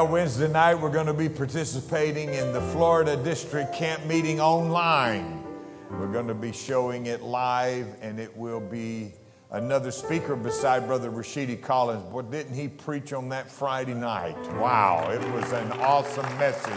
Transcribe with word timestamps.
Well, 0.00 0.08
Wednesday 0.08 0.48
night 0.48 0.76
we're 0.76 0.88
going 0.88 1.08
to 1.08 1.12
be 1.12 1.28
participating 1.28 2.32
in 2.32 2.54
the 2.54 2.60
Florida 2.72 3.18
District 3.18 3.70
Camp 3.74 4.06
Meeting 4.06 4.40
online. 4.40 5.44
We're 5.90 6.10
going 6.10 6.26
to 6.26 6.32
be 6.32 6.52
showing 6.52 7.04
it 7.04 7.20
live, 7.20 7.86
and 8.00 8.18
it 8.18 8.34
will 8.34 8.60
be 8.60 9.12
another 9.50 9.90
speaker 9.90 10.36
beside 10.36 10.86
Brother 10.86 11.10
Rashidi 11.10 11.60
Collins. 11.60 12.02
Boy, 12.04 12.22
didn't 12.22 12.54
he 12.54 12.66
preach 12.66 13.12
on 13.12 13.28
that 13.28 13.50
Friday 13.50 13.92
night? 13.92 14.38
Wow, 14.54 15.10
it 15.10 15.20
was 15.32 15.52
an 15.52 15.70
awesome 15.72 16.24
message. 16.38 16.72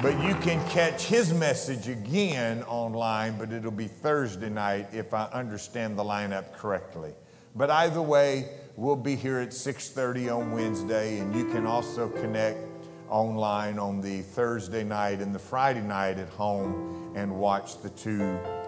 But 0.00 0.12
you 0.22 0.36
can 0.36 0.64
catch 0.68 1.06
his 1.06 1.34
message 1.34 1.88
again 1.88 2.62
online, 2.68 3.36
but 3.36 3.52
it'll 3.52 3.72
be 3.72 3.88
Thursday 3.88 4.48
night 4.48 4.90
if 4.92 5.12
I 5.12 5.24
understand 5.32 5.98
the 5.98 6.04
lineup 6.04 6.52
correctly. 6.52 7.14
But 7.56 7.68
either 7.68 8.00
way, 8.00 8.48
we'll 8.80 8.96
be 8.96 9.14
here 9.14 9.38
at 9.38 9.52
6:30 9.52 10.30
on 10.30 10.52
Wednesday, 10.52 11.18
and 11.18 11.34
you 11.34 11.44
can 11.44 11.66
also 11.66 12.08
connect 12.08 12.66
online 13.10 13.78
on 13.78 14.00
the 14.00 14.22
Thursday 14.22 14.82
night 14.82 15.20
and 15.20 15.34
the 15.34 15.38
Friday 15.38 15.82
night 15.82 16.18
at 16.18 16.30
home 16.30 17.12
and 17.14 17.30
watch 17.30 17.82
the 17.82 17.90
two 17.90 18.22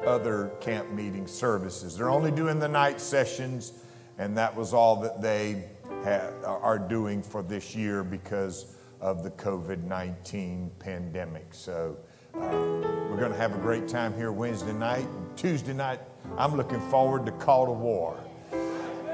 other 0.06 0.48
camp 0.60 0.90
meeting 0.90 1.26
services. 1.26 1.96
They're 1.96 2.10
only 2.10 2.30
doing 2.30 2.58
the 2.58 2.68
night 2.68 3.00
sessions, 3.00 3.72
and 4.18 4.36
that 4.36 4.54
was 4.54 4.74
all 4.74 4.96
that 4.96 5.22
they 5.22 5.64
ha- 6.04 6.30
are 6.44 6.78
doing 6.78 7.22
for 7.22 7.42
this 7.42 7.74
year 7.74 8.04
because 8.04 8.76
of 9.00 9.22
the 9.22 9.30
COVID 9.30 9.84
19 9.84 10.70
pandemic. 10.78 11.54
So 11.54 11.96
uh, 12.34 12.38
we're 12.38 13.16
going 13.16 13.32
to 13.32 13.38
have 13.38 13.54
a 13.54 13.60
great 13.60 13.88
time 13.88 14.14
here 14.14 14.30
Wednesday 14.30 14.74
night. 14.74 15.06
Tuesday 15.36 15.72
night, 15.72 16.00
I'm 16.36 16.54
looking 16.54 16.80
forward 16.90 17.24
to 17.24 17.32
Call 17.32 17.64
to 17.64 17.72
War. 17.72 18.22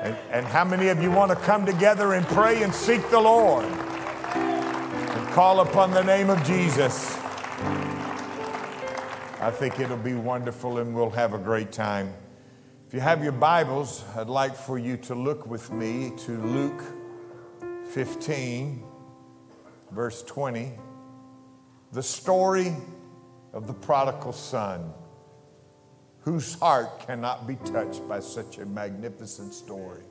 And, 0.01 0.17
and 0.31 0.47
how 0.47 0.65
many 0.65 0.89
of 0.89 1.03
you 1.03 1.11
want 1.11 1.31
to 1.31 1.37
come 1.37 1.67
together 1.67 2.13
and 2.13 2.25
pray 2.29 2.63
and 2.63 2.73
seek 2.73 3.11
the 3.11 3.21
Lord 3.21 3.65
and 3.65 5.29
call 5.31 5.61
upon 5.61 5.91
the 5.91 6.05
name 6.05 6.31
of 6.31 6.43
Jesus? 6.45 7.17
I 9.41 9.51
think 9.51 9.81
it'll 9.81 9.97
be 9.97 10.15
wonderful 10.15 10.79
and 10.79 10.95
we'll 10.95 11.11
have 11.11 11.35
a 11.35 11.39
great 11.39 11.73
time. 11.73 12.15
If 12.87 12.95
you 12.95 13.01
have 13.01 13.25
your 13.25 13.33
Bibles, 13.33 14.05
I'd 14.15 14.29
like 14.29 14.55
for 14.55 14.79
you 14.79 14.97
to 14.99 15.17
look 15.17 15.47
with 15.47 15.73
me 15.73 16.13
to 16.19 16.39
Luke 16.43 16.83
15, 17.91 18.85
verse 19.91 20.23
20. 20.23 20.73
The 21.93 22.03
story 22.03 22.73
of 23.53 23.67
the 23.67 23.75
prodigal 23.75 24.33
son, 24.33 24.93
whose 26.29 26.57
heart 26.57 27.01
cannot 27.07 27.47
be 27.47 27.57
touched 27.65 28.07
by 28.07 28.21
such 28.21 28.59
a 28.59 28.67
magnificent 28.67 29.55
story. 29.55 30.03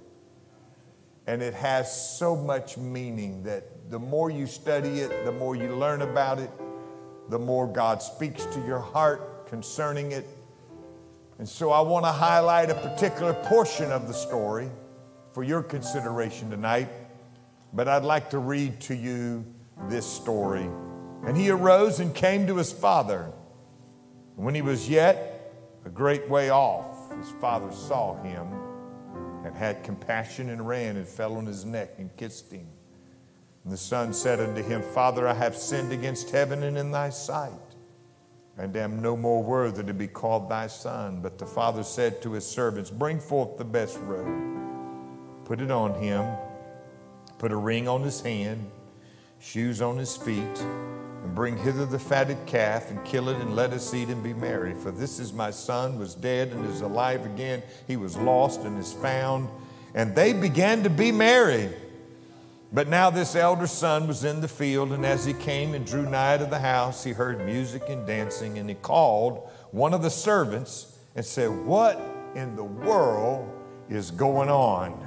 And 1.28 1.44
it 1.44 1.54
has 1.54 2.18
so 2.18 2.36
much 2.36 2.76
meaning 2.76 3.44
that 3.44 3.92
the 3.92 4.00
more 4.00 4.32
you 4.32 4.48
study 4.48 5.02
it, 5.02 5.26
the 5.26 5.32
more 5.32 5.56
you 5.56 5.76
learn 5.76 6.02
about 6.02 6.40
it, 6.40 6.50
the 7.30 7.38
more 7.38 7.68
God 7.68 8.02
speaks 8.02 8.46
to 8.46 8.60
your 8.66 8.80
heart 8.80 9.48
concerning 9.48 10.12
it. 10.12 10.26
And 11.38 11.48
so 11.48 11.70
I 11.70 11.82
want 11.82 12.04
to 12.06 12.12
highlight 12.12 12.72
a 12.72 12.76
particular 12.76 13.36
portion 13.36 13.92
of 13.92 14.08
the 14.08 14.14
story 14.16 14.72
for 15.34 15.44
your 15.44 15.62
consideration 15.62 16.50
tonight. 16.50 16.90
But 17.74 17.88
I'd 17.88 18.04
like 18.04 18.32
to 18.32 18.40
read 18.40 18.82
to 18.82 18.96
you 18.96 19.46
this 19.88 20.08
story. 20.08 20.68
And 21.28 21.38
he 21.38 21.52
arose 21.52 22.00
and 22.00 22.16
came 22.16 22.48
to 22.48 22.56
his 22.56 22.74
father. 22.74 23.32
When 24.36 24.56
he 24.56 24.64
was 24.64 24.90
yet 24.90 25.36
a 25.88 25.90
great 25.90 26.28
way 26.28 26.50
off, 26.50 27.16
his 27.16 27.30
father 27.40 27.72
saw 27.72 28.22
him 28.22 28.46
and 29.46 29.56
had 29.56 29.86
compassion 29.86 30.50
and 30.50 30.68
ran 30.68 30.98
and 30.98 31.08
fell 31.08 31.38
on 31.38 31.46
his 31.46 31.64
neck 31.64 31.94
and 31.98 32.14
kissed 32.18 32.52
him. 32.52 32.68
And 33.64 33.72
the 33.72 33.78
son 33.78 34.12
said 34.12 34.42
unto 34.42 34.62
him, 34.62 34.82
Father, 34.82 35.26
I 35.26 35.34
have 35.34 35.56
sinned 35.56 35.94
against 35.94 36.30
heaven 36.30 36.64
and 36.64 36.78
in 36.78 36.92
thy 36.92 37.10
sight, 37.10 37.54
and 38.58 38.76
am 38.76 39.02
no 39.02 39.16
more 39.16 39.42
worthy 39.42 39.82
to 39.86 39.94
be 39.94 40.08
called 40.08 40.50
thy 40.50 40.68
son. 40.68 41.22
But 41.22 41.38
the 41.38 41.46
father 41.46 41.84
said 41.84 42.22
to 42.24 42.34
his 42.34 42.46
servants, 42.46 42.90
Bring 42.90 43.22
forth 43.22 43.58
the 43.58 43.64
best 43.64 43.98
robe, 44.00 45.46
put 45.46 45.62
it 45.62 45.72
on 45.72 45.94
him, 46.02 46.36
put 47.38 47.54
a 47.54 47.58
ring 47.58 47.88
on 47.88 48.04
his 48.04 48.20
hand, 48.20 48.70
shoes 49.40 49.82
on 49.82 49.96
his 49.96 50.18
feet, 50.18 50.66
and 51.28 51.36
bring 51.36 51.58
hither 51.58 51.86
the 51.86 52.00
fatted 52.00 52.38
calf, 52.46 52.90
and 52.90 53.04
kill 53.04 53.28
it, 53.28 53.36
and 53.42 53.54
let 53.54 53.74
us 53.74 53.94
eat 53.94 54.08
and 54.08 54.24
be 54.24 54.34
merry. 54.34 54.74
For 54.74 54.92
this 54.92 55.20
is 55.20 55.34
my 55.34 55.52
son, 55.52 56.00
was 56.00 56.16
dead 56.16 56.54
and 56.54 56.66
is 56.70 56.80
alive 56.80 57.26
again. 57.26 57.62
He 57.86 57.98
was 57.98 58.16
lost 58.16 58.62
and 58.62 58.80
is 58.80 58.94
found. 58.94 59.50
And 59.94 60.16
they 60.16 60.32
began 60.32 60.84
to 60.84 60.90
be 60.90 61.12
merry. 61.12 61.70
But 62.72 62.88
now 62.88 63.10
this 63.10 63.36
elder 63.36 63.68
son 63.68 64.08
was 64.08 64.24
in 64.24 64.40
the 64.40 64.48
field, 64.48 64.94
and 64.94 65.06
as 65.06 65.26
he 65.26 65.34
came 65.34 65.74
and 65.74 65.86
drew 65.86 66.10
nigh 66.10 66.38
to 66.38 66.46
the 66.46 66.60
house, 66.60 67.04
he 67.04 67.12
heard 67.12 67.46
music 67.46 67.84
and 67.90 68.08
dancing, 68.08 68.58
and 68.58 68.70
he 68.70 68.76
called 68.76 69.50
one 69.72 69.94
of 69.94 70.02
the 70.02 70.10
servants 70.10 70.98
and 71.14 71.26
said, 71.26 71.50
What 71.50 72.00
in 72.36 72.56
the 72.56 72.64
world 72.64 73.50
is 73.90 74.12
going 74.12 74.50
on? 74.50 75.06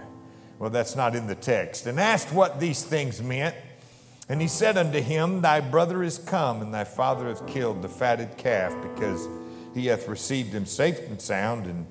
Well, 0.58 0.68
that's 0.68 0.96
not 0.96 1.16
in 1.16 1.26
the 1.26 1.34
text. 1.34 1.86
And 1.86 1.98
asked 1.98 2.30
what 2.30 2.60
these 2.60 2.82
things 2.82 3.22
meant. 3.22 3.56
And 4.30 4.40
he 4.40 4.46
said 4.46 4.78
unto 4.78 5.00
him, 5.00 5.40
Thy 5.40 5.58
brother 5.58 6.04
is 6.04 6.16
come, 6.16 6.62
and 6.62 6.72
thy 6.72 6.84
father 6.84 7.26
hath 7.26 7.48
killed 7.48 7.82
the 7.82 7.88
fatted 7.88 8.36
calf, 8.36 8.72
because 8.80 9.28
he 9.74 9.86
hath 9.86 10.06
received 10.06 10.52
him 10.52 10.66
safe 10.66 11.00
and 11.00 11.20
sound. 11.20 11.66
And 11.66 11.84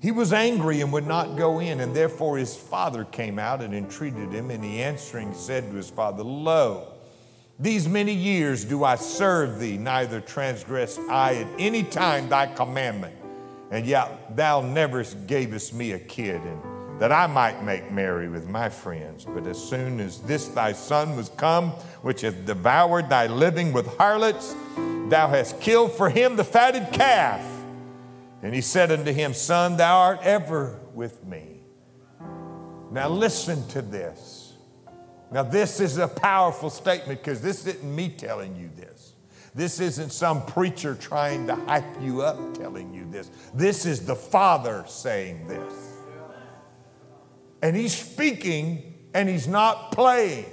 he 0.00 0.10
was 0.10 0.32
angry 0.32 0.80
and 0.80 0.90
would 0.94 1.06
not 1.06 1.36
go 1.36 1.58
in, 1.58 1.80
and 1.80 1.94
therefore 1.94 2.38
his 2.38 2.56
father 2.56 3.04
came 3.04 3.38
out 3.38 3.60
and 3.60 3.74
entreated 3.74 4.32
him. 4.32 4.50
And 4.50 4.64
he 4.64 4.82
answering 4.82 5.34
said 5.34 5.68
to 5.68 5.76
his 5.76 5.90
father, 5.90 6.22
Lo, 6.22 6.94
these 7.60 7.86
many 7.86 8.14
years 8.14 8.64
do 8.64 8.84
I 8.84 8.94
serve 8.94 9.60
thee, 9.60 9.76
neither 9.76 10.22
transgressed 10.22 10.98
I 11.10 11.34
at 11.34 11.60
any 11.60 11.82
time 11.82 12.30
thy 12.30 12.46
commandment. 12.46 13.16
And 13.70 13.84
yet 13.84 14.34
thou 14.34 14.62
never 14.62 15.04
gavest 15.04 15.74
me 15.74 15.92
a 15.92 15.98
kid, 15.98 16.40
and 16.40 16.71
that 17.02 17.10
I 17.10 17.26
might 17.26 17.64
make 17.64 17.90
merry 17.90 18.28
with 18.28 18.48
my 18.48 18.68
friends. 18.68 19.24
But 19.24 19.44
as 19.48 19.60
soon 19.60 19.98
as 19.98 20.20
this 20.20 20.46
thy 20.46 20.70
son 20.70 21.16
was 21.16 21.30
come, 21.30 21.70
which 22.02 22.20
hath 22.20 22.46
devoured 22.46 23.10
thy 23.10 23.26
living 23.26 23.72
with 23.72 23.88
harlots, 23.96 24.54
thou 25.08 25.26
hast 25.26 25.60
killed 25.60 25.90
for 25.90 26.08
him 26.08 26.36
the 26.36 26.44
fatted 26.44 26.92
calf. 26.92 27.44
And 28.40 28.54
he 28.54 28.60
said 28.60 28.92
unto 28.92 29.12
him, 29.12 29.34
Son, 29.34 29.76
thou 29.76 29.98
art 29.98 30.20
ever 30.22 30.78
with 30.94 31.24
me. 31.24 31.64
Now 32.92 33.08
listen 33.08 33.66
to 33.70 33.82
this. 33.82 34.52
Now, 35.32 35.42
this 35.42 35.80
is 35.80 35.98
a 35.98 36.06
powerful 36.06 36.70
statement 36.70 37.18
because 37.18 37.40
this 37.40 37.66
isn't 37.66 37.82
me 37.82 38.10
telling 38.10 38.54
you 38.54 38.70
this. 38.76 39.14
This 39.56 39.80
isn't 39.80 40.10
some 40.10 40.46
preacher 40.46 40.94
trying 40.94 41.48
to 41.48 41.56
hype 41.56 42.00
you 42.00 42.22
up 42.22 42.56
telling 42.56 42.94
you 42.94 43.10
this. 43.10 43.28
This 43.52 43.86
is 43.86 44.06
the 44.06 44.14
Father 44.14 44.84
saying 44.86 45.48
this. 45.48 45.91
And 47.62 47.76
he's 47.76 47.96
speaking 47.96 48.94
and 49.14 49.28
he's 49.28 49.46
not 49.46 49.92
playing. 49.92 50.46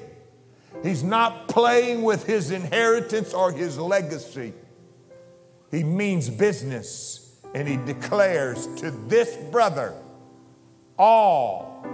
He's 0.83 1.03
not 1.03 1.47
playing 1.47 2.03
with 2.03 2.25
his 2.25 2.51
inheritance 2.51 3.33
or 3.33 3.51
his 3.51 3.77
legacy. 3.77 4.53
He 5.71 5.83
means 5.83 6.29
business 6.29 7.39
and 7.53 7.67
he 7.67 7.77
declares 7.77 8.67
to 8.77 8.91
this 8.91 9.35
brother, 9.51 9.93
All 10.97 11.85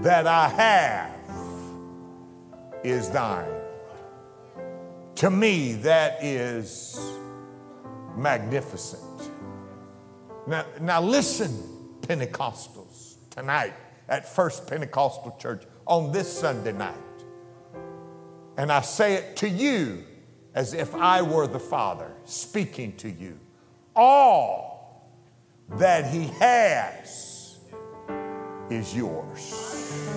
that 0.00 0.26
I 0.26 0.48
have 0.48 1.12
is 2.84 3.10
thine. 3.10 3.48
To 5.16 5.30
me, 5.30 5.74
that 5.74 6.22
is 6.24 6.98
magnificent. 8.16 9.30
Now, 10.46 10.64
now 10.80 11.00
listen, 11.00 11.50
Pentecostals, 12.00 12.81
tonight 13.32 13.72
at 14.08 14.28
First 14.28 14.66
Pentecostal 14.66 15.36
Church. 15.38 15.64
on 15.86 16.12
this 16.12 16.32
Sunday 16.32 16.72
night. 16.72 16.94
And 18.56 18.70
I 18.70 18.82
say 18.82 19.14
it 19.14 19.36
to 19.38 19.48
you 19.48 20.04
as 20.54 20.74
if 20.74 20.94
I 20.94 21.22
were 21.22 21.46
the 21.46 21.58
Father 21.58 22.12
speaking 22.24 22.94
to 22.98 23.10
you. 23.10 23.38
All 23.96 25.10
that 25.70 26.06
He 26.06 26.26
has 26.38 27.58
is 28.70 28.94
yours. 28.94 30.08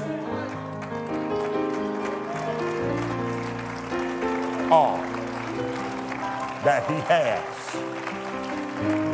All 4.69 4.97
that 6.63 6.85
He 6.89 6.95
has 7.07 7.75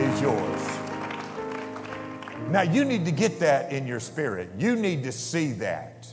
is 0.02 0.22
yours. 0.22 0.81
Now, 2.52 2.64
you 2.64 2.84
need 2.84 3.06
to 3.06 3.12
get 3.12 3.40
that 3.40 3.72
in 3.72 3.88
your 3.88 4.02
spirit. 4.02 4.50
You 4.58 4.76
need 4.76 5.04
to 5.04 5.14
see 5.14 5.54
that. 5.54 6.06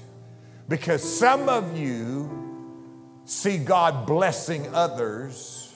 Because 0.69 1.03
some 1.03 1.49
of 1.49 1.77
you 1.77 3.21
see 3.25 3.59
God 3.59 4.07
blessing 4.07 4.73
others 4.73 5.75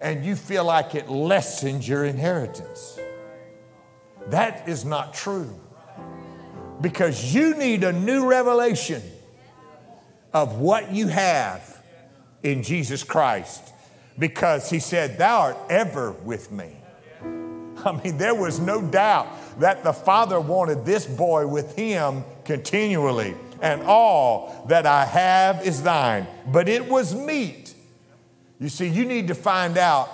and 0.00 0.24
you 0.24 0.34
feel 0.34 0.64
like 0.64 0.96
it 0.96 1.08
lessens 1.08 1.88
your 1.88 2.04
inheritance. 2.04 2.98
That 4.26 4.68
is 4.68 4.84
not 4.84 5.14
true. 5.14 5.54
Because 6.80 7.32
you 7.32 7.56
need 7.56 7.84
a 7.84 7.92
new 7.92 8.26
revelation 8.28 9.02
of 10.32 10.58
what 10.58 10.92
you 10.92 11.06
have 11.06 11.80
in 12.42 12.64
Jesus 12.64 13.04
Christ. 13.04 13.72
Because 14.18 14.68
he 14.68 14.80
said, 14.80 15.16
Thou 15.16 15.40
art 15.42 15.56
ever 15.70 16.10
with 16.10 16.50
me. 16.50 16.75
I 17.86 17.92
mean, 18.02 18.18
there 18.18 18.34
was 18.34 18.58
no 18.58 18.82
doubt 18.82 19.60
that 19.60 19.84
the 19.84 19.92
Father 19.92 20.40
wanted 20.40 20.84
this 20.84 21.06
boy 21.06 21.46
with 21.46 21.76
him 21.76 22.24
continually 22.44 23.34
and 23.62 23.82
all 23.82 24.64
that 24.68 24.86
I 24.86 25.04
have 25.04 25.66
is 25.66 25.82
thine. 25.82 26.26
But 26.46 26.68
it 26.68 26.86
was 26.86 27.14
meet. 27.14 27.74
You 28.58 28.68
see, 28.68 28.88
you 28.88 29.04
need 29.04 29.28
to 29.28 29.34
find 29.34 29.78
out 29.78 30.08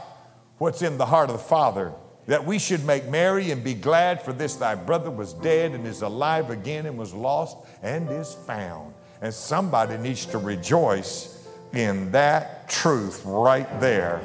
what's 0.59 0.83
in 0.83 0.99
the 0.99 1.07
heart 1.07 1.31
of 1.31 1.37
the 1.37 1.43
Father, 1.43 1.93
that 2.27 2.45
we 2.45 2.59
should 2.59 2.85
make 2.85 3.09
merry 3.09 3.51
and 3.51 3.65
be 3.65 3.75
glad, 3.75 4.23
for 4.23 4.33
this 4.33 4.55
thy 4.55 4.75
brother 4.75 5.11
was 5.11 5.33
dead 5.33 5.73
and 5.73 5.87
is 5.87 6.03
alive 6.03 6.51
again 6.51 6.87
and 6.87 6.97
was 6.97 7.13
lost 7.15 7.57
and 7.83 8.09
is 8.11 8.35
found. 8.47 8.95
And 9.21 9.33
somebody 9.33 9.97
needs 9.99 10.27
to 10.27 10.39
rejoice 10.39 11.49
in 11.73 12.13
that 12.13 12.69
truth 12.69 13.23
right 13.25 13.81
there. 13.81 14.21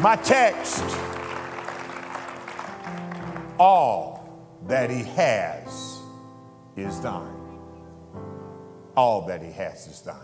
My 0.00 0.16
text 0.16 0.82
all 3.58 4.56
that 4.66 4.88
he 4.88 5.02
has 5.02 6.00
is 6.74 6.98
thine. 7.02 7.36
All 8.96 9.26
that 9.26 9.42
he 9.42 9.52
has 9.52 9.86
is 9.88 10.00
thine. 10.00 10.16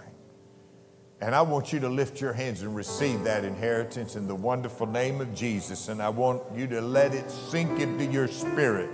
And 1.20 1.34
I 1.34 1.42
want 1.42 1.74
you 1.74 1.80
to 1.80 1.90
lift 1.90 2.22
your 2.22 2.32
hands 2.32 2.62
and 2.62 2.74
receive 2.74 3.22
that 3.24 3.44
inheritance 3.44 4.16
in 4.16 4.26
the 4.26 4.34
wonderful 4.34 4.86
name 4.86 5.20
of 5.20 5.34
Jesus. 5.34 5.90
And 5.90 6.00
I 6.00 6.08
want 6.08 6.42
you 6.54 6.66
to 6.68 6.80
let 6.80 7.12
it 7.12 7.30
sink 7.30 7.78
into 7.78 8.06
your 8.06 8.28
spirit 8.28 8.88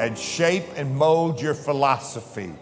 and 0.00 0.18
shape 0.18 0.64
and 0.74 0.96
mold 0.96 1.40
your 1.40 1.54
philosophy 1.54 2.52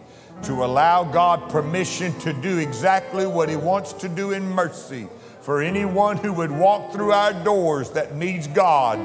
to 0.43 0.63
allow 0.63 1.03
God 1.03 1.49
permission 1.49 2.13
to 2.19 2.33
do 2.33 2.59
exactly 2.59 3.25
what 3.25 3.49
He 3.49 3.55
wants 3.55 3.93
to 3.93 4.09
do 4.09 4.33
in 4.33 4.47
mercy 4.47 5.07
for 5.43 5.61
anyone 5.61 6.15
who 6.15 6.31
would 6.31 6.51
walk 6.51 6.93
through 6.93 7.11
our 7.11 7.33
doors 7.43 7.91
that 7.91 8.15
needs 8.15 8.47
God 8.47 8.97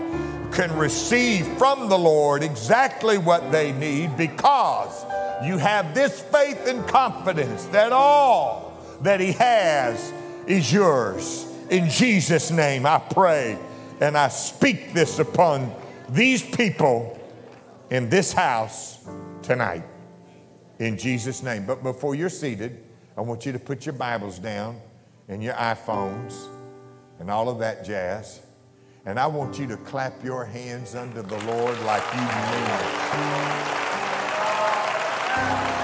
can 0.52 0.74
receive 0.78 1.44
from 1.58 1.88
the 1.88 1.98
Lord 1.98 2.44
exactly 2.44 3.18
what 3.18 3.50
they 3.50 3.72
need 3.72 4.16
because 4.16 5.04
you 5.44 5.58
have 5.58 5.94
this 5.96 6.22
faith 6.22 6.68
and 6.68 6.86
confidence 6.86 7.64
that 7.66 7.90
all 7.92 8.72
that 9.02 9.18
He 9.18 9.32
has 9.32 10.12
is 10.46 10.72
yours. 10.72 11.44
In 11.70 11.90
Jesus' 11.90 12.52
name, 12.52 12.86
I 12.86 13.00
pray 13.00 13.58
and 14.00 14.16
I 14.16 14.28
speak 14.28 14.94
this 14.94 15.18
upon 15.18 15.74
these 16.08 16.42
people 16.42 17.18
in 17.90 18.08
this 18.08 18.32
house 18.32 19.04
tonight. 19.42 19.82
In 20.78 20.96
Jesus' 20.96 21.42
name. 21.42 21.66
But 21.66 21.82
before 21.82 22.14
you're 22.14 22.28
seated, 22.28 22.84
I 23.16 23.22
want 23.22 23.44
you 23.44 23.50
to 23.50 23.58
put 23.58 23.84
your 23.84 23.94
Bibles 23.94 24.38
down 24.38 24.80
and 25.28 25.42
your 25.42 25.54
iPhones 25.54 26.48
and 27.20 27.30
all 27.30 27.48
of 27.48 27.58
that 27.58 27.84
jazz. 27.84 28.40
And 29.04 29.18
I 29.18 29.26
want 29.26 29.58
you 29.58 29.66
to 29.68 29.76
clap 29.76 30.24
your 30.24 30.44
hands 30.44 30.94
under 30.94 31.22
the 31.22 31.38
Lord 31.44 31.78
like 31.82 32.02
you 32.14 32.20
mean 32.20 32.28
it. 35.74 35.77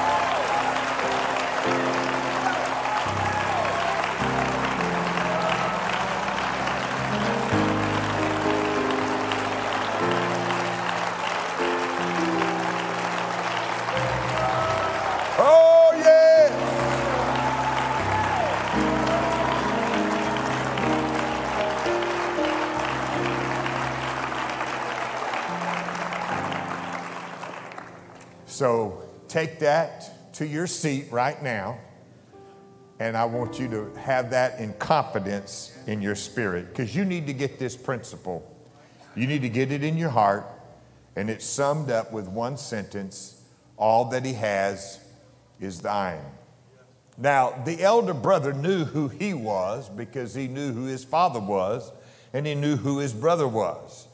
So 28.54 29.02
take 29.26 29.58
that 29.58 30.32
to 30.34 30.46
your 30.46 30.68
seat 30.68 31.06
right 31.10 31.42
now, 31.42 31.76
and 33.00 33.16
I 33.16 33.24
want 33.24 33.58
you 33.58 33.66
to 33.70 33.92
have 33.98 34.30
that 34.30 34.60
in 34.60 34.74
confidence 34.74 35.76
in 35.88 36.00
your 36.00 36.14
spirit 36.14 36.68
because 36.68 36.94
you 36.94 37.04
need 37.04 37.26
to 37.26 37.32
get 37.32 37.58
this 37.58 37.76
principle. 37.76 38.48
You 39.16 39.26
need 39.26 39.42
to 39.42 39.48
get 39.48 39.72
it 39.72 39.82
in 39.82 39.98
your 39.98 40.10
heart, 40.10 40.46
and 41.16 41.28
it's 41.28 41.44
summed 41.44 41.90
up 41.90 42.12
with 42.12 42.28
one 42.28 42.56
sentence 42.56 43.42
all 43.76 44.04
that 44.10 44.24
he 44.24 44.34
has 44.34 45.00
is 45.58 45.80
thine. 45.80 46.22
Now, 47.18 47.60
the 47.64 47.82
elder 47.82 48.14
brother 48.14 48.52
knew 48.52 48.84
who 48.84 49.08
he 49.08 49.34
was 49.34 49.88
because 49.88 50.32
he 50.32 50.46
knew 50.46 50.72
who 50.72 50.84
his 50.84 51.02
father 51.02 51.40
was 51.40 51.90
and 52.32 52.46
he 52.46 52.54
knew 52.54 52.76
who 52.76 53.00
his 53.00 53.14
brother 53.14 53.48
was. 53.48 54.06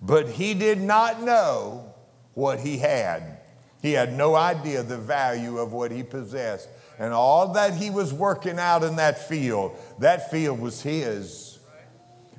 But 0.00 0.28
he 0.28 0.54
did 0.54 0.80
not 0.80 1.20
know 1.20 1.92
what 2.34 2.60
he 2.60 2.78
had. 2.78 3.37
He 3.82 3.92
had 3.92 4.12
no 4.12 4.34
idea 4.34 4.82
the 4.82 4.98
value 4.98 5.58
of 5.58 5.72
what 5.72 5.90
he 5.90 6.02
possessed. 6.02 6.68
And 6.98 7.12
all 7.12 7.52
that 7.52 7.74
he 7.74 7.90
was 7.90 8.12
working 8.12 8.58
out 8.58 8.82
in 8.82 8.96
that 8.96 9.28
field, 9.28 9.76
that 10.00 10.30
field 10.30 10.58
was 10.58 10.82
his. 10.82 11.58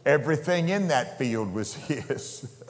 Everything 0.05 0.69
in 0.69 0.89
that 0.89 1.17
field 1.17 1.53
was 1.53 1.73
his. 1.87 2.61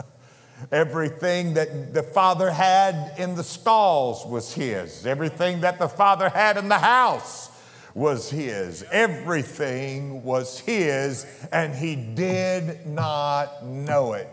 Everything 0.71 1.53
that 1.53 1.93
the 1.93 2.03
father 2.03 2.51
had 2.51 3.13
in 3.17 3.35
the 3.35 3.43
stalls 3.43 4.25
was 4.25 4.53
his. 4.53 5.05
Everything 5.05 5.61
that 5.61 5.79
the 5.79 5.87
father 5.87 6.29
had 6.29 6.57
in 6.57 6.67
the 6.67 6.77
house 6.77 7.49
was 7.95 8.29
his. 8.29 8.83
Everything 8.91 10.23
was 10.23 10.59
his, 10.59 11.25
and 11.51 11.73
he 11.73 11.95
did 11.95 12.85
not 12.85 13.65
know 13.65 14.13
it. 14.13 14.27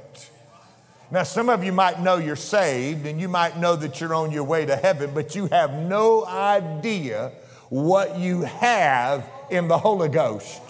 Now, 1.10 1.22
some 1.22 1.48
of 1.48 1.62
you 1.62 1.72
might 1.72 2.00
know 2.00 2.16
you're 2.16 2.34
saved 2.34 3.06
and 3.06 3.20
you 3.20 3.28
might 3.28 3.58
know 3.58 3.76
that 3.76 4.00
you're 4.00 4.14
on 4.14 4.32
your 4.32 4.42
way 4.42 4.66
to 4.66 4.74
heaven, 4.74 5.12
but 5.14 5.36
you 5.36 5.46
have 5.46 5.72
no 5.72 6.24
idea 6.26 7.30
what 7.68 8.18
you 8.18 8.42
have 8.42 9.28
in 9.50 9.68
the 9.68 9.78
Holy 9.78 10.08
Ghost. 10.08 10.62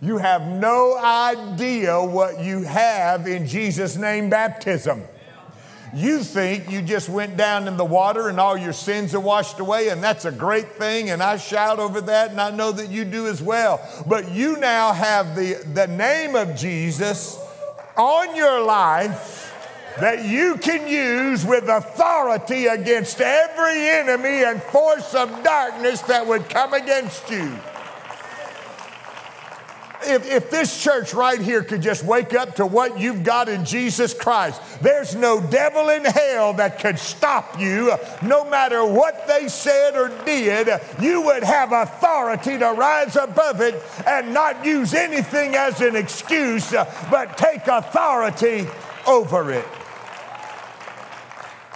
You 0.00 0.18
have 0.18 0.46
no 0.46 0.96
idea 0.96 2.02
what 2.02 2.40
you 2.42 2.62
have 2.62 3.26
in 3.26 3.46
Jesus' 3.46 3.96
name 3.96 4.30
baptism. 4.30 5.02
You 5.94 6.22
think 6.22 6.70
you 6.70 6.82
just 6.82 7.08
went 7.08 7.36
down 7.36 7.68
in 7.68 7.76
the 7.76 7.84
water 7.84 8.28
and 8.28 8.40
all 8.40 8.56
your 8.56 8.72
sins 8.72 9.14
are 9.14 9.20
washed 9.20 9.60
away, 9.60 9.88
and 9.88 10.02
that's 10.02 10.24
a 10.24 10.32
great 10.32 10.72
thing, 10.72 11.10
and 11.10 11.22
I 11.22 11.36
shout 11.36 11.78
over 11.78 12.00
that, 12.02 12.30
and 12.30 12.40
I 12.40 12.50
know 12.50 12.72
that 12.72 12.88
you 12.88 13.04
do 13.04 13.26
as 13.26 13.42
well. 13.42 13.80
But 14.06 14.30
you 14.30 14.58
now 14.58 14.92
have 14.92 15.36
the, 15.36 15.54
the 15.74 15.86
name 15.86 16.34
of 16.34 16.56
Jesus 16.56 17.38
on 17.96 18.36
your 18.36 18.62
life 18.62 19.52
that 20.00 20.24
you 20.24 20.56
can 20.58 20.86
use 20.86 21.44
with 21.44 21.68
authority 21.68 22.66
against 22.66 23.20
every 23.20 23.88
enemy 23.88 24.44
and 24.44 24.62
force 24.62 25.14
of 25.14 25.42
darkness 25.42 26.02
that 26.02 26.26
would 26.26 26.48
come 26.50 26.74
against 26.74 27.30
you 27.30 27.58
if, 30.02 30.26
if 30.26 30.50
this 30.50 30.82
church 30.82 31.14
right 31.14 31.40
here 31.40 31.62
could 31.62 31.82
just 31.82 32.04
wake 32.04 32.34
up 32.34 32.56
to 32.56 32.66
what 32.66 32.98
you've 32.98 33.24
got 33.24 33.48
in 33.48 33.64
Jesus 33.64 34.14
Christ, 34.14 34.60
there's 34.82 35.14
no 35.14 35.40
devil 35.40 35.88
in 35.88 36.04
hell 36.04 36.54
that 36.54 36.78
could 36.78 36.98
stop 36.98 37.58
you. 37.58 37.92
No 38.22 38.48
matter 38.48 38.84
what 38.84 39.26
they 39.26 39.48
said 39.48 39.96
or 39.96 40.08
did, 40.24 40.68
you 41.00 41.22
would 41.22 41.42
have 41.42 41.72
authority 41.72 42.58
to 42.58 42.72
rise 42.72 43.16
above 43.16 43.60
it 43.60 43.82
and 44.06 44.32
not 44.32 44.64
use 44.64 44.94
anything 44.94 45.54
as 45.54 45.80
an 45.80 45.96
excuse, 45.96 46.72
but 47.10 47.36
take 47.36 47.66
authority 47.66 48.66
over 49.06 49.52
it. 49.52 49.66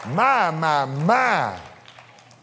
My, 0.09 0.51
my, 0.51 0.87
my. 0.87 1.61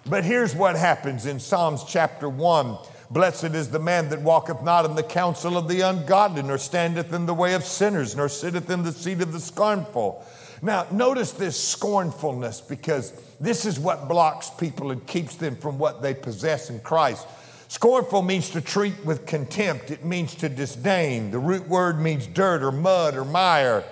But 0.05 0.23
here's 0.23 0.55
what 0.55 0.75
happens 0.75 1.25
in 1.25 1.39
Psalms 1.39 1.83
chapter 1.83 2.29
1. 2.29 2.77
Blessed 3.09 3.55
is 3.55 3.69
the 3.69 3.79
man 3.79 4.09
that 4.09 4.21
walketh 4.21 4.61
not 4.63 4.83
in 4.83 4.95
the 4.95 5.03
counsel 5.03 5.57
of 5.57 5.67
the 5.67 5.81
ungodly, 5.81 6.43
nor 6.43 6.57
standeth 6.57 7.13
in 7.13 7.25
the 7.25 7.33
way 7.33 7.53
of 7.53 7.63
sinners, 7.63 8.15
nor 8.15 8.27
sitteth 8.27 8.69
in 8.69 8.83
the 8.83 8.91
seat 8.91 9.21
of 9.21 9.31
the 9.31 9.39
scornful. 9.39 10.25
Now, 10.61 10.87
notice 10.91 11.31
this 11.31 11.61
scornfulness 11.61 12.61
because 12.61 13.13
this 13.39 13.65
is 13.65 13.79
what 13.79 14.09
blocks 14.09 14.49
people 14.49 14.91
and 14.91 15.05
keeps 15.07 15.35
them 15.35 15.55
from 15.55 15.77
what 15.77 16.01
they 16.01 16.13
possess 16.13 16.69
in 16.69 16.79
Christ. 16.79 17.25
Scornful 17.69 18.21
means 18.23 18.49
to 18.51 18.61
treat 18.61 19.05
with 19.05 19.25
contempt, 19.25 19.91
it 19.91 20.03
means 20.03 20.35
to 20.35 20.49
disdain. 20.49 21.31
The 21.31 21.39
root 21.39 21.67
word 21.67 21.99
means 21.99 22.27
dirt 22.27 22.63
or 22.63 22.71
mud 22.71 23.15
or 23.15 23.25
mire. 23.25 23.83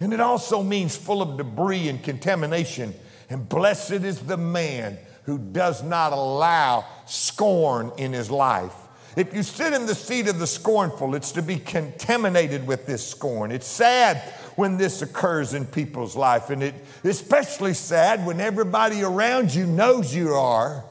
And 0.00 0.12
it 0.12 0.20
also 0.20 0.62
means 0.62 0.96
full 0.96 1.22
of 1.22 1.36
debris 1.36 1.88
and 1.88 2.02
contamination. 2.02 2.94
And 3.28 3.48
blessed 3.48 3.92
is 3.92 4.20
the 4.20 4.36
man 4.36 4.98
who 5.26 5.38
does 5.38 5.82
not 5.82 6.12
allow 6.12 6.84
scorn 7.04 7.92
in 7.98 8.12
his 8.12 8.30
life. 8.30 8.72
If 9.16 9.34
you 9.34 9.42
sit 9.42 9.72
in 9.72 9.86
the 9.86 9.94
seat 9.94 10.28
of 10.28 10.38
the 10.38 10.46
scornful, 10.46 11.14
it's 11.14 11.32
to 11.32 11.42
be 11.42 11.56
contaminated 11.56 12.66
with 12.66 12.86
this 12.86 13.06
scorn. 13.06 13.50
It's 13.50 13.66
sad 13.66 14.18
when 14.56 14.76
this 14.76 15.02
occurs 15.02 15.52
in 15.54 15.66
people's 15.66 16.16
life, 16.16 16.50
and 16.50 16.62
it 16.62 16.74
especially 17.02 17.74
sad 17.74 18.24
when 18.24 18.40
everybody 18.40 19.02
around 19.02 19.54
you 19.54 19.66
knows 19.66 20.14
you 20.14 20.34
are, 20.34 20.84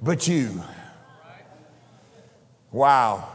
but 0.00 0.26
you. 0.26 0.62
Wow. 2.70 3.28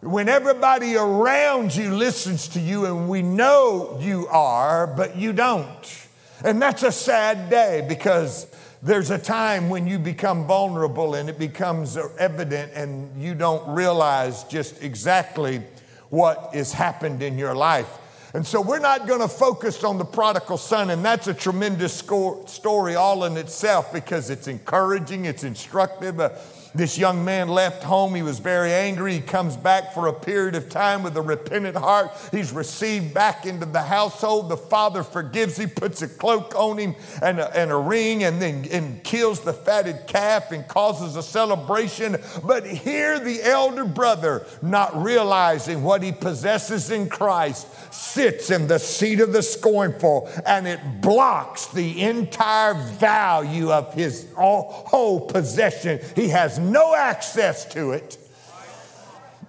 When 0.00 0.28
everybody 0.28 0.96
around 0.96 1.74
you 1.74 1.94
listens 1.94 2.48
to 2.48 2.60
you 2.60 2.86
and 2.86 3.08
we 3.08 3.22
know 3.22 3.98
you 4.00 4.26
are, 4.28 4.86
but 4.86 5.16
you 5.16 5.32
don't. 5.32 6.06
And 6.42 6.60
that's 6.60 6.82
a 6.82 6.92
sad 6.92 7.48
day 7.48 7.84
because 7.88 8.46
there's 8.84 9.10
a 9.10 9.18
time 9.18 9.70
when 9.70 9.86
you 9.86 9.98
become 9.98 10.46
vulnerable 10.46 11.14
and 11.14 11.30
it 11.30 11.38
becomes 11.38 11.96
evident 12.18 12.70
and 12.74 13.10
you 13.20 13.34
don't 13.34 13.66
realize 13.74 14.44
just 14.44 14.82
exactly 14.82 15.62
what 16.10 16.54
has 16.54 16.70
happened 16.70 17.22
in 17.22 17.38
your 17.38 17.54
life. 17.54 17.88
And 18.34 18.46
so 18.46 18.60
we're 18.60 18.80
not 18.80 19.06
going 19.06 19.20
to 19.20 19.28
focus 19.28 19.84
on 19.84 19.96
the 19.96 20.04
prodigal 20.04 20.58
son, 20.58 20.90
and 20.90 21.02
that's 21.04 21.28
a 21.28 21.34
tremendous 21.34 21.94
story 21.94 22.94
all 22.94 23.24
in 23.24 23.36
itself 23.38 23.90
because 23.90 24.28
it's 24.28 24.48
encouraging, 24.48 25.24
it's 25.24 25.44
instructive. 25.44 26.20
Uh, 26.20 26.30
this 26.74 26.98
young 26.98 27.24
man 27.24 27.48
left 27.48 27.84
home. 27.84 28.14
He 28.14 28.22
was 28.22 28.40
very 28.40 28.72
angry. 28.72 29.14
He 29.14 29.20
comes 29.20 29.56
back 29.56 29.94
for 29.94 30.08
a 30.08 30.12
period 30.12 30.54
of 30.54 30.68
time 30.68 31.02
with 31.02 31.16
a 31.16 31.22
repentant 31.22 31.76
heart. 31.76 32.10
He's 32.32 32.52
received 32.52 33.14
back 33.14 33.46
into 33.46 33.66
the 33.66 33.82
household. 33.82 34.48
The 34.48 34.56
father 34.56 35.02
forgives 35.02 35.56
He 35.56 35.66
puts 35.66 36.02
a 36.02 36.08
cloak 36.08 36.54
on 36.56 36.78
him 36.78 36.96
and 37.22 37.38
a, 37.38 37.56
and 37.56 37.70
a 37.70 37.76
ring, 37.76 38.24
and 38.24 38.42
then 38.42 38.66
and 38.72 39.02
kills 39.04 39.40
the 39.40 39.52
fatted 39.52 40.06
calf 40.06 40.50
and 40.50 40.66
causes 40.66 41.16
a 41.16 41.22
celebration. 41.22 42.16
But 42.42 42.66
here, 42.66 43.20
the 43.20 43.42
elder 43.42 43.84
brother, 43.84 44.46
not 44.62 45.00
realizing 45.00 45.82
what 45.82 46.02
he 46.02 46.12
possesses 46.12 46.90
in 46.90 47.08
Christ, 47.08 47.68
sits 47.92 48.50
in 48.50 48.66
the 48.66 48.78
seat 48.78 49.20
of 49.20 49.32
the 49.32 49.42
scornful, 49.42 50.28
and 50.44 50.66
it 50.66 50.80
blocks 51.00 51.68
the 51.68 52.02
entire 52.02 52.74
value 52.74 53.70
of 53.70 53.94
his 53.94 54.26
whole 54.34 55.26
possession. 55.28 56.00
He 56.16 56.28
has 56.28 56.58
no 56.72 56.94
access 56.94 57.64
to 57.72 57.92
it, 57.92 58.18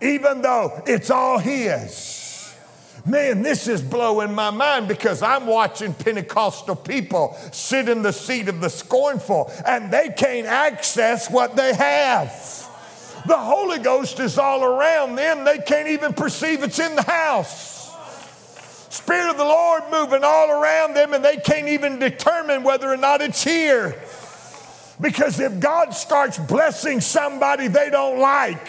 even 0.02 0.42
though 0.42 0.84
it's 0.86 1.10
all 1.10 1.38
His. 1.38 2.24
Man, 3.06 3.44
this 3.44 3.68
is 3.68 3.84
blowing 3.84 4.34
my 4.34 4.50
mind 4.50 4.88
because 4.88 5.22
I'm 5.22 5.46
watching 5.46 5.94
Pentecostal 5.94 6.76
people 6.76 7.38
sit 7.52 7.88
in 7.88 8.02
the 8.02 8.12
seat 8.12 8.48
of 8.48 8.62
the 8.62 8.70
scornful 8.70 9.52
and 9.64 9.92
they 9.92 10.10
can't 10.10 10.48
access 10.48 11.30
what 11.30 11.56
they 11.56 11.76
have. 11.76 12.30
The 13.28 13.38
Holy 13.38 13.78
Ghost 13.78 14.20
is 14.20 14.40
all 14.40 14.64
around 14.64 15.16
them, 15.16 15.46
they 15.46 15.60
can't 15.60 15.88
even 15.90 16.14
perceive 16.14 16.64
it's 16.64 16.80
in 16.80 16.96
the 16.96 17.04
house. 17.04 17.76
Spirit 18.96 19.30
of 19.30 19.38
the 19.38 19.44
Lord 19.44 19.84
moving 19.92 20.24
all 20.24 20.50
around 20.50 20.94
them, 20.94 21.14
and 21.14 21.24
they 21.24 21.36
can't 21.36 21.68
even 21.68 22.00
determine 22.00 22.64
whether 22.64 22.92
or 22.92 22.96
not 22.96 23.22
it's 23.22 23.44
here. 23.44 24.02
Because 25.00 25.40
if 25.40 25.60
God 25.60 25.94
starts 25.94 26.38
blessing 26.38 27.02
somebody 27.02 27.68
they 27.68 27.90
don't 27.90 28.20
like, 28.20 28.68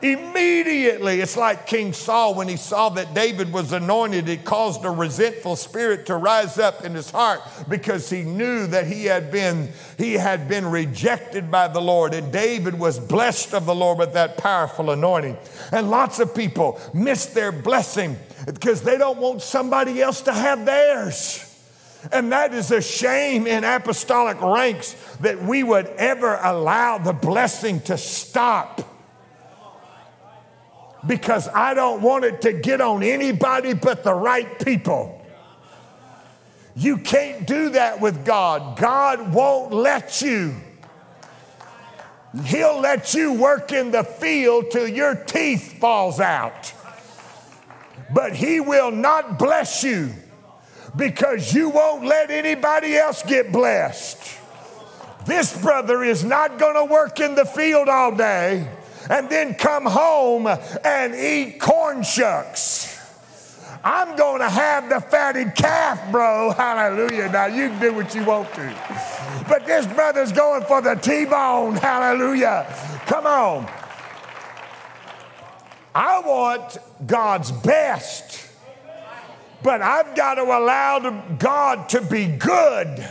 Immediately, 0.00 1.20
it's 1.20 1.36
like 1.36 1.66
King 1.66 1.92
Saul 1.92 2.34
when 2.34 2.46
he 2.46 2.56
saw 2.56 2.88
that 2.90 3.14
David 3.14 3.52
was 3.52 3.72
anointed, 3.72 4.28
it 4.28 4.44
caused 4.44 4.84
a 4.84 4.90
resentful 4.90 5.56
spirit 5.56 6.06
to 6.06 6.16
rise 6.16 6.56
up 6.56 6.84
in 6.84 6.94
his 6.94 7.10
heart 7.10 7.40
because 7.68 8.08
he 8.08 8.22
knew 8.22 8.68
that 8.68 8.86
he 8.86 9.06
had 9.06 9.32
been 9.32 9.70
he 9.96 10.12
had 10.14 10.48
been 10.48 10.66
rejected 10.66 11.50
by 11.50 11.66
the 11.66 11.80
Lord 11.80 12.14
and 12.14 12.32
David 12.32 12.78
was 12.78 13.00
blessed 13.00 13.54
of 13.54 13.66
the 13.66 13.74
Lord 13.74 13.98
with 13.98 14.12
that 14.12 14.36
powerful 14.36 14.90
anointing. 14.90 15.36
And 15.72 15.90
lots 15.90 16.20
of 16.20 16.32
people 16.32 16.80
miss 16.94 17.26
their 17.26 17.50
blessing 17.50 18.16
because 18.46 18.82
they 18.82 18.98
don't 18.98 19.18
want 19.18 19.42
somebody 19.42 20.00
else 20.00 20.20
to 20.22 20.32
have 20.32 20.64
theirs. 20.64 21.47
And 22.12 22.32
that 22.32 22.54
is 22.54 22.70
a 22.70 22.80
shame 22.80 23.46
in 23.46 23.64
apostolic 23.64 24.40
ranks 24.40 24.94
that 25.20 25.42
we 25.42 25.62
would 25.62 25.86
ever 25.86 26.38
allow 26.42 26.98
the 26.98 27.12
blessing 27.12 27.80
to 27.82 27.98
stop 27.98 28.82
because 31.06 31.48
I 31.48 31.74
don't 31.74 32.02
want 32.02 32.24
it 32.24 32.42
to 32.42 32.52
get 32.52 32.80
on 32.80 33.02
anybody 33.02 33.72
but 33.72 34.04
the 34.04 34.14
right 34.14 34.58
people. 34.64 35.14
You 36.76 36.98
can't 36.98 37.46
do 37.46 37.70
that 37.70 38.00
with 38.00 38.24
God. 38.24 38.78
God 38.78 39.32
won't 39.32 39.72
let 39.72 40.22
you. 40.22 40.54
He'll 42.44 42.78
let 42.80 43.14
you 43.14 43.32
work 43.32 43.72
in 43.72 43.90
the 43.90 44.04
field 44.04 44.70
till 44.70 44.86
your 44.86 45.14
teeth 45.14 45.78
falls 45.80 46.20
out. 46.20 46.72
But 48.14 48.34
he 48.34 48.60
will 48.60 48.90
not 48.90 49.38
bless 49.38 49.82
you 49.82 50.12
because 50.96 51.54
you 51.54 51.68
won't 51.70 52.04
let 52.04 52.30
anybody 52.30 52.96
else 52.96 53.22
get 53.22 53.52
blessed. 53.52 54.38
This 55.26 55.60
brother 55.60 56.02
is 56.02 56.24
not 56.24 56.58
going 56.58 56.74
to 56.74 56.90
work 56.90 57.20
in 57.20 57.34
the 57.34 57.44
field 57.44 57.88
all 57.88 58.14
day 58.14 58.68
and 59.10 59.28
then 59.28 59.54
come 59.54 59.84
home 59.84 60.46
and 60.46 61.14
eat 61.14 61.60
corn 61.60 62.02
shucks. 62.02 62.96
I'm 63.84 64.16
going 64.16 64.40
to 64.40 64.48
have 64.48 64.88
the 64.88 65.00
fatted 65.00 65.54
calf, 65.54 66.10
bro. 66.10 66.50
Hallelujah. 66.50 67.30
Now 67.30 67.46
you 67.46 67.68
can 67.68 67.80
do 67.80 67.94
what 67.94 68.14
you 68.14 68.24
want 68.24 68.52
to. 68.54 69.44
But 69.48 69.66
this 69.66 69.86
brother's 69.86 70.32
going 70.32 70.64
for 70.64 70.80
the 70.80 70.94
T 70.94 71.24
bone. 71.24 71.76
Hallelujah. 71.76 72.66
Come 73.06 73.26
on. 73.26 73.68
I 75.94 76.20
want 76.20 76.78
God's 77.06 77.50
best, 77.50 78.47
but 79.62 79.82
I've 79.82 80.14
got 80.14 80.34
to 80.34 80.42
allow 80.42 80.98
God 81.38 81.88
to 81.90 82.00
be 82.00 82.26
good 82.26 83.08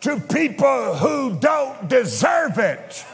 to 0.00 0.20
people 0.20 0.94
who 0.96 1.38
don't 1.38 1.88
deserve 1.88 2.58
it. 2.58 3.04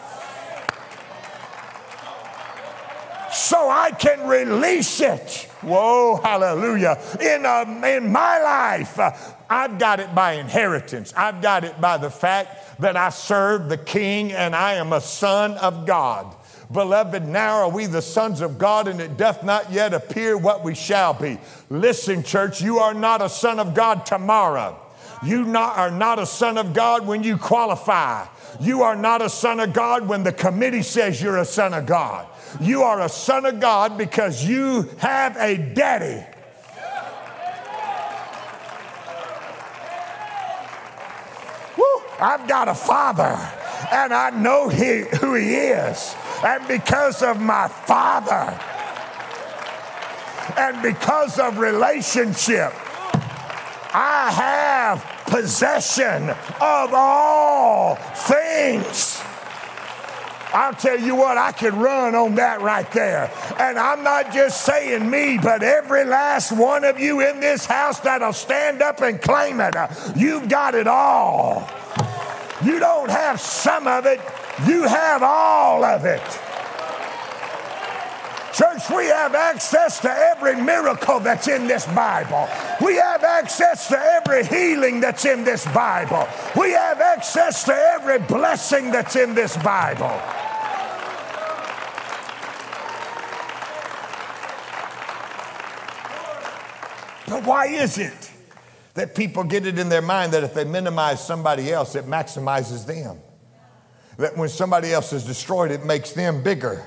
so 3.32 3.70
I 3.70 3.90
can 3.90 4.28
release 4.28 5.00
it. 5.00 5.48
Whoa, 5.62 6.20
hallelujah. 6.22 6.98
In, 7.20 7.46
um, 7.46 7.82
in 7.84 8.10
my 8.10 8.40
life, 8.40 8.98
uh, 8.98 9.12
I've 9.48 9.78
got 9.78 10.00
it 10.00 10.14
by 10.14 10.34
inheritance. 10.34 11.12
I've 11.16 11.42
got 11.42 11.64
it 11.64 11.80
by 11.80 11.96
the 11.96 12.10
fact 12.10 12.80
that 12.80 12.96
I 12.96 13.10
serve 13.10 13.68
the 13.68 13.78
King 13.78 14.32
and 14.32 14.54
I 14.54 14.74
am 14.74 14.92
a 14.92 15.00
son 15.00 15.52
of 15.58 15.86
God. 15.86 16.34
Beloved, 16.72 17.26
now 17.26 17.56
are 17.56 17.68
we 17.68 17.86
the 17.86 18.02
sons 18.02 18.40
of 18.40 18.56
God, 18.56 18.86
and 18.86 19.00
it 19.00 19.16
doth 19.16 19.42
not 19.42 19.72
yet 19.72 19.92
appear 19.92 20.38
what 20.38 20.62
we 20.62 20.74
shall 20.74 21.12
be. 21.12 21.38
Listen, 21.68 22.22
church, 22.22 22.62
you 22.62 22.78
are 22.78 22.94
not 22.94 23.20
a 23.20 23.28
son 23.28 23.58
of 23.58 23.74
God 23.74 24.06
tomorrow. 24.06 24.78
You 25.22 25.44
not, 25.44 25.76
are 25.76 25.90
not 25.90 26.20
a 26.20 26.26
son 26.26 26.56
of 26.56 26.72
God 26.72 27.06
when 27.06 27.24
you 27.24 27.36
qualify. 27.36 28.26
You 28.60 28.82
are 28.82 28.94
not 28.94 29.20
a 29.20 29.28
son 29.28 29.58
of 29.58 29.72
God 29.72 30.06
when 30.06 30.22
the 30.22 30.32
committee 30.32 30.82
says 30.82 31.20
you're 31.20 31.38
a 31.38 31.44
son 31.44 31.74
of 31.74 31.86
God. 31.86 32.26
You 32.60 32.82
are 32.82 33.00
a 33.00 33.08
son 33.08 33.46
of 33.46 33.58
God 33.58 33.98
because 33.98 34.44
you 34.44 34.88
have 34.98 35.36
a 35.36 35.56
daddy. 35.56 36.24
Woo, 41.76 42.02
I've 42.20 42.48
got 42.48 42.68
a 42.68 42.74
father 42.74 43.36
and 43.92 44.12
I 44.12 44.30
know 44.30 44.68
he, 44.68 45.04
who 45.20 45.34
he 45.34 45.54
is. 45.54 46.14
And 46.44 46.66
because 46.66 47.22
of 47.22 47.40
my 47.40 47.68
father 47.68 48.58
and 50.56 50.82
because 50.82 51.38
of 51.38 51.58
relationship, 51.58 52.72
I 53.92 54.30
have 54.30 55.04
possession 55.26 56.30
of 56.30 56.94
all 56.94 57.96
things. 57.96 59.20
I'll 60.52 60.74
tell 60.74 60.98
you 60.98 61.14
what, 61.14 61.38
I 61.38 61.52
could 61.52 61.74
run 61.74 62.14
on 62.14 62.34
that 62.36 62.60
right 62.60 62.90
there. 62.92 63.30
And 63.58 63.78
I'm 63.78 64.02
not 64.02 64.32
just 64.32 64.64
saying 64.64 65.08
me, 65.08 65.38
but 65.40 65.62
every 65.62 66.04
last 66.04 66.50
one 66.50 66.84
of 66.84 66.98
you 66.98 67.20
in 67.20 67.38
this 67.38 67.66
house 67.66 68.00
that'll 68.00 68.32
stand 68.32 68.82
up 68.82 69.00
and 69.00 69.20
claim 69.20 69.60
it. 69.60 69.76
Uh, 69.76 69.88
you've 70.16 70.48
got 70.48 70.74
it 70.74 70.88
all. 70.88 71.68
You 72.64 72.78
don't 72.78 73.10
have 73.10 73.40
some 73.40 73.86
of 73.86 74.06
it, 74.06 74.20
you 74.66 74.82
have 74.82 75.22
all 75.22 75.82
of 75.84 76.04
it. 76.04 76.22
Church, 78.52 78.90
we 78.90 79.06
have 79.06 79.34
access 79.34 80.00
to 80.00 80.10
every 80.10 80.60
miracle 80.60 81.20
that's 81.20 81.48
in 81.48 81.66
this 81.66 81.86
Bible. 81.86 82.48
We 82.84 82.96
have 82.96 83.24
access 83.24 83.88
to 83.88 83.98
every 83.98 84.44
healing 84.44 85.00
that's 85.00 85.24
in 85.24 85.44
this 85.44 85.64
Bible. 85.72 86.28
We 86.54 86.72
have 86.72 87.00
access 87.00 87.64
to 87.64 87.74
every 87.74 88.18
blessing 88.18 88.90
that's 88.90 89.16
in 89.16 89.34
this 89.34 89.56
Bible. 89.58 90.20
But 97.28 97.44
why 97.44 97.66
is 97.66 97.96
it 97.96 98.29
that 99.00 99.14
people 99.14 99.44
get 99.44 99.66
it 99.66 99.78
in 99.78 99.88
their 99.88 100.02
mind 100.02 100.34
that 100.34 100.44
if 100.44 100.52
they 100.52 100.64
minimize 100.64 101.26
somebody 101.26 101.72
else, 101.72 101.94
it 101.94 102.04
maximizes 102.04 102.84
them? 102.84 103.18
That 104.18 104.36
when 104.36 104.50
somebody 104.50 104.92
else 104.92 105.14
is 105.14 105.24
destroyed, 105.24 105.70
it 105.70 105.86
makes 105.86 106.12
them 106.12 106.42
bigger. 106.42 106.84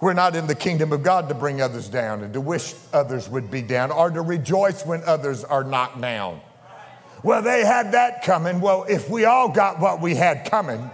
We're 0.00 0.14
not 0.14 0.34
in 0.34 0.46
the 0.46 0.54
kingdom 0.54 0.90
of 0.90 1.02
God 1.02 1.28
to 1.28 1.34
bring 1.34 1.60
others 1.60 1.86
down 1.86 2.22
and 2.22 2.32
to 2.32 2.40
wish 2.40 2.72
others 2.94 3.28
would 3.28 3.50
be 3.50 3.60
down 3.60 3.90
or 3.90 4.08
to 4.08 4.22
rejoice 4.22 4.86
when 4.86 5.02
others 5.04 5.44
are 5.44 5.62
knocked 5.64 6.00
down. 6.00 6.40
Well, 7.22 7.42
they 7.42 7.62
had 7.62 7.92
that 7.92 8.22
coming. 8.22 8.62
Well, 8.62 8.86
if 8.88 9.10
we 9.10 9.26
all 9.26 9.50
got 9.50 9.80
what 9.80 10.00
we 10.00 10.14
had 10.14 10.50
coming, 10.50 10.90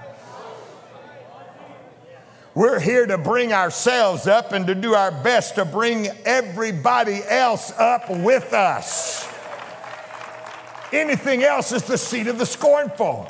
we're 2.56 2.80
here 2.80 3.06
to 3.06 3.18
bring 3.18 3.52
ourselves 3.52 4.26
up 4.26 4.50
and 4.50 4.66
to 4.66 4.74
do 4.74 4.94
our 4.94 5.12
best 5.12 5.54
to 5.54 5.64
bring 5.64 6.08
everybody 6.24 7.20
else 7.22 7.70
up 7.78 8.10
with 8.10 8.52
us. 8.52 9.30
Anything 10.94 11.42
else 11.42 11.72
is 11.72 11.82
the 11.82 11.98
seed 11.98 12.28
of 12.28 12.38
the 12.38 12.46
scornful 12.46 13.28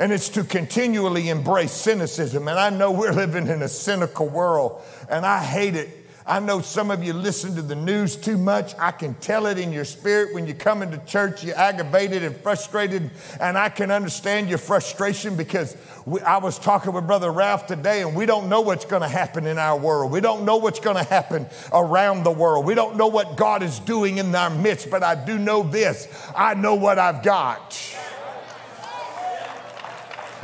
and 0.00 0.12
it's 0.12 0.30
to 0.30 0.42
continually 0.42 1.28
embrace 1.28 1.72
cynicism. 1.72 2.48
And 2.48 2.58
I 2.58 2.70
know 2.70 2.90
we're 2.90 3.12
living 3.12 3.48
in 3.48 3.60
a 3.60 3.68
cynical 3.68 4.26
world, 4.26 4.82
and 5.10 5.26
I 5.26 5.44
hate 5.44 5.76
it. 5.76 5.99
I 6.30 6.38
know 6.38 6.60
some 6.60 6.92
of 6.92 7.02
you 7.02 7.12
listen 7.12 7.56
to 7.56 7.62
the 7.62 7.74
news 7.74 8.14
too 8.14 8.38
much. 8.38 8.72
I 8.78 8.92
can 8.92 9.14
tell 9.14 9.46
it 9.46 9.58
in 9.58 9.72
your 9.72 9.84
spirit 9.84 10.32
when 10.32 10.46
you 10.46 10.54
come 10.54 10.80
into 10.80 10.98
church, 10.98 11.42
you're 11.42 11.58
aggravated 11.58 12.22
and 12.22 12.36
frustrated, 12.36 13.10
and 13.40 13.58
I 13.58 13.68
can 13.68 13.90
understand 13.90 14.48
your 14.48 14.58
frustration 14.58 15.36
because 15.36 15.76
we, 16.06 16.20
I 16.20 16.38
was 16.38 16.56
talking 16.56 16.92
with 16.92 17.08
Brother 17.08 17.32
Ralph 17.32 17.66
today, 17.66 18.02
and 18.02 18.14
we 18.14 18.26
don't 18.26 18.48
know 18.48 18.60
what's 18.60 18.84
going 18.84 19.02
to 19.02 19.08
happen 19.08 19.44
in 19.44 19.58
our 19.58 19.76
world. 19.76 20.12
We 20.12 20.20
don't 20.20 20.44
know 20.44 20.58
what's 20.58 20.78
going 20.78 20.96
to 20.96 21.02
happen 21.02 21.48
around 21.72 22.22
the 22.22 22.30
world. 22.30 22.64
We 22.64 22.76
don't 22.76 22.94
know 22.94 23.08
what 23.08 23.36
God 23.36 23.64
is 23.64 23.80
doing 23.80 24.18
in 24.18 24.32
our 24.32 24.50
midst, 24.50 24.88
but 24.88 25.02
I 25.02 25.16
do 25.16 25.36
know 25.36 25.64
this 25.64 26.06
I 26.36 26.54
know 26.54 26.76
what 26.76 27.00
I've 27.00 27.24
got. 27.24 27.76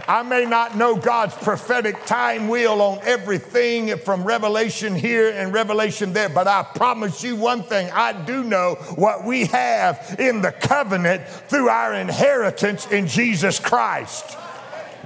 I 0.08 0.22
may 0.22 0.44
not 0.44 0.76
know 0.76 0.94
God's 0.96 1.34
prophetic 1.34 2.04
time 2.06 2.48
wheel 2.48 2.80
on 2.80 3.00
everything 3.02 3.96
from 3.98 4.22
Revelation 4.22 4.94
here 4.94 5.30
and 5.30 5.52
Revelation 5.52 6.12
there, 6.12 6.28
but 6.28 6.46
I 6.46 6.62
promise 6.62 7.24
you 7.24 7.34
one 7.34 7.64
thing 7.64 7.90
I 7.92 8.12
do 8.12 8.44
know 8.44 8.76
what 8.94 9.24
we 9.24 9.46
have 9.46 10.16
in 10.18 10.42
the 10.42 10.52
covenant 10.52 11.26
through 11.26 11.68
our 11.68 11.94
inheritance 11.94 12.86
in 12.86 13.08
Jesus 13.08 13.58
Christ. 13.58 14.36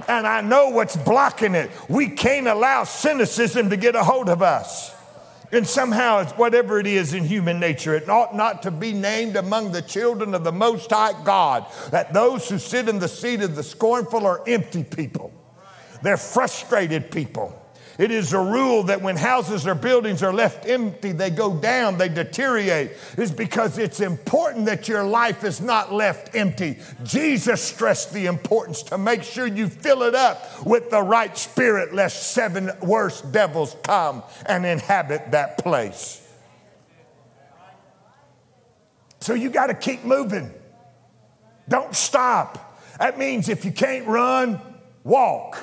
And 0.07 0.27
I 0.27 0.41
know 0.41 0.69
what's 0.69 0.95
blocking 0.95 1.55
it. 1.55 1.71
We 1.89 2.09
can't 2.09 2.47
allow 2.47 2.83
cynicism 2.83 3.71
to 3.71 3.77
get 3.77 3.95
a 3.95 4.03
hold 4.03 4.29
of 4.29 4.41
us. 4.41 4.93
And 5.51 5.67
somehow 5.67 6.19
it's 6.19 6.31
whatever 6.33 6.79
it 6.79 6.87
is 6.87 7.13
in 7.13 7.25
human 7.25 7.59
nature. 7.59 7.93
It 7.93 8.09
ought 8.09 8.35
not 8.35 8.63
to 8.63 8.71
be 8.71 8.93
named 8.93 9.35
among 9.35 9.71
the 9.71 9.81
children 9.81 10.33
of 10.33 10.43
the 10.43 10.51
Most 10.51 10.91
High 10.91 11.21
God 11.23 11.65
that 11.91 12.13
those 12.13 12.47
who 12.47 12.57
sit 12.57 12.87
in 12.87 12.99
the 12.99 13.07
seat 13.07 13.41
of 13.41 13.55
the 13.55 13.63
scornful 13.63 14.25
are 14.25 14.41
empty 14.47 14.83
people. 14.83 15.33
They're 16.01 16.17
frustrated 16.17 17.11
people. 17.11 17.60
It 18.01 18.09
is 18.09 18.33
a 18.33 18.39
rule 18.39 18.81
that 18.85 19.03
when 19.03 19.15
houses 19.15 19.67
or 19.67 19.75
buildings 19.75 20.23
are 20.23 20.33
left 20.33 20.67
empty, 20.67 21.11
they 21.11 21.29
go 21.29 21.55
down, 21.55 21.99
they 21.99 22.09
deteriorate. 22.09 22.93
It's 23.15 23.29
because 23.29 23.77
it's 23.77 23.99
important 23.99 24.65
that 24.65 24.87
your 24.87 25.03
life 25.03 25.43
is 25.43 25.61
not 25.61 25.93
left 25.93 26.35
empty. 26.35 26.79
Jesus 27.03 27.61
stressed 27.61 28.11
the 28.11 28.25
importance 28.25 28.81
to 28.81 28.97
make 28.97 29.21
sure 29.21 29.45
you 29.45 29.67
fill 29.67 30.01
it 30.01 30.15
up 30.15 30.65
with 30.65 30.89
the 30.89 30.99
right 30.99 31.37
spirit, 31.37 31.93
lest 31.93 32.31
seven 32.31 32.71
worse 32.81 33.21
devils 33.21 33.75
come 33.83 34.23
and 34.47 34.65
inhabit 34.65 35.29
that 35.29 35.59
place. 35.59 36.27
So 39.19 39.35
you 39.35 39.51
got 39.51 39.67
to 39.67 39.75
keep 39.75 40.03
moving. 40.03 40.51
Don't 41.69 41.95
stop. 41.95 42.81
That 42.97 43.19
means 43.19 43.47
if 43.47 43.63
you 43.63 43.71
can't 43.71 44.07
run, 44.07 44.59
walk. 45.03 45.59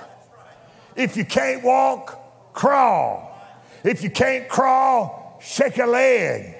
If 0.95 1.17
you 1.17 1.25
can't 1.25 1.65
walk, 1.65 2.18
crawl. 2.59 3.41
If 3.85 4.03
you 4.03 4.11
can't 4.11 4.49
crawl, 4.49 5.39
shake 5.41 5.79
a 5.79 5.87
leg. 5.87 6.57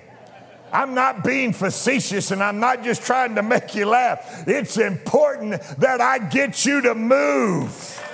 I'm 0.73 0.95
not 0.95 1.25
being 1.25 1.53
facetious 1.53 2.31
and 2.31 2.41
I'm 2.41 2.61
not 2.61 2.85
just 2.85 3.03
trying 3.03 3.35
to 3.35 3.43
make 3.43 3.75
you 3.75 3.85
laugh. 3.87 4.45
It's 4.47 4.77
important 4.77 5.61
that 5.79 6.01
I 6.01 6.19
get 6.19 6.65
you 6.65 6.83
to 6.83 6.95
move. 6.95 8.05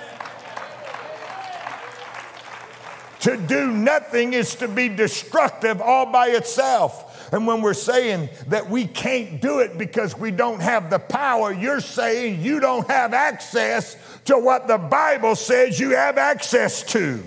To 3.21 3.37
do 3.37 3.71
nothing 3.71 4.33
is 4.33 4.55
to 4.57 4.69
be 4.69 4.89
destructive 4.89 5.83
all 5.83 6.11
by 6.11 6.29
itself. 6.29 7.33
And 7.35 7.47
when 7.47 7.61
we're 7.61 7.75
saying 7.75 8.31
that 8.47 8.71
we 8.71 8.87
can't 8.87 9.43
do 9.43 9.59
it 9.59 9.77
because 9.77 10.17
we 10.17 10.31
don't 10.31 10.63
have 10.63 10.89
the 10.89 10.99
power, 10.99 11.53
you're 11.53 11.81
saying 11.81 12.41
you 12.41 12.61
don't 12.61 12.89
have 12.89 13.13
access 13.13 13.99
to 14.25 14.39
what 14.39 14.69
the 14.69 14.79
Bible 14.79 15.37
says 15.37 15.79
you 15.79 15.91
have 15.91 16.17
access 16.17 16.83
to 16.93 17.23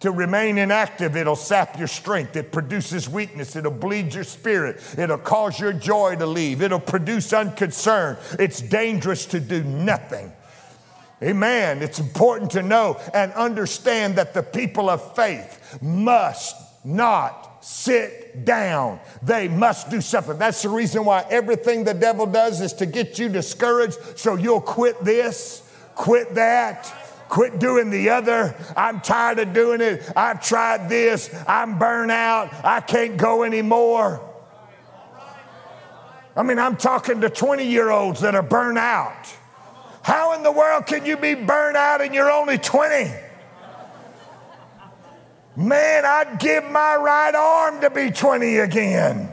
to 0.00 0.10
remain 0.10 0.58
inactive, 0.58 1.16
it'll 1.16 1.36
sap 1.36 1.78
your 1.78 1.88
strength. 1.88 2.36
It 2.36 2.52
produces 2.52 3.08
weakness. 3.08 3.56
It'll 3.56 3.70
bleed 3.70 4.14
your 4.14 4.24
spirit. 4.24 4.82
It'll 4.98 5.16
cause 5.16 5.58
your 5.58 5.72
joy 5.72 6.16
to 6.16 6.26
leave. 6.26 6.60
It'll 6.60 6.78
produce 6.78 7.32
unconcern. 7.32 8.18
It's 8.38 8.60
dangerous 8.60 9.24
to 9.26 9.40
do 9.40 9.64
nothing. 9.64 10.32
Amen. 11.22 11.82
It's 11.82 11.98
important 11.98 12.50
to 12.52 12.62
know 12.62 13.00
and 13.14 13.32
understand 13.32 14.16
that 14.16 14.34
the 14.34 14.42
people 14.42 14.90
of 14.90 15.16
faith 15.16 15.78
must 15.80 16.54
not 16.84 17.64
sit 17.64 18.44
down. 18.44 19.00
They 19.22 19.48
must 19.48 19.88
do 19.88 20.02
something. 20.02 20.36
That's 20.36 20.60
the 20.60 20.68
reason 20.68 21.06
why 21.06 21.24
everything 21.30 21.84
the 21.84 21.94
devil 21.94 22.26
does 22.26 22.60
is 22.60 22.74
to 22.74 22.86
get 22.86 23.18
you 23.18 23.30
discouraged 23.30 23.96
so 24.18 24.36
you'll 24.36 24.60
quit 24.60 25.02
this, 25.02 25.62
quit 25.94 26.34
that 26.34 26.92
Quit 27.28 27.58
doing 27.58 27.90
the 27.90 28.10
other. 28.10 28.54
I'm 28.76 29.00
tired 29.00 29.38
of 29.38 29.52
doing 29.52 29.80
it. 29.80 30.10
I've 30.16 30.44
tried 30.44 30.88
this. 30.88 31.34
I'm 31.46 31.78
burnt 31.78 32.10
out. 32.10 32.52
I 32.64 32.80
can't 32.80 33.16
go 33.16 33.42
anymore. 33.42 34.22
I 36.36 36.42
mean, 36.42 36.58
I'm 36.58 36.76
talking 36.76 37.22
to 37.22 37.30
20 37.30 37.66
year 37.66 37.90
olds 37.90 38.20
that 38.20 38.34
are 38.34 38.42
burnt 38.42 38.78
out. 38.78 39.26
How 40.02 40.34
in 40.34 40.42
the 40.42 40.52
world 40.52 40.86
can 40.86 41.04
you 41.04 41.16
be 41.16 41.34
burnt 41.34 41.76
out 41.76 42.00
and 42.00 42.14
you're 42.14 42.30
only 42.30 42.58
20? 42.58 43.12
Man, 45.56 46.04
I'd 46.04 46.38
give 46.38 46.64
my 46.64 46.96
right 46.96 47.34
arm 47.34 47.80
to 47.80 47.90
be 47.90 48.10
20 48.10 48.58
again. 48.58 49.32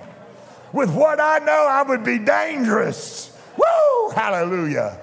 With 0.71 0.89
what 0.89 1.19
I 1.19 1.39
know, 1.39 1.67
I 1.69 1.83
would 1.83 2.03
be 2.03 2.17
dangerous. 2.17 3.37
Woo! 3.57 4.09
Hallelujah. 4.11 4.99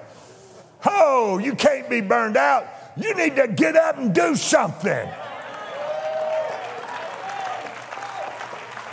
Oh, 0.85 1.37
you 1.37 1.55
can't 1.55 1.89
be 1.89 2.01
burned 2.01 2.35
out. 2.35 2.65
You 3.01 3.15
need 3.15 3.35
to 3.35 3.47
get 3.47 3.75
up 3.75 3.97
and 3.97 4.13
do 4.13 4.35
something. 4.35 5.09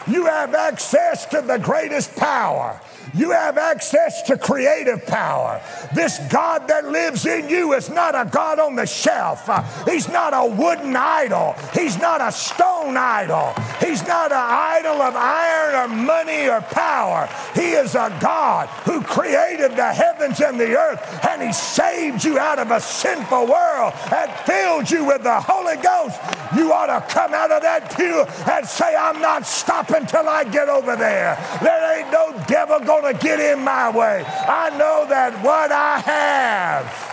You 0.07 0.25
have 0.25 0.55
access 0.55 1.27
to 1.27 1.43
the 1.43 1.59
greatest 1.59 2.17
power. 2.17 2.81
You 3.15 3.31
have 3.31 3.59
access 3.59 4.23
to 4.23 4.37
creative 4.37 5.05
power. 5.07 5.61
This 5.95 6.19
God 6.31 6.69
that 6.69 6.87
lives 6.87 7.27
in 7.27 7.49
you 7.49 7.73
is 7.73 7.89
not 7.89 8.15
a 8.15 8.29
God 8.31 8.59
on 8.59 8.77
the 8.77 8.87
shelf. 8.87 9.49
He's 9.87 10.09
not 10.09 10.35
a 10.35 10.47
wooden 10.47 10.95
idol. 10.95 11.55
He's 11.73 11.99
not 11.99 12.21
a 12.21 12.33
stone 12.33 12.97
idol. 12.97 13.55
He's 13.81 14.07
not 14.07 14.33
an 14.33 14.39
idol 14.39 15.01
of 15.01 15.15
iron 15.17 15.75
or 15.75 15.95
money 15.95 16.49
or 16.49 16.61
power. 16.61 17.29
He 17.55 17.73
is 17.73 17.95
a 17.95 18.17
God 18.21 18.69
who 18.85 19.03
created 19.03 19.73
the 19.73 19.93
heavens 19.93 20.41
and 20.41 20.59
the 20.59 20.77
earth 20.77 21.27
and 21.29 21.43
He 21.43 21.53
saved 21.53 22.25
you 22.25 22.39
out 22.39 22.59
of 22.59 22.71
a 22.71 22.81
sinful 22.81 23.47
world 23.47 23.95
and 24.13 24.31
filled 24.47 24.91
you 24.91 25.05
with 25.05 25.23
the 25.23 25.41
Holy 25.41 25.77
Ghost. 25.77 26.19
You 26.57 26.73
ought 26.73 26.87
to 26.87 27.13
come 27.13 27.35
out 27.35 27.51
of 27.51 27.63
that 27.63 27.95
pew 27.97 28.25
and 28.51 28.67
say, 28.67 28.95
I'm 28.97 29.21
not 29.21 29.47
stopping 29.47 30.07
till 30.07 30.29
I 30.29 30.45
get 30.45 30.69
over 30.69 30.97
there. 30.97 31.37
There 31.63 31.99
ain't 31.99 32.11
no 32.11 32.33
devil 32.47 32.81
going 32.81 32.98
going 33.03 33.17
to 33.17 33.23
get 33.23 33.41
in 33.41 33.65
my 33.65 33.91
way. 33.91 34.25
I 34.27 34.71
know 34.77 35.07
that 35.09 35.43
what 35.45 35.73
I 35.73 35.99
have. 36.01 37.05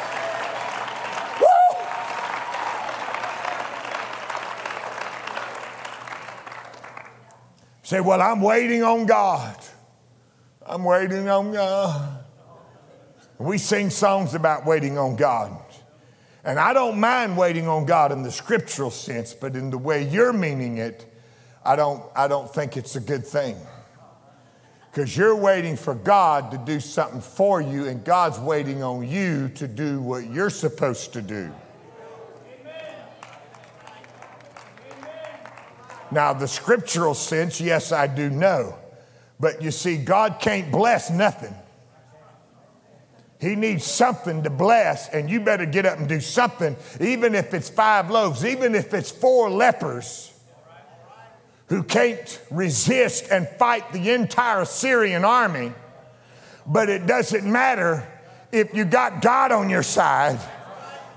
Say, 7.83 8.01
well, 8.01 8.21
I'm 8.21 8.41
waiting 8.41 8.83
on 8.83 9.05
God. 9.05 9.55
I'm 10.65 10.83
waiting 10.83 11.29
on 11.29 11.53
God. 11.53 12.23
We 13.37 13.59
sing 13.59 13.91
songs 13.91 14.33
about 14.33 14.65
waiting 14.65 14.97
on 14.97 15.15
God. 15.15 15.61
And 16.43 16.59
I 16.59 16.73
don't 16.73 16.99
mind 16.99 17.37
waiting 17.37 17.67
on 17.67 17.85
God 17.85 18.11
in 18.11 18.23
the 18.23 18.31
scriptural 18.31 18.89
sense, 18.89 19.33
but 19.33 19.55
in 19.55 19.69
the 19.69 19.77
way 19.77 20.07
you're 20.07 20.33
meaning 20.33 20.77
it, 20.77 21.05
I 21.63 21.75
don't, 21.75 22.03
I 22.15 22.27
don't 22.27 22.51
think 22.51 22.77
it's 22.77 22.95
a 22.95 22.99
good 22.99 23.25
thing. 23.25 23.55
Because 24.95 25.17
you're 25.17 25.35
waiting 25.35 25.75
for 25.75 25.93
God 25.93 26.51
to 26.51 26.57
do 26.57 26.79
something 26.79 27.19
for 27.19 27.59
you, 27.59 27.85
and 27.85 28.01
God's 28.05 28.39
waiting 28.39 28.81
on 28.81 29.05
you 29.05 29.49
to 29.55 29.67
do 29.67 29.99
what 29.99 30.25
you're 30.27 30.49
supposed 30.49 31.11
to 31.11 31.21
do. 31.21 31.51
Now, 36.11 36.31
the 36.31 36.47
scriptural 36.47 37.13
sense, 37.13 37.59
yes, 37.59 37.91
I 37.91 38.07
do 38.07 38.29
know. 38.29 38.77
But 39.37 39.61
you 39.61 39.71
see, 39.71 39.97
God 39.97 40.37
can't 40.39 40.71
bless 40.71 41.09
nothing. 41.09 41.53
He 43.41 43.57
needs 43.57 43.83
something 43.83 44.43
to 44.43 44.49
bless, 44.49 45.09
and 45.09 45.29
you 45.29 45.41
better 45.41 45.65
get 45.65 45.85
up 45.85 45.99
and 45.99 46.07
do 46.07 46.21
something, 46.21 46.77
even 47.01 47.35
if 47.35 47.53
it's 47.53 47.69
five 47.69 48.09
loaves, 48.09 48.45
even 48.45 48.73
if 48.73 48.93
it's 48.93 49.11
four 49.11 49.49
lepers 49.49 50.31
who 51.67 51.83
can't 51.83 52.41
resist 52.51 53.27
and 53.31 53.47
fight 53.47 53.91
the 53.91 54.11
entire 54.11 54.65
Syrian 54.65 55.25
army. 55.25 55.73
But 56.65 56.89
it 56.89 57.05
doesn't 57.05 57.49
matter 57.49 58.07
if 58.51 58.73
you 58.73 58.85
got 58.85 59.21
God 59.21 59.51
on 59.51 59.69
your 59.69 59.83
side. 59.83 60.39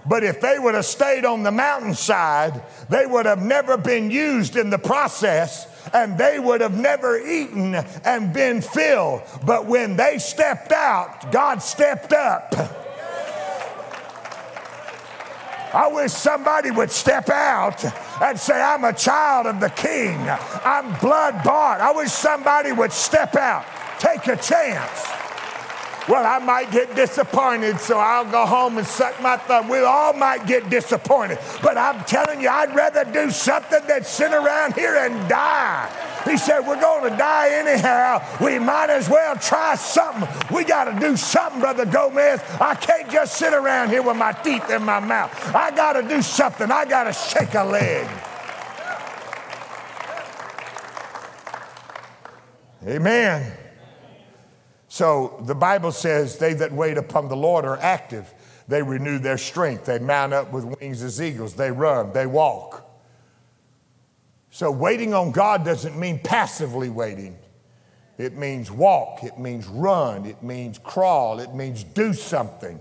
But 0.07 0.25
if 0.25 0.41
they 0.41 0.59
would 0.59 0.75
have 0.75 0.87
stayed 0.87 1.27
on 1.27 1.43
the 1.43 1.51
mountainside, 1.51 2.63
they 2.89 3.05
would 3.05 3.27
have 3.27 3.43
never 3.43 3.77
been 3.77 4.11
used 4.11 4.57
in 4.57 4.71
the 4.71 4.79
process 4.79 5.67
and 5.93 6.17
they 6.17 6.39
would 6.39 6.61
have 6.61 6.79
never 6.79 7.19
eaten 7.19 7.75
and 7.75 8.33
been 8.33 8.63
filled. 8.63 9.23
But 9.45 9.67
when 9.67 9.97
they 9.97 10.19
stepped 10.19 10.73
out, 10.73 11.31
God 11.31 11.63
stepped 11.63 12.13
up. 12.13 12.88
I 15.79 15.87
wish 15.87 16.11
somebody 16.11 16.73
would 16.73 16.91
step 16.91 17.29
out 17.29 17.85
and 18.21 18.37
say, 18.37 18.61
I'm 18.61 18.83
a 18.83 18.93
child 18.93 19.47
of 19.47 19.61
the 19.61 19.69
king. 19.69 20.19
I'm 20.65 20.99
blood 20.99 21.45
bought. 21.45 21.81
I 21.81 21.93
wish 21.93 22.11
somebody 22.11 22.73
would 22.73 22.91
step 22.91 23.37
out, 23.37 23.65
take 24.01 24.27
a 24.27 24.35
chance. 24.35 25.28
Well, 26.09 26.25
I 26.25 26.43
might 26.43 26.73
get 26.73 26.97
disappointed, 26.97 27.79
so 27.81 27.99
I'll 27.99 28.25
go 28.31 28.47
home 28.47 28.79
and 28.79 28.87
suck 28.87 29.21
my 29.21 29.37
thumb. 29.37 29.69
We 29.69 29.81
all 29.81 30.15
might 30.15 30.47
get 30.47 30.71
disappointed. 30.71 31.39
But 31.63 31.77
I'm 31.77 32.03
telling 32.05 32.41
you, 32.41 32.49
I'd 32.49 32.75
rather 32.75 33.05
do 33.05 33.31
something 33.31 33.81
than 33.87 34.05
sit 34.05 34.33
around 34.33 34.73
here 34.73 34.97
and 34.97 35.29
die. 35.29 35.91
He 36.25 36.39
said, 36.39 36.61
We're 36.61 36.81
going 36.81 37.11
to 37.11 37.17
die 37.17 37.51
anyhow. 37.51 38.25
We 38.41 38.59
might 38.59 38.89
as 38.89 39.09
well 39.11 39.37
try 39.37 39.75
something. 39.75 40.27
We 40.55 40.65
got 40.65 40.85
to 40.85 40.99
do 40.99 41.15
something, 41.15 41.61
Brother 41.61 41.85
Gomez. 41.85 42.41
I 42.59 42.75
can't 42.75 43.11
just 43.11 43.37
sit 43.37 43.53
around 43.53 43.91
here 43.91 44.03
with 44.03 44.17
my 44.17 44.33
teeth 44.33 44.71
in 44.71 44.85
my 44.85 45.01
mouth. 45.01 45.31
I 45.55 45.71
got 45.77 45.93
to 45.93 46.03
do 46.03 46.23
something. 46.23 46.71
I 46.71 46.87
got 46.87 47.05
to 47.05 47.13
shake 47.13 47.55
a 47.55 47.65
leg. 47.65 48.09
Amen. 52.87 53.68
So 54.99 55.41
the 55.45 55.55
Bible 55.55 55.93
says, 55.93 56.39
They 56.39 56.55
that 56.55 56.73
wait 56.73 56.99
upon 56.99 57.29
the 57.29 57.37
Lord 57.37 57.65
are 57.65 57.79
active. 57.79 58.35
They 58.67 58.83
renew 58.83 59.21
their 59.21 59.39
strength. 59.39 59.85
They 59.85 60.01
mount 60.01 60.35
up 60.35 60.51
with 60.51 60.65
wings 60.65 61.05
as 61.05 61.23
eagles. 61.23 61.55
They 61.55 61.71
run. 61.71 62.13
They 62.13 62.27
walk. 62.27 62.85
So 64.51 64.73
waiting 64.73 65.15
on 65.15 65.31
God 65.31 65.65
doesn't 65.65 65.97
mean 65.97 66.19
passively 66.19 66.89
waiting. 66.91 67.39
It 68.19 68.37
means 68.37 68.73
walk. 68.73 69.23
It 69.23 69.39
means 69.39 69.69
run. 69.69 70.27
It 70.27 70.43
means 70.43 70.79
crawl. 70.79 71.39
It 71.39 71.55
means 71.55 71.85
do 71.85 72.13
something 72.13 72.81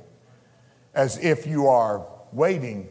as 0.95 1.19
if 1.19 1.45
you 1.45 1.67
are 1.67 2.03
waiting 2.31 2.89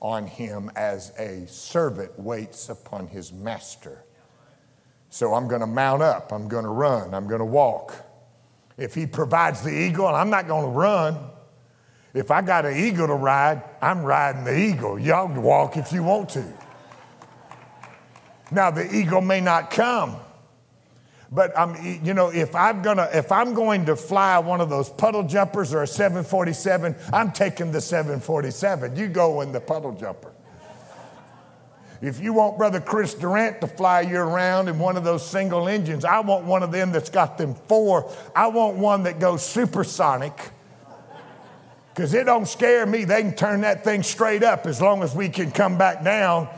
on 0.00 0.26
Him 0.26 0.70
as 0.74 1.12
a 1.18 1.46
servant 1.48 2.18
waits 2.18 2.70
upon 2.70 3.08
his 3.08 3.30
master. 3.30 4.06
So 5.10 5.34
I'm 5.34 5.48
going 5.48 5.60
to 5.60 5.66
mount 5.66 6.00
up. 6.00 6.32
I'm 6.32 6.48
going 6.48 6.64
to 6.64 6.70
run. 6.70 7.12
I'm 7.12 7.26
going 7.28 7.40
to 7.40 7.44
walk. 7.44 8.03
If 8.76 8.94
he 8.94 9.06
provides 9.06 9.62
the 9.62 9.70
eagle, 9.70 10.06
I'm 10.06 10.30
not 10.30 10.48
going 10.48 10.64
to 10.64 10.70
run. 10.70 11.18
If 12.12 12.30
I 12.30 12.42
got 12.42 12.64
an 12.64 12.76
eagle 12.76 13.08
to 13.08 13.14
ride, 13.14 13.62
I'm 13.80 14.04
riding 14.04 14.44
the 14.44 14.56
eagle. 14.56 14.98
Y'all 14.98 15.28
can 15.28 15.42
walk 15.42 15.76
if 15.76 15.92
you 15.92 16.02
want 16.02 16.30
to. 16.30 16.44
Now 18.50 18.70
the 18.70 18.94
eagle 18.94 19.20
may 19.20 19.40
not 19.40 19.70
come, 19.70 20.16
but 21.32 21.58
I'm, 21.58 22.04
you 22.04 22.14
know, 22.14 22.28
if 22.28 22.54
I'm 22.54 22.82
gonna, 22.82 23.08
if 23.12 23.32
I'm 23.32 23.54
going 23.54 23.86
to 23.86 23.96
fly 23.96 24.38
one 24.38 24.60
of 24.60 24.70
those 24.70 24.88
puddle 24.88 25.24
jumpers 25.24 25.74
or 25.74 25.82
a 25.82 25.86
747, 25.86 26.94
I'm 27.12 27.32
taking 27.32 27.72
the 27.72 27.80
747. 27.80 28.96
You 28.96 29.08
go 29.08 29.40
in 29.40 29.50
the 29.50 29.60
puddle 29.60 29.92
jumper. 29.92 30.33
If 32.04 32.20
you 32.20 32.34
want 32.34 32.58
Brother 32.58 32.80
Chris 32.80 33.14
Durant 33.14 33.62
to 33.62 33.66
fly 33.66 34.02
you 34.02 34.18
around 34.18 34.68
in 34.68 34.78
one 34.78 34.98
of 34.98 35.04
those 35.04 35.26
single 35.26 35.68
engines, 35.68 36.04
I 36.04 36.20
want 36.20 36.44
one 36.44 36.62
of 36.62 36.70
them 36.70 36.92
that's 36.92 37.08
got 37.08 37.38
them 37.38 37.54
four. 37.66 38.12
I 38.36 38.48
want 38.48 38.76
one 38.76 39.04
that 39.04 39.18
goes 39.18 39.42
supersonic. 39.42 40.50
Because 41.88 42.12
it 42.12 42.24
don't 42.24 42.46
scare 42.46 42.84
me. 42.84 43.04
They 43.04 43.22
can 43.22 43.34
turn 43.34 43.62
that 43.62 43.84
thing 43.84 44.02
straight 44.02 44.42
up 44.42 44.66
as 44.66 44.82
long 44.82 45.02
as 45.02 45.14
we 45.14 45.30
can 45.30 45.50
come 45.50 45.78
back 45.78 46.04
down 46.04 46.48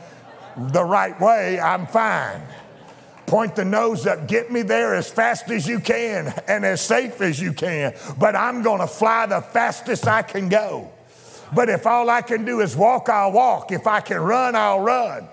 the 0.57 0.83
right 0.83 1.19
way, 1.21 1.61
I'm 1.61 1.87
fine. 1.87 2.43
Point 3.27 3.55
the 3.55 3.65
nose 3.65 4.05
up, 4.05 4.27
get 4.27 4.51
me 4.51 4.63
there 4.63 4.97
as 4.97 5.09
fast 5.09 5.49
as 5.51 5.69
you 5.69 5.79
can 5.79 6.35
and 6.49 6.65
as 6.65 6.81
safe 6.81 7.21
as 7.21 7.41
you 7.41 7.53
can. 7.53 7.95
But 8.19 8.35
I'm 8.35 8.63
going 8.63 8.81
to 8.81 8.89
fly 8.89 9.27
the 9.27 9.43
fastest 9.43 10.09
I 10.09 10.23
can 10.23 10.49
go. 10.49 10.91
But 11.55 11.69
if 11.69 11.87
all 11.87 12.11
I 12.11 12.23
can 12.23 12.45
do 12.45 12.63
is 12.63 12.75
walk, 12.75 13.09
I'll 13.09 13.31
walk. 13.31 13.71
If 13.71 13.87
I 13.87 14.01
can 14.01 14.19
run, 14.19 14.57
I'll 14.57 14.81
run. 14.81 15.29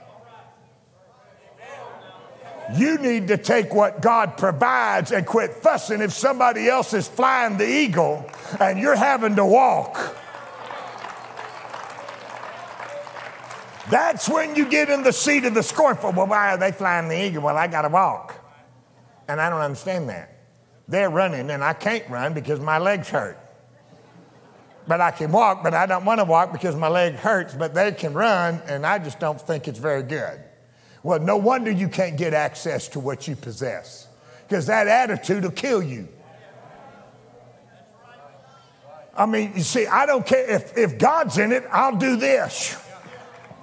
You 2.71 2.97
need 2.97 3.27
to 3.27 3.37
take 3.37 3.73
what 3.73 4.01
God 4.01 4.37
provides 4.37 5.11
and 5.11 5.25
quit 5.25 5.53
fussing 5.55 6.01
if 6.01 6.13
somebody 6.13 6.69
else 6.69 6.93
is 6.93 7.07
flying 7.07 7.57
the 7.57 7.67
eagle 7.67 8.29
and 8.59 8.79
you're 8.79 8.95
having 8.95 9.35
to 9.35 9.45
walk. 9.45 10.17
That's 13.89 14.29
when 14.29 14.55
you 14.55 14.65
get 14.65 14.89
in 14.89 15.03
the 15.03 15.11
seat 15.11 15.43
of 15.43 15.53
the 15.53 15.63
scornful. 15.63 16.13
Well, 16.13 16.27
why 16.27 16.53
are 16.53 16.57
they 16.57 16.71
flying 16.71 17.09
the 17.09 17.27
eagle? 17.27 17.43
Well, 17.43 17.57
I 17.57 17.67
got 17.67 17.81
to 17.81 17.89
walk. 17.89 18.33
And 19.27 19.41
I 19.41 19.49
don't 19.49 19.61
understand 19.61 20.09
that. 20.09 20.29
They're 20.87 21.09
running 21.09 21.49
and 21.49 21.63
I 21.63 21.73
can't 21.73 22.09
run 22.09 22.33
because 22.33 22.59
my 22.59 22.77
legs 22.77 23.09
hurt. 23.09 23.37
But 24.87 25.01
I 25.01 25.11
can 25.11 25.31
walk, 25.31 25.63
but 25.63 25.73
I 25.73 25.85
don't 25.85 26.05
want 26.05 26.19
to 26.19 26.25
walk 26.25 26.51
because 26.51 26.75
my 26.75 26.89
leg 26.89 27.15
hurts, 27.15 27.53
but 27.53 27.73
they 27.73 27.91
can 27.91 28.13
run 28.13 28.61
and 28.67 28.85
I 28.85 28.99
just 28.99 29.19
don't 29.19 29.39
think 29.39 29.67
it's 29.67 29.79
very 29.79 30.03
good. 30.03 30.43
Well, 31.03 31.19
no 31.19 31.37
wonder 31.37 31.69
you 31.69 31.89
can't 31.89 32.17
get 32.17 32.33
access 32.33 32.87
to 32.89 32.99
what 32.99 33.27
you 33.27 33.35
possess 33.35 34.07
because 34.47 34.67
that 34.67 34.87
attitude 34.87 35.43
will 35.43 35.51
kill 35.51 35.83
you. 35.83 36.07
I 39.15 39.25
mean, 39.25 39.53
you 39.55 39.61
see, 39.61 39.85
I 39.85 40.05
don't 40.05 40.25
care 40.25 40.49
if, 40.49 40.75
if 40.77 40.97
God's 40.97 41.37
in 41.37 41.51
it, 41.51 41.63
I'll 41.71 41.97
do 41.97 42.15
this. 42.15 42.75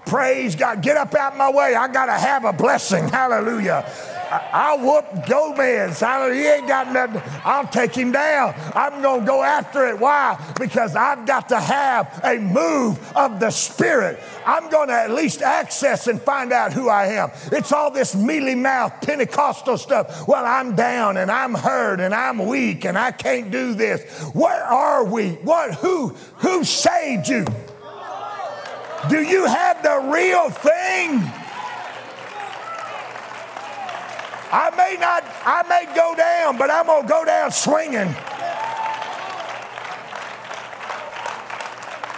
Praise 0.07 0.55
God. 0.55 0.83
Get 0.83 0.97
up 0.97 1.15
out 1.15 1.37
my 1.37 1.51
way. 1.51 1.75
I 1.75 1.89
got 1.89 2.07
to 2.07 2.13
have 2.13 2.45
a 2.45 2.53
blessing. 2.53 3.09
Hallelujah. 3.09 3.91
I'll 4.31 4.79
whoop 4.79 5.27
Gomez. 5.27 6.01
He 6.01 6.07
ain't 6.47 6.69
got 6.69 6.93
nothing. 6.93 7.21
I'll 7.45 7.67
take 7.67 7.95
him 7.95 8.13
down. 8.13 8.55
I'm 8.75 9.03
going 9.03 9.21
to 9.21 9.27
go 9.27 9.43
after 9.43 9.87
it. 9.89 9.99
Why? 9.99 10.39
Because 10.59 10.95
I've 10.95 11.27
got 11.27 11.49
to 11.49 11.59
have 11.59 12.21
a 12.23 12.39
move 12.39 12.99
of 13.17 13.41
the 13.41 13.51
Spirit. 13.51 14.21
I'm 14.47 14.71
going 14.71 14.89
to 14.89 14.95
at 14.95 15.11
least 15.11 15.43
access 15.43 16.07
and 16.07 16.23
find 16.23 16.53
out 16.53 16.73
who 16.73 16.89
I 16.89 17.07
am. 17.07 17.31
It's 17.53 17.73
all 17.73 17.91
this 17.91 18.15
mealy 18.15 18.55
mouth 18.55 18.93
Pentecostal 19.03 19.79
stuff. 19.79 20.27
Well, 20.29 20.45
I'm 20.47 20.77
down 20.77 21.17
and 21.17 21.31
I'm 21.31 21.55
hurt 21.55 22.01
and 22.01 22.15
I'm 22.15 22.47
weak 22.47 22.85
and 22.85 22.97
I 22.97 23.11
can't 23.11 23.51
do 23.51 23.75
this. 23.75 24.03
Where 24.33 24.63
are 24.63 25.05
we? 25.05 25.33
What? 25.33 25.75
Who? 25.75 26.09
Who 26.37 26.65
saved 26.65 27.29
you? 27.29 27.45
Do 29.09 29.23
you 29.23 29.47
have 29.47 29.83
the 29.83 30.11
real 30.13 30.51
thing? 30.51 31.31
I 34.53 34.71
may 34.77 34.97
not, 34.99 35.25
I 35.45 35.63
may 35.69 35.87
go 35.95 36.15
down, 36.17 36.59
but 36.59 36.71
I'm 36.71 36.87
going 36.87 37.03
to 37.03 37.09
go 37.09 37.25
down 37.25 37.53
swinging. 37.53 38.15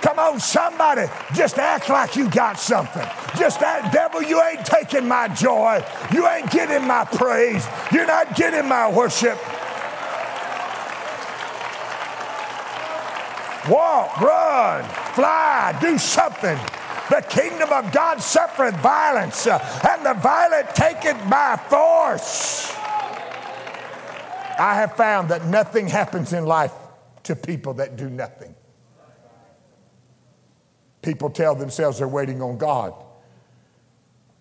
Come 0.01 0.19
on, 0.19 0.41
somebody, 0.41 1.07
just 1.35 1.59
act 1.59 1.89
like 1.89 2.17
you 2.17 2.29
got 2.29 2.59
something. 2.59 3.07
Just 3.37 3.61
that 3.61 3.93
devil, 3.93 4.23
you 4.23 4.43
ain't 4.43 4.65
taking 4.65 5.07
my 5.07 5.29
joy. 5.29 5.85
You 6.13 6.27
ain't 6.27 6.51
getting 6.51 6.87
my 6.87 7.05
praise. 7.05 7.67
You're 7.93 8.07
not 8.07 8.35
getting 8.35 8.69
my 8.69 8.91
worship. 8.91 9.39
Walk, 13.71 14.21
run, 14.21 14.85
fly, 15.15 15.79
do 15.81 15.97
something. 15.97 16.59
The 17.13 17.21
kingdom 17.21 17.71
of 17.71 17.93
God 17.93 18.23
suffereth 18.23 18.75
violence, 18.77 19.47
uh, 19.47 19.59
and 19.87 20.07
the 20.07 20.15
violent 20.15 20.75
take 20.75 21.05
it 21.05 21.29
by 21.29 21.61
force. 21.69 22.75
I 24.59 24.77
have 24.77 24.97
found 24.97 25.29
that 25.29 25.45
nothing 25.45 25.89
happens 25.89 26.33
in 26.33 26.47
life 26.47 26.73
to 27.25 27.37
people 27.37 27.75
that 27.75 27.97
do 27.97 28.09
nothing. 28.09 28.55
People 31.03 31.29
tell 31.29 31.55
themselves 31.55 31.99
they're 31.99 32.09
waiting 32.09 32.41
on 32.41 32.57
God. 32.57 32.95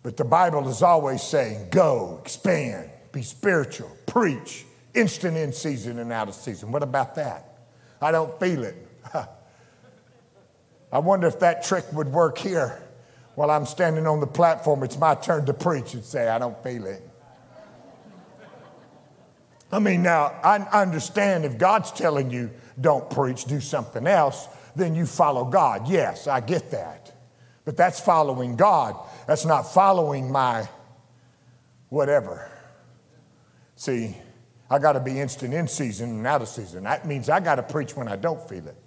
But 0.01 0.15
the 0.15 0.23
Bible 0.23 0.69
is 0.69 0.81
always 0.81 1.21
saying, 1.21 1.71
go, 1.71 2.21
expand, 2.21 2.89
be 3.11 3.21
spiritual, 3.21 3.91
preach, 4.05 4.63
instant 4.93 5.35
in 5.35 5.51
season 5.51 5.99
and 5.99 6.09
out 6.13 6.29
of 6.29 6.35
season. 6.35 6.71
What 6.71 6.83
about 6.83 7.15
that? 7.15 7.65
I 7.99 8.13
don't 8.13 8.39
feel 8.39 8.63
it. 8.63 8.77
I 10.91 10.99
wonder 10.99 11.27
if 11.27 11.39
that 11.39 11.63
trick 11.63 11.85
would 11.93 12.09
work 12.09 12.37
here. 12.37 12.81
While 13.35 13.49
I'm 13.49 13.65
standing 13.65 14.05
on 14.07 14.19
the 14.19 14.27
platform, 14.27 14.83
it's 14.83 14.97
my 14.97 15.15
turn 15.15 15.45
to 15.45 15.53
preach 15.53 15.93
and 15.93 16.03
say, 16.03 16.27
I 16.27 16.37
don't 16.37 16.61
feel 16.63 16.85
it. 16.85 17.07
I 19.71 19.79
mean, 19.79 20.03
now, 20.03 20.25
I 20.43 20.57
understand 20.81 21.45
if 21.45 21.57
God's 21.57 21.91
telling 21.91 22.29
you 22.29 22.51
don't 22.79 23.09
preach, 23.09 23.45
do 23.45 23.61
something 23.61 24.05
else, 24.05 24.49
then 24.75 24.95
you 24.95 25.05
follow 25.05 25.45
God. 25.45 25.87
Yes, 25.87 26.27
I 26.27 26.41
get 26.41 26.71
that. 26.71 27.13
But 27.63 27.77
that's 27.77 27.99
following 27.99 28.57
God. 28.57 28.97
That's 29.27 29.45
not 29.45 29.63
following 29.63 30.29
my 30.29 30.67
whatever. 31.87 32.51
See, 33.75 34.17
I 34.69 34.79
got 34.79 34.93
to 34.93 34.99
be 34.99 35.19
instant 35.19 35.53
in 35.53 35.67
season 35.67 36.09
and 36.09 36.27
out 36.27 36.41
of 36.41 36.49
season. 36.49 36.83
That 36.83 37.05
means 37.05 37.29
I 37.29 37.39
got 37.39 37.55
to 37.55 37.63
preach 37.63 37.95
when 37.95 38.07
I 38.07 38.17
don't 38.17 38.47
feel 38.49 38.67
it. 38.67 38.80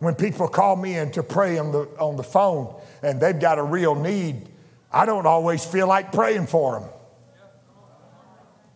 When 0.00 0.14
people 0.14 0.48
call 0.48 0.76
me 0.76 0.96
in 0.96 1.12
to 1.12 1.22
pray 1.22 1.58
on 1.58 1.72
the, 1.72 1.80
on 1.98 2.16
the 2.16 2.22
phone 2.22 2.74
and 3.02 3.20
they've 3.20 3.38
got 3.38 3.58
a 3.58 3.62
real 3.62 3.94
need, 3.94 4.48
I 4.90 5.06
don't 5.06 5.26
always 5.26 5.64
feel 5.64 5.86
like 5.86 6.10
praying 6.10 6.46
for 6.46 6.80
them. 6.80 6.88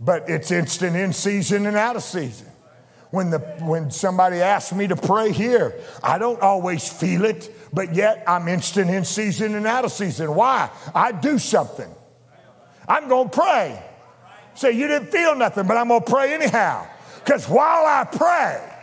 But 0.01 0.29
it's 0.29 0.51
instant 0.51 0.97
in 0.97 1.15
season 1.15 1.67
and 1.67 1.77
out 1.77 1.97
of 1.97 2.03
season. 2.03 2.49
When, 3.11 3.31
the, 3.31 3.39
when 3.61 3.91
somebody 3.91 4.43
asks 4.43 4.75
me 4.75 4.87
to 4.89 4.97
pray 4.97 5.33
here, 5.33 5.81
I 6.03 6.19
don't 6.19 6.43
always 6.43 6.93
feel 6.93 7.25
it, 7.25 7.55
but 7.73 7.95
yet 7.95 8.25
I'm 8.27 8.47
instant 8.49 8.91
in 8.91 9.05
season 9.05 9.55
and 9.55 9.67
out 9.67 9.85
of 9.85 9.93
season. 9.93 10.35
Why? 10.35 10.69
I 10.95 11.13
do 11.13 11.39
something. 11.39 11.89
I'm 12.87 13.09
going 13.09 13.31
to 13.31 13.41
pray. 13.41 13.83
Say, 14.55 14.73
you 14.73 14.89
didn't 14.89 15.11
feel 15.11 15.35
nothing, 15.37 15.67
but 15.67 15.77
I'm 15.79 15.89
going 15.89 16.03
to 16.03 16.11
pray 16.11 16.35
anyhow. 16.35 16.87
Because 17.25 17.49
while 17.49 17.87
I 17.87 18.05
pray, 18.05 18.74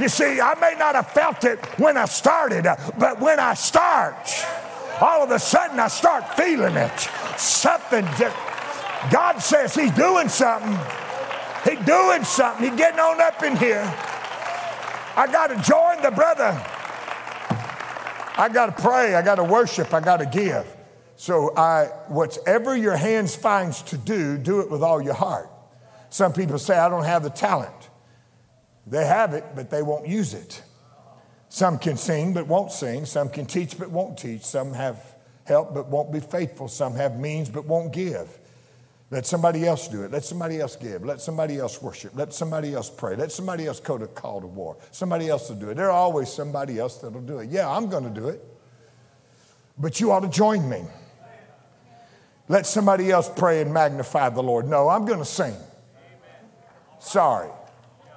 You 0.00 0.08
see, 0.08 0.40
I 0.40 0.54
may 0.58 0.74
not 0.78 0.94
have 0.94 1.10
felt 1.10 1.44
it 1.44 1.62
when 1.78 1.98
I 1.98 2.06
started, 2.06 2.66
but 2.98 3.20
when 3.20 3.38
I 3.38 3.52
start, 3.52 4.16
all 4.98 5.22
of 5.22 5.30
a 5.30 5.38
sudden 5.38 5.78
I 5.78 5.88
start 5.88 6.36
feeling 6.36 6.74
it. 6.74 6.98
Something, 7.36 8.06
God 9.10 9.38
says 9.38 9.74
He's 9.74 9.92
doing 9.92 10.30
something. 10.30 10.78
He's 11.64 11.84
doing 11.84 12.24
something. 12.24 12.70
He's 12.70 12.78
getting 12.78 12.98
on 12.98 13.20
up 13.20 13.42
in 13.42 13.56
here. 13.56 13.82
I 15.16 15.28
got 15.30 15.48
to 15.48 15.56
join 15.56 16.02
the 16.02 16.10
brother. 16.10 16.58
I 18.38 18.48
got 18.50 18.74
to 18.74 18.82
pray. 18.82 19.14
I 19.14 19.20
got 19.20 19.34
to 19.34 19.44
worship. 19.44 19.92
I 19.92 20.00
got 20.00 20.18
to 20.18 20.26
give. 20.26 20.66
So 21.16 21.54
I, 21.54 21.86
whatever 22.08 22.74
your 22.74 22.96
hands 22.96 23.36
finds 23.36 23.82
to 23.82 23.98
do, 23.98 24.38
do 24.38 24.60
it 24.60 24.70
with 24.70 24.82
all 24.82 25.02
your 25.02 25.12
heart. 25.12 25.50
Some 26.08 26.32
people 26.32 26.58
say, 26.58 26.78
I 26.78 26.88
don't 26.88 27.04
have 27.04 27.22
the 27.22 27.28
talent. 27.28 27.79
They 28.86 29.06
have 29.06 29.34
it, 29.34 29.44
but 29.54 29.70
they 29.70 29.82
won't 29.82 30.08
use 30.08 30.34
it. 30.34 30.62
Some 31.48 31.78
can 31.78 31.96
sing 31.96 32.32
but 32.32 32.46
won't 32.46 32.72
sing. 32.72 33.04
Some 33.06 33.28
can 33.28 33.46
teach 33.46 33.78
but 33.78 33.90
won't 33.90 34.18
teach. 34.18 34.42
Some 34.42 34.72
have 34.72 35.02
help 35.44 35.74
but 35.74 35.88
won't 35.88 36.12
be 36.12 36.20
faithful. 36.20 36.68
Some 36.68 36.94
have 36.94 37.18
means 37.18 37.50
but 37.50 37.64
won't 37.66 37.92
give. 37.92 38.38
Let 39.10 39.26
somebody 39.26 39.66
else 39.66 39.88
do 39.88 40.04
it. 40.04 40.12
Let 40.12 40.24
somebody 40.24 40.60
else 40.60 40.76
give. 40.76 41.04
Let 41.04 41.20
somebody 41.20 41.58
else 41.58 41.82
worship. 41.82 42.12
Let 42.14 42.32
somebody 42.32 42.72
else 42.72 42.88
pray. 42.88 43.16
Let 43.16 43.32
somebody 43.32 43.66
else 43.66 43.80
go 43.80 43.98
to 43.98 44.06
call 44.06 44.40
to 44.40 44.46
war. 44.46 44.76
Somebody 44.92 45.28
else 45.28 45.48
will 45.48 45.56
do 45.56 45.70
it. 45.70 45.74
There's 45.74 45.90
always 45.90 46.32
somebody 46.32 46.78
else 46.78 46.98
that'll 46.98 47.20
do 47.20 47.40
it. 47.40 47.50
Yeah, 47.50 47.68
I'm 47.68 47.88
going 47.88 48.04
to 48.04 48.20
do 48.20 48.28
it. 48.28 48.44
But 49.76 49.98
you 49.98 50.12
ought 50.12 50.20
to 50.20 50.28
join 50.28 50.68
me. 50.68 50.82
Let 52.46 52.66
somebody 52.66 53.10
else 53.10 53.28
pray 53.34 53.60
and 53.60 53.74
magnify 53.74 54.28
the 54.28 54.42
Lord. 54.42 54.68
No, 54.68 54.88
I'm 54.88 55.04
going 55.04 55.18
to 55.18 55.24
sing. 55.24 55.56
Sorry. 57.00 57.48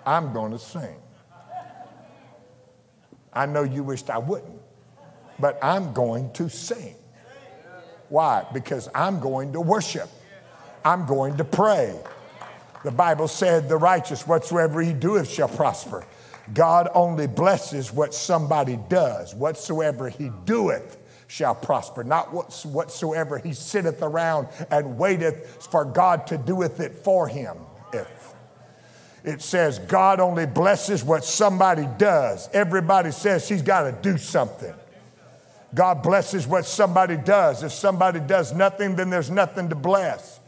I'm 0.06 0.34
going 0.34 0.52
to 0.52 0.60
sing. 0.60 0.96
I 3.32 3.46
know 3.46 3.64
you 3.64 3.84
wished 3.84 4.10
I 4.10 4.20
wouldn't, 4.20 4.62
but 5.40 5.58
I'm 5.62 5.94
going 5.94 6.32
to 6.34 6.50
sing. 6.50 6.96
Why? 8.10 8.46
Because 8.54 8.90
I'm 8.94 9.20
going 9.20 9.54
to 9.54 9.62
worship. 9.62 10.10
I'm 10.86 11.06
going 11.06 11.38
to 11.38 11.44
pray. 11.44 11.98
The 12.84 12.92
Bible 12.92 13.28
said, 13.28 13.70
The 13.70 13.78
righteous, 13.78 14.28
whatsoever 14.28 14.82
he 14.82 14.94
doeth, 14.94 15.30
shall 15.30 15.48
prosper. 15.48 16.06
God 16.54 16.90
only 16.94 17.28
blesses 17.28 17.92
what 17.92 18.14
somebody 18.14 18.78
does. 18.90 19.34
Whatsoever 19.34 20.10
he 20.10 20.30
doeth 20.46 20.98
shall 21.28 21.56
prosper. 21.56 22.04
Not 22.04 22.34
whatsoever 22.34 23.38
he 23.38 23.54
sitteth 23.54 24.02
around 24.02 24.50
and 24.70 24.98
waiteth 24.98 25.68
for 25.72 25.86
God 25.86 26.28
to 26.28 26.38
doeth 26.38 26.80
it 26.80 26.94
for 26.94 27.28
him. 27.28 27.58
If 27.94 28.08
it 29.24 29.42
says 29.42 29.80
God 29.80 30.20
only 30.20 30.46
blesses 30.46 31.04
what 31.04 31.24
somebody 31.24 31.88
does. 31.98 32.50
Everybody 32.54 33.12
says 33.12 33.48
he's 33.48 33.62
got 33.62 33.84
to 33.84 33.92
do 33.92 34.18
something. 34.18 34.74
God 35.74 36.04
blesses 36.04 36.46
what 36.46 36.66
somebody 36.66 37.18
does. 37.18 37.64
If 37.64 37.72
somebody 37.72 38.20
does 38.20 38.54
nothing, 38.54 38.96
then 38.96 39.10
there's 39.10 39.32
nothing 39.32 39.70
to 39.70 39.76
bless. 39.76 40.40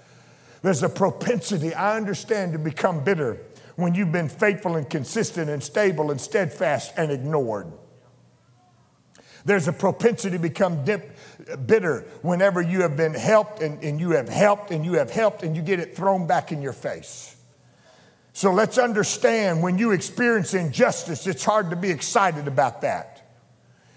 There's 0.62 0.84
a 0.84 0.90
propensity, 0.90 1.74
I 1.74 1.96
understand, 1.96 2.54
to 2.54 2.60
become 2.60 3.04
bitter 3.04 3.38
when 3.76 3.96
you've 3.96 4.12
been 4.12 4.30
faithful 4.30 4.76
and 4.76 4.90
consistent 4.90 5.50
and 5.50 5.64
stable 5.64 6.12
and 6.12 6.20
steadfast 6.20 6.94
and 6.98 7.12
ignored. 7.12 7.72
There's 9.46 9.68
a 9.68 9.74
propensity 9.74 10.38
to 10.38 10.42
become 10.42 10.84
dip, 10.86 11.18
bitter 11.66 12.02
whenever 12.24 12.62
you 12.62 12.82
have 12.82 12.98
been 12.98 13.14
helped 13.14 13.62
and, 13.62 13.84
and 13.84 14.00
you 14.00 14.12
have 14.12 14.28
helped 14.28 14.72
and 14.72 14.84
you 14.84 14.94
have 14.94 15.12
helped 15.12 15.44
and 15.44 15.56
you 15.56 15.62
get 15.62 15.80
it 15.80 15.96
thrown 15.96 16.26
back 16.26 16.52
in 16.52 16.62
your 16.62 16.74
face. 16.74 17.35
So 18.36 18.52
let's 18.52 18.78
understand 18.78 19.64
when 19.64 19.78
you 19.78 19.92
experience 19.92 20.54
injustice, 20.54 21.26
it's 21.26 21.46
hard 21.46 21.70
to 21.70 21.78
be 21.78 21.90
excited 21.90 22.50
about 22.50 22.82
that. 22.82 23.22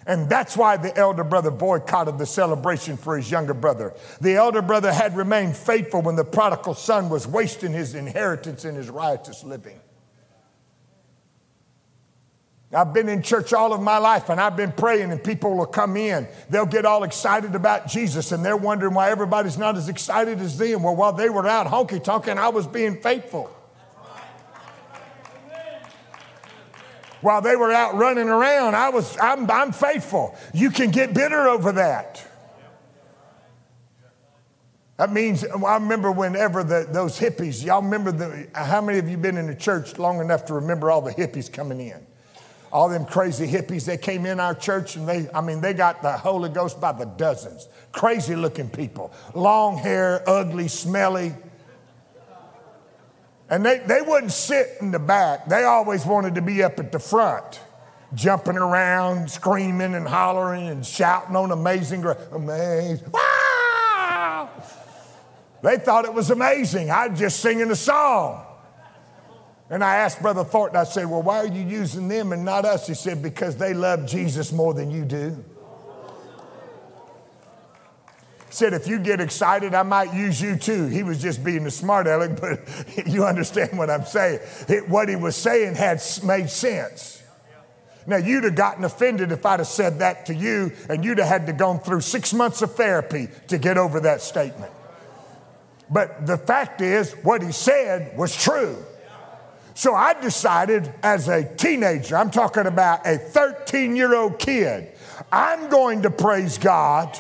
And 0.07 0.31
that's 0.31 0.57
why 0.57 0.77
the 0.77 0.97
elder 0.97 1.25
brother 1.25 1.51
boycotted 1.51 2.19
the 2.19 2.25
celebration 2.25 2.97
for 2.97 3.17
his 3.17 3.29
younger 3.29 3.53
brother. 3.53 3.95
The 4.21 4.37
elder 4.37 4.63
brother 4.63 4.93
had 4.93 5.17
remained 5.17 5.57
faithful 5.57 6.03
when 6.03 6.15
the 6.15 6.25
prodigal 6.25 6.75
son 6.75 7.11
was 7.11 7.27
wasting 7.27 7.73
his 7.73 7.97
inheritance 7.97 8.65
in 8.65 8.77
his 8.77 8.89
riotous 8.89 9.43
living. 9.43 9.81
I've 12.73 12.93
been 12.95 13.09
in 13.09 13.23
church 13.23 13.53
all 13.53 13.73
of 13.73 13.81
my 13.81 13.99
life 13.99 14.29
and 14.29 14.41
I've 14.41 14.57
been 14.57 14.71
praying, 14.71 15.11
and 15.11 15.23
people 15.23 15.57
will 15.57 15.67
come 15.67 15.97
in. 15.97 16.29
They'll 16.49 16.65
get 16.65 16.87
all 16.87 17.03
excited 17.03 17.57
about 17.57 17.89
Jesus 17.89 18.31
and 18.31 18.45
they're 18.45 18.57
wondering 18.57 18.95
why 18.95 19.11
everybody's 19.11 19.59
not 19.59 19.77
as 19.77 19.89
excited 19.89 20.39
as 20.39 20.57
them. 20.57 20.85
Well, 20.85 20.95
while 20.95 21.13
they 21.13 21.29
were 21.29 21.45
out 21.49 21.67
honky 21.67 22.01
tonking, 22.01 22.37
I 22.37 22.51
was 22.51 22.69
being 22.69 23.01
faithful. 23.01 23.53
While 27.21 27.41
they 27.41 27.57
were 27.57 27.73
out 27.73 27.97
running 27.97 28.29
around, 28.29 28.77
I 28.77 28.91
was, 28.91 29.17
I'm, 29.21 29.51
I'm 29.51 29.73
faithful. 29.73 30.37
You 30.55 30.71
can 30.71 30.91
get 30.91 31.15
bitter 31.15 31.49
over 31.49 31.73
that. 31.73 32.25
That 34.99 35.13
means, 35.13 35.45
I 35.45 35.75
remember 35.75 36.11
whenever 36.11 36.65
the, 36.65 36.87
those 36.91 37.19
hippies, 37.19 37.65
y'all 37.65 37.83
remember 37.83 38.11
the, 38.11 38.49
how 38.53 38.81
many 38.81 38.99
of 38.99 39.09
you 39.09 39.17
been 39.17 39.37
in 39.37 39.47
the 39.47 39.55
church 39.55 39.97
long 39.97 40.21
enough 40.21 40.47
to 40.47 40.55
remember 40.55 40.91
all 40.91 41.01
the 41.01 41.13
hippies 41.13 41.53
coming 41.53 41.81
in? 41.81 42.05
All 42.73 42.89
them 42.89 43.07
crazy 43.07 43.47
hippies, 43.47 43.85
they 43.85 43.97
came 43.97 44.27
in 44.27 44.41
our 44.41 44.55
church 44.55 44.97
and 44.97 45.09
they, 45.09 45.29
I 45.33 45.41
mean, 45.41 45.61
they 45.61 45.73
got 45.73 46.03
the 46.03 46.13
Holy 46.13 46.51
Ghost 46.51 46.81
by 46.81 46.93
the 46.93 47.05
dozens. 47.05 47.69
Crazy 47.93 48.35
looking 48.35 48.69
people. 48.69 49.13
Long 49.35 49.79
hair, 49.79 50.29
ugly, 50.29 50.67
smelly. 50.67 51.33
And 53.51 53.65
they, 53.65 53.79
they 53.79 54.03
wouldn't 54.03 54.33
sit 54.33 54.77
in 54.81 54.91
the 54.91 54.99
back. 54.99 55.47
They 55.47 55.65
always 55.65 56.05
wanted 56.05 56.35
to 56.35 56.43
be 56.43 56.63
up 56.63 56.79
at 56.79 56.93
the 56.93 56.99
front, 56.99 57.61
jumping 58.15 58.57
around, 58.57 59.31
screaming 59.31 59.95
and 59.95 60.07
hollering 60.07 60.69
and 60.69 60.85
shouting 60.85 61.35
on 61.35 61.51
amazing 61.51 62.03
grace. 62.03 62.19
Amazing. 62.31 63.11
Wow! 63.11 64.51
They 65.63 65.79
thought 65.79 66.05
it 66.05 66.13
was 66.13 66.31
amazing. 66.31 66.91
I 66.91 67.09
was 67.09 67.19
just 67.19 67.41
singing 67.41 67.71
a 67.71 67.77
song. 67.77 68.45
And 69.71 69.85
I 69.85 69.97
asked 69.97 70.23
Brother 70.23 70.45
Thornton, 70.45 70.79
I 70.79 70.85
said, 70.85 71.07
Well, 71.07 71.23
why 71.23 71.39
are 71.39 71.47
you 71.47 71.63
using 71.63 72.09
them 72.09 72.33
and 72.33 72.45
not 72.45 72.65
us? 72.65 72.87
He 72.87 72.95
said, 72.95 73.23
Because 73.23 73.57
they 73.57 73.75
love 73.75 74.07
Jesus 74.07 74.53
more 74.53 74.73
than 74.73 74.91
you 74.91 75.05
do. 75.05 75.45
Said, 78.51 78.73
if 78.73 78.87
you 78.87 78.99
get 78.99 79.21
excited, 79.21 79.75
I 79.75 79.83
might 79.83 80.15
use 80.15 80.41
you 80.41 80.57
too. 80.57 80.87
He 80.87 81.03
was 81.03 81.21
just 81.21 81.45
being 81.45 81.67
a 81.67 81.71
smart 81.71 82.07
aleck, 82.07 82.41
but 82.41 83.07
you 83.07 83.25
understand 83.25 83.79
what 83.79 83.91
I'm 83.91 84.05
saying. 84.05 84.41
It, 84.69 84.89
what 84.89 85.09
he 85.09 85.17
was 85.17 85.37
saying 85.37 85.75
had 85.75 86.03
made 86.25 86.51
sense. 86.51 87.23
Now, 88.07 88.17
you'd 88.17 88.45
have 88.45 88.55
gotten 88.55 88.85
offended 88.85 89.33
if 89.33 89.45
I'd 89.45 89.61
have 89.61 89.67
said 89.67 89.99
that 89.99 90.27
to 90.27 90.35
you, 90.35 90.73
and 90.89 91.05
you'd 91.05 91.19
have 91.19 91.29
had 91.29 91.47
to 91.49 91.53
go 91.53 91.77
through 91.77 92.01
six 92.01 92.33
months 92.33 92.63
of 92.63 92.75
therapy 92.75 93.29
to 93.49 93.59
get 93.59 93.77
over 93.77 94.01
that 94.01 94.23
statement. 94.23 94.73
But 95.91 96.27
the 96.27 96.39
fact 96.39 96.81
is, 96.81 97.13
what 97.23 97.43
he 97.43 97.53
said 97.53 98.17
was 98.17 98.35
true. 98.35 98.77
So 99.75 99.95
I 99.95 100.19
decided 100.21 100.93
as 101.03 101.29
a 101.29 101.45
teenager, 101.55 102.17
I'm 102.17 102.31
talking 102.31 102.67
about 102.67 103.07
a 103.07 103.19
13 103.19 103.95
year 103.95 104.15
old 104.15 104.39
kid, 104.39 104.91
I'm 105.31 105.69
going 105.69 106.03
to 106.03 106.11
praise 106.11 106.59
God 106.59 107.19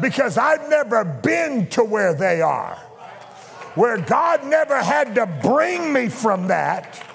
because 0.00 0.38
I've 0.38 0.68
never 0.68 1.04
been 1.04 1.66
to 1.68 1.84
where 1.84 2.14
they 2.14 2.40
are, 2.40 2.76
where 3.74 3.98
God 3.98 4.44
never 4.46 4.82
had 4.82 5.14
to 5.16 5.26
bring 5.26 5.92
me 5.92 6.08
from 6.08 6.48
that. 6.48 7.06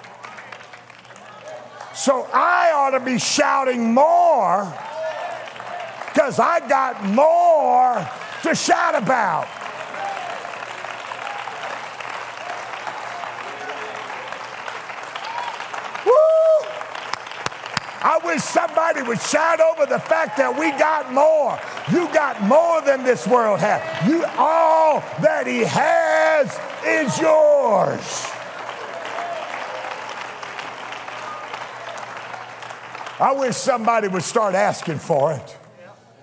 So 1.94 2.28
I 2.32 2.72
ought 2.74 2.90
to 2.90 3.00
be 3.00 3.18
shouting 3.18 3.94
more 3.94 4.64
because 6.06 6.38
I 6.38 6.66
got 6.68 7.04
more 7.04 8.08
to 8.42 8.54
shout 8.54 8.94
about. 8.94 9.48
I 18.08 18.18
wish 18.24 18.40
somebody 18.40 19.02
would 19.02 19.20
shout 19.20 19.60
over 19.60 19.84
the 19.84 19.98
fact 19.98 20.36
that 20.36 20.56
we 20.56 20.70
got 20.78 21.12
more. 21.12 21.58
You 21.90 22.06
got 22.14 22.40
more 22.40 22.80
than 22.82 23.02
this 23.02 23.26
world 23.26 23.58
has. 23.58 23.82
You 24.08 24.24
all 24.38 25.00
that 25.22 25.44
he 25.48 25.62
has 25.62 26.46
is 26.86 27.18
yours. 27.18 28.30
I 33.18 33.32
wish 33.32 33.56
somebody 33.56 34.06
would 34.06 34.22
start 34.22 34.54
asking 34.54 35.00
for 35.00 35.32
it. 35.32 35.58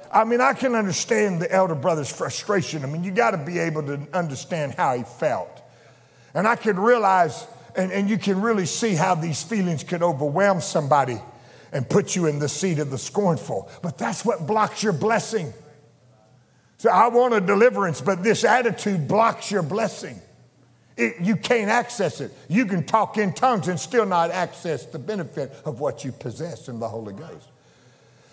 I 0.09 0.23
mean, 0.23 0.39
I 0.39 0.53
can 0.53 0.75
understand 0.75 1.41
the 1.41 1.51
elder 1.51 1.75
brother's 1.75 2.09
frustration. 2.09 2.85
I 2.85 2.87
mean, 2.87 3.03
you 3.03 3.11
got 3.11 3.31
to 3.31 3.37
be 3.37 3.59
able 3.59 3.83
to 3.87 4.07
understand 4.13 4.75
how 4.75 4.95
he 4.95 5.03
felt. 5.03 5.61
And 6.33 6.47
I 6.47 6.55
could 6.55 6.79
realize, 6.79 7.45
and, 7.75 7.91
and 7.91 8.09
you 8.09 8.17
can 8.17 8.41
really 8.41 8.67
see 8.67 8.95
how 8.95 9.15
these 9.15 9.43
feelings 9.43 9.83
could 9.83 10.01
overwhelm 10.01 10.61
somebody 10.61 11.19
and 11.73 11.89
put 11.89 12.15
you 12.15 12.27
in 12.27 12.39
the 12.39 12.47
seat 12.47 12.79
of 12.79 12.91
the 12.91 12.97
scornful. 12.97 13.69
But 13.81 13.97
that's 13.97 14.23
what 14.23 14.47
blocks 14.47 14.83
your 14.83 14.93
blessing. 14.93 15.53
So 16.77 16.89
I 16.89 17.07
want 17.07 17.33
a 17.33 17.41
deliverance, 17.41 17.99
but 17.99 18.23
this 18.23 18.43
attitude 18.43 19.07
blocks 19.07 19.49
your 19.49 19.63
blessing. 19.63 20.21
It, 20.95 21.21
you 21.21 21.35
can't 21.35 21.69
access 21.69 22.21
it. 22.21 22.31
You 22.47 22.65
can 22.65 22.85
talk 22.85 23.17
in 23.17 23.33
tongues 23.33 23.67
and 23.67 23.79
still 23.79 24.05
not 24.05 24.29
access 24.29 24.85
the 24.85 24.99
benefit 24.99 25.51
of 25.65 25.79
what 25.79 26.05
you 26.05 26.11
possess 26.11 26.67
in 26.67 26.79
the 26.79 26.87
Holy 26.87 27.13
Ghost. 27.13 27.49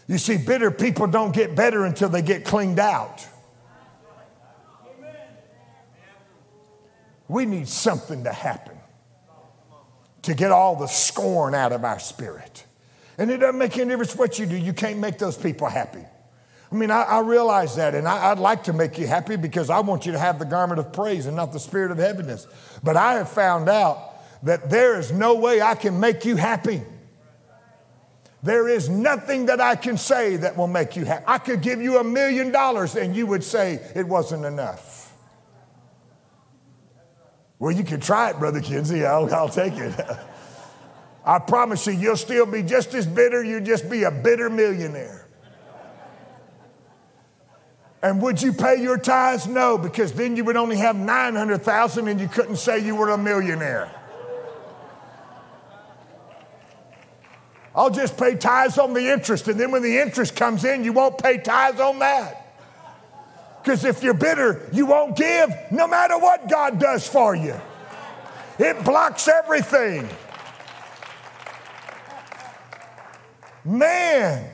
You 0.06 0.18
see, 0.18 0.36
bitter 0.36 0.70
people 0.70 1.06
don't 1.06 1.34
get 1.34 1.54
better 1.54 1.84
until 1.84 2.08
they 2.08 2.22
get 2.22 2.44
cleaned 2.44 2.78
out. 2.78 3.26
We 7.28 7.46
need 7.46 7.68
something 7.68 8.24
to 8.24 8.32
happen 8.32 8.76
to 10.22 10.34
get 10.34 10.50
all 10.50 10.76
the 10.76 10.88
scorn 10.88 11.54
out 11.54 11.72
of 11.72 11.84
our 11.84 12.00
spirit. 12.00 12.64
And 13.20 13.30
it 13.30 13.36
doesn't 13.36 13.58
make 13.58 13.76
any 13.76 13.90
difference 13.90 14.16
what 14.16 14.38
you 14.38 14.46
do, 14.46 14.56
you 14.56 14.72
can't 14.72 14.98
make 14.98 15.18
those 15.18 15.36
people 15.36 15.68
happy. 15.68 16.02
I 16.72 16.74
mean, 16.74 16.90
I, 16.90 17.02
I 17.02 17.20
realize 17.20 17.76
that, 17.76 17.94
and 17.94 18.08
I, 18.08 18.30
would 18.30 18.38
like 18.38 18.64
to 18.64 18.72
make 18.72 18.96
you 18.96 19.06
happy 19.06 19.36
because 19.36 19.68
I 19.68 19.80
want 19.80 20.06
you 20.06 20.12
to 20.12 20.18
have 20.18 20.38
the 20.38 20.46
garment 20.46 20.80
of 20.80 20.90
praise 20.90 21.26
and 21.26 21.36
not 21.36 21.52
the 21.52 21.60
spirit 21.60 21.90
of 21.90 21.98
heaviness. 21.98 22.46
But 22.82 22.96
I 22.96 23.14
have 23.14 23.28
found 23.28 23.68
out 23.68 24.14
that 24.44 24.70
there 24.70 24.98
is 24.98 25.12
no 25.12 25.34
way 25.34 25.60
I 25.60 25.74
can 25.74 26.00
make 26.00 26.24
you 26.24 26.36
happy. 26.36 26.80
There 28.42 28.66
is 28.66 28.88
nothing 28.88 29.46
that 29.46 29.60
I 29.60 29.76
can 29.76 29.98
say 29.98 30.36
that 30.36 30.56
will 30.56 30.66
make 30.66 30.96
you 30.96 31.04
happy. 31.04 31.24
I 31.26 31.36
could 31.36 31.60
give 31.60 31.82
you 31.82 31.98
a 31.98 32.04
million 32.04 32.50
dollars 32.50 32.96
and 32.96 33.14
you 33.14 33.26
would 33.26 33.44
say 33.44 33.80
it 33.94 34.08
wasn't 34.08 34.46
enough. 34.46 35.12
Well, 37.58 37.72
you 37.72 37.84
can 37.84 38.00
try 38.00 38.30
it, 38.30 38.38
Brother 38.38 38.62
Kinsey. 38.62 39.04
I'll, 39.04 39.32
I'll 39.34 39.50
take 39.50 39.74
it. 39.74 39.94
I 41.24 41.38
promise 41.38 41.86
you, 41.86 41.92
you'll 41.92 42.16
still 42.16 42.46
be 42.46 42.62
just 42.62 42.94
as 42.94 43.06
bitter. 43.06 43.44
You'll 43.44 43.64
just 43.64 43.90
be 43.90 44.04
a 44.04 44.10
bitter 44.10 44.48
millionaire. 44.48 45.26
And 48.02 48.22
would 48.22 48.40
you 48.40 48.52
pay 48.52 48.82
your 48.82 48.96
tithes? 48.96 49.46
No, 49.46 49.76
because 49.76 50.12
then 50.12 50.36
you 50.36 50.44
would 50.44 50.56
only 50.56 50.78
have 50.78 50.96
900,000 50.96 52.08
and 52.08 52.18
you 52.18 52.28
couldn't 52.28 52.56
say 52.56 52.78
you 52.78 52.96
were 52.96 53.10
a 53.10 53.18
millionaire. 53.18 53.94
I'll 57.74 57.90
just 57.90 58.16
pay 58.16 58.34
tithes 58.34 58.78
on 58.78 58.94
the 58.94 59.12
interest, 59.12 59.46
and 59.46 59.58
then 59.58 59.70
when 59.70 59.82
the 59.82 59.98
interest 59.98 60.34
comes 60.34 60.64
in, 60.64 60.82
you 60.82 60.92
won't 60.92 61.18
pay 61.18 61.38
tithes 61.38 61.78
on 61.78 62.00
that. 62.00 62.36
Because 63.62 63.84
if 63.84 64.02
you're 64.02 64.14
bitter, 64.14 64.68
you 64.72 64.86
won't 64.86 65.16
give 65.16 65.50
no 65.70 65.86
matter 65.86 66.18
what 66.18 66.48
God 66.48 66.80
does 66.80 67.06
for 67.06 67.34
you. 67.34 67.54
It 68.58 68.82
blocks 68.84 69.28
everything. 69.28 70.08
Man, 73.64 74.52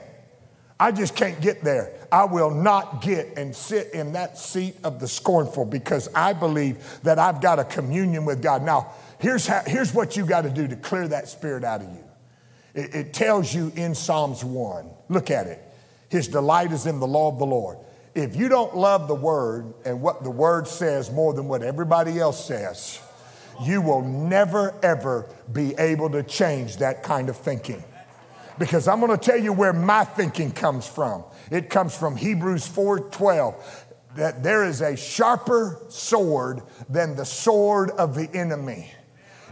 I 0.78 0.92
just 0.92 1.16
can't 1.16 1.40
get 1.40 1.62
there. 1.62 1.92
I 2.12 2.24
will 2.24 2.50
not 2.50 3.02
get 3.02 3.38
and 3.38 3.54
sit 3.54 3.92
in 3.94 4.12
that 4.12 4.38
seat 4.38 4.76
of 4.84 5.00
the 5.00 5.08
scornful 5.08 5.64
because 5.64 6.08
I 6.14 6.32
believe 6.34 7.00
that 7.02 7.18
I've 7.18 7.40
got 7.40 7.58
a 7.58 7.64
communion 7.64 8.24
with 8.24 8.42
God. 8.42 8.62
Now, 8.62 8.92
here's, 9.18 9.46
how, 9.46 9.62
here's 9.66 9.94
what 9.94 10.16
you 10.16 10.26
got 10.26 10.42
to 10.42 10.50
do 10.50 10.68
to 10.68 10.76
clear 10.76 11.08
that 11.08 11.28
spirit 11.28 11.64
out 11.64 11.80
of 11.80 11.88
you. 11.88 12.04
It, 12.74 12.94
it 12.94 13.14
tells 13.14 13.54
you 13.54 13.72
in 13.74 13.94
Psalms 13.94 14.44
1. 14.44 14.90
Look 15.08 15.30
at 15.30 15.46
it. 15.46 15.62
His 16.10 16.28
delight 16.28 16.72
is 16.72 16.86
in 16.86 17.00
the 17.00 17.06
law 17.06 17.28
of 17.28 17.38
the 17.38 17.46
Lord. 17.46 17.78
If 18.14 18.36
you 18.36 18.48
don't 18.48 18.76
love 18.76 19.08
the 19.08 19.14
word 19.14 19.72
and 19.84 20.00
what 20.00 20.24
the 20.24 20.30
word 20.30 20.68
says 20.68 21.10
more 21.10 21.32
than 21.32 21.48
what 21.48 21.62
everybody 21.62 22.18
else 22.18 22.44
says, 22.44 23.00
you 23.62 23.80
will 23.80 24.02
never, 24.02 24.74
ever 24.82 25.28
be 25.52 25.74
able 25.78 26.10
to 26.10 26.22
change 26.22 26.76
that 26.78 27.02
kind 27.02 27.28
of 27.28 27.36
thinking 27.36 27.82
because 28.58 28.88
I'm 28.88 29.00
going 29.00 29.16
to 29.16 29.18
tell 29.18 29.40
you 29.40 29.52
where 29.52 29.72
my 29.72 30.04
thinking 30.04 30.50
comes 30.50 30.86
from. 30.86 31.24
It 31.50 31.70
comes 31.70 31.96
from 31.96 32.16
Hebrews 32.16 32.66
4:12 32.68 33.54
that 34.16 34.42
there 34.42 34.64
is 34.64 34.80
a 34.80 34.96
sharper 34.96 35.78
sword 35.88 36.62
than 36.88 37.16
the 37.16 37.24
sword 37.26 37.90
of 37.90 38.14
the 38.14 38.28
enemy. 38.32 38.90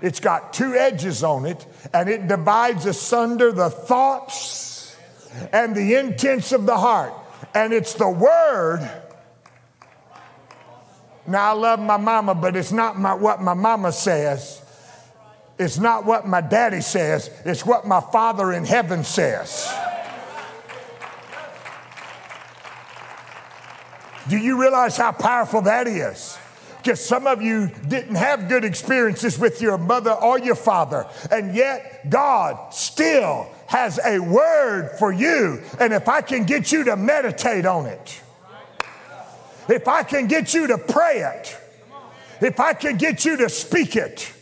It's 0.01 0.21
got 0.21 0.53
two 0.53 0.75
edges 0.75 1.23
on 1.23 1.47
it 1.47 1.67
and 1.93 2.09
it 2.09 2.29
divides 2.29 2.87
asunder 2.87 3.53
the 3.53 3.71
thoughts 3.71 4.97
and 5.53 5.75
the 5.75 5.95
intents 5.95 6.53
of 6.53 6.67
the 6.67 6.77
heart. 6.77 7.13
And 7.55 7.73
it's 7.73 7.95
the 7.95 8.09
word 8.09 8.89
now, 11.27 11.51
I 11.51 11.55
love 11.55 11.81
my 11.81 11.97
mama, 11.97 12.35
but 12.35 12.55
it's 12.55 12.73
not 12.73 12.99
my, 12.99 13.15
what 13.15 13.41
my 13.41 13.55
mama 13.55 13.93
says. 13.93 14.61
It's 15.59 15.79
not 15.79 16.05
what 16.05 16.27
my 16.27 16.41
daddy 16.41 16.81
says, 16.81 17.31
it's 17.45 17.65
what 17.65 17.87
my 17.87 18.01
Father 18.01 18.53
in 18.53 18.65
heaven 18.65 19.05
says. 19.05 19.73
Do 24.29 24.39
you 24.39 24.61
realize 24.61 24.97
how 24.97 25.13
powerful 25.13 25.63
that 25.63 25.87
is? 25.87 26.39
Because 26.79 27.03
some 27.03 27.27
of 27.27 27.41
you 27.41 27.71
didn't 27.89 28.17
have 28.17 28.49
good 28.49 28.65
experiences 28.65 29.39
with 29.39 29.63
your 29.63 29.79
mother 29.79 30.13
or 30.13 30.39
your 30.39 30.55
father, 30.55 31.07
and 31.31 31.55
yet 31.55 32.11
God 32.11 32.75
still 32.75 33.47
has 33.67 33.99
a 34.05 34.19
word 34.19 34.91
for 34.99 35.11
you. 35.11 35.63
And 35.81 35.93
if 35.93 36.09
I 36.09 36.21
can 36.21 36.45
get 36.45 36.73
you 36.73 36.85
to 36.85 36.97
meditate 36.97 37.65
on 37.65 37.87
it, 37.87 38.21
if 39.69 39.89
I 39.89 40.03
can 40.03 40.27
get 40.27 40.53
you 40.53 40.67
to 40.67 40.79
pray 40.79 41.21
it, 41.21 41.59
if 42.43 42.61
I 42.61 42.75
can 42.75 42.99
get 42.99 43.25
you 43.25 43.39
to 43.39 43.49
speak 43.49 43.97
it, 43.97 44.34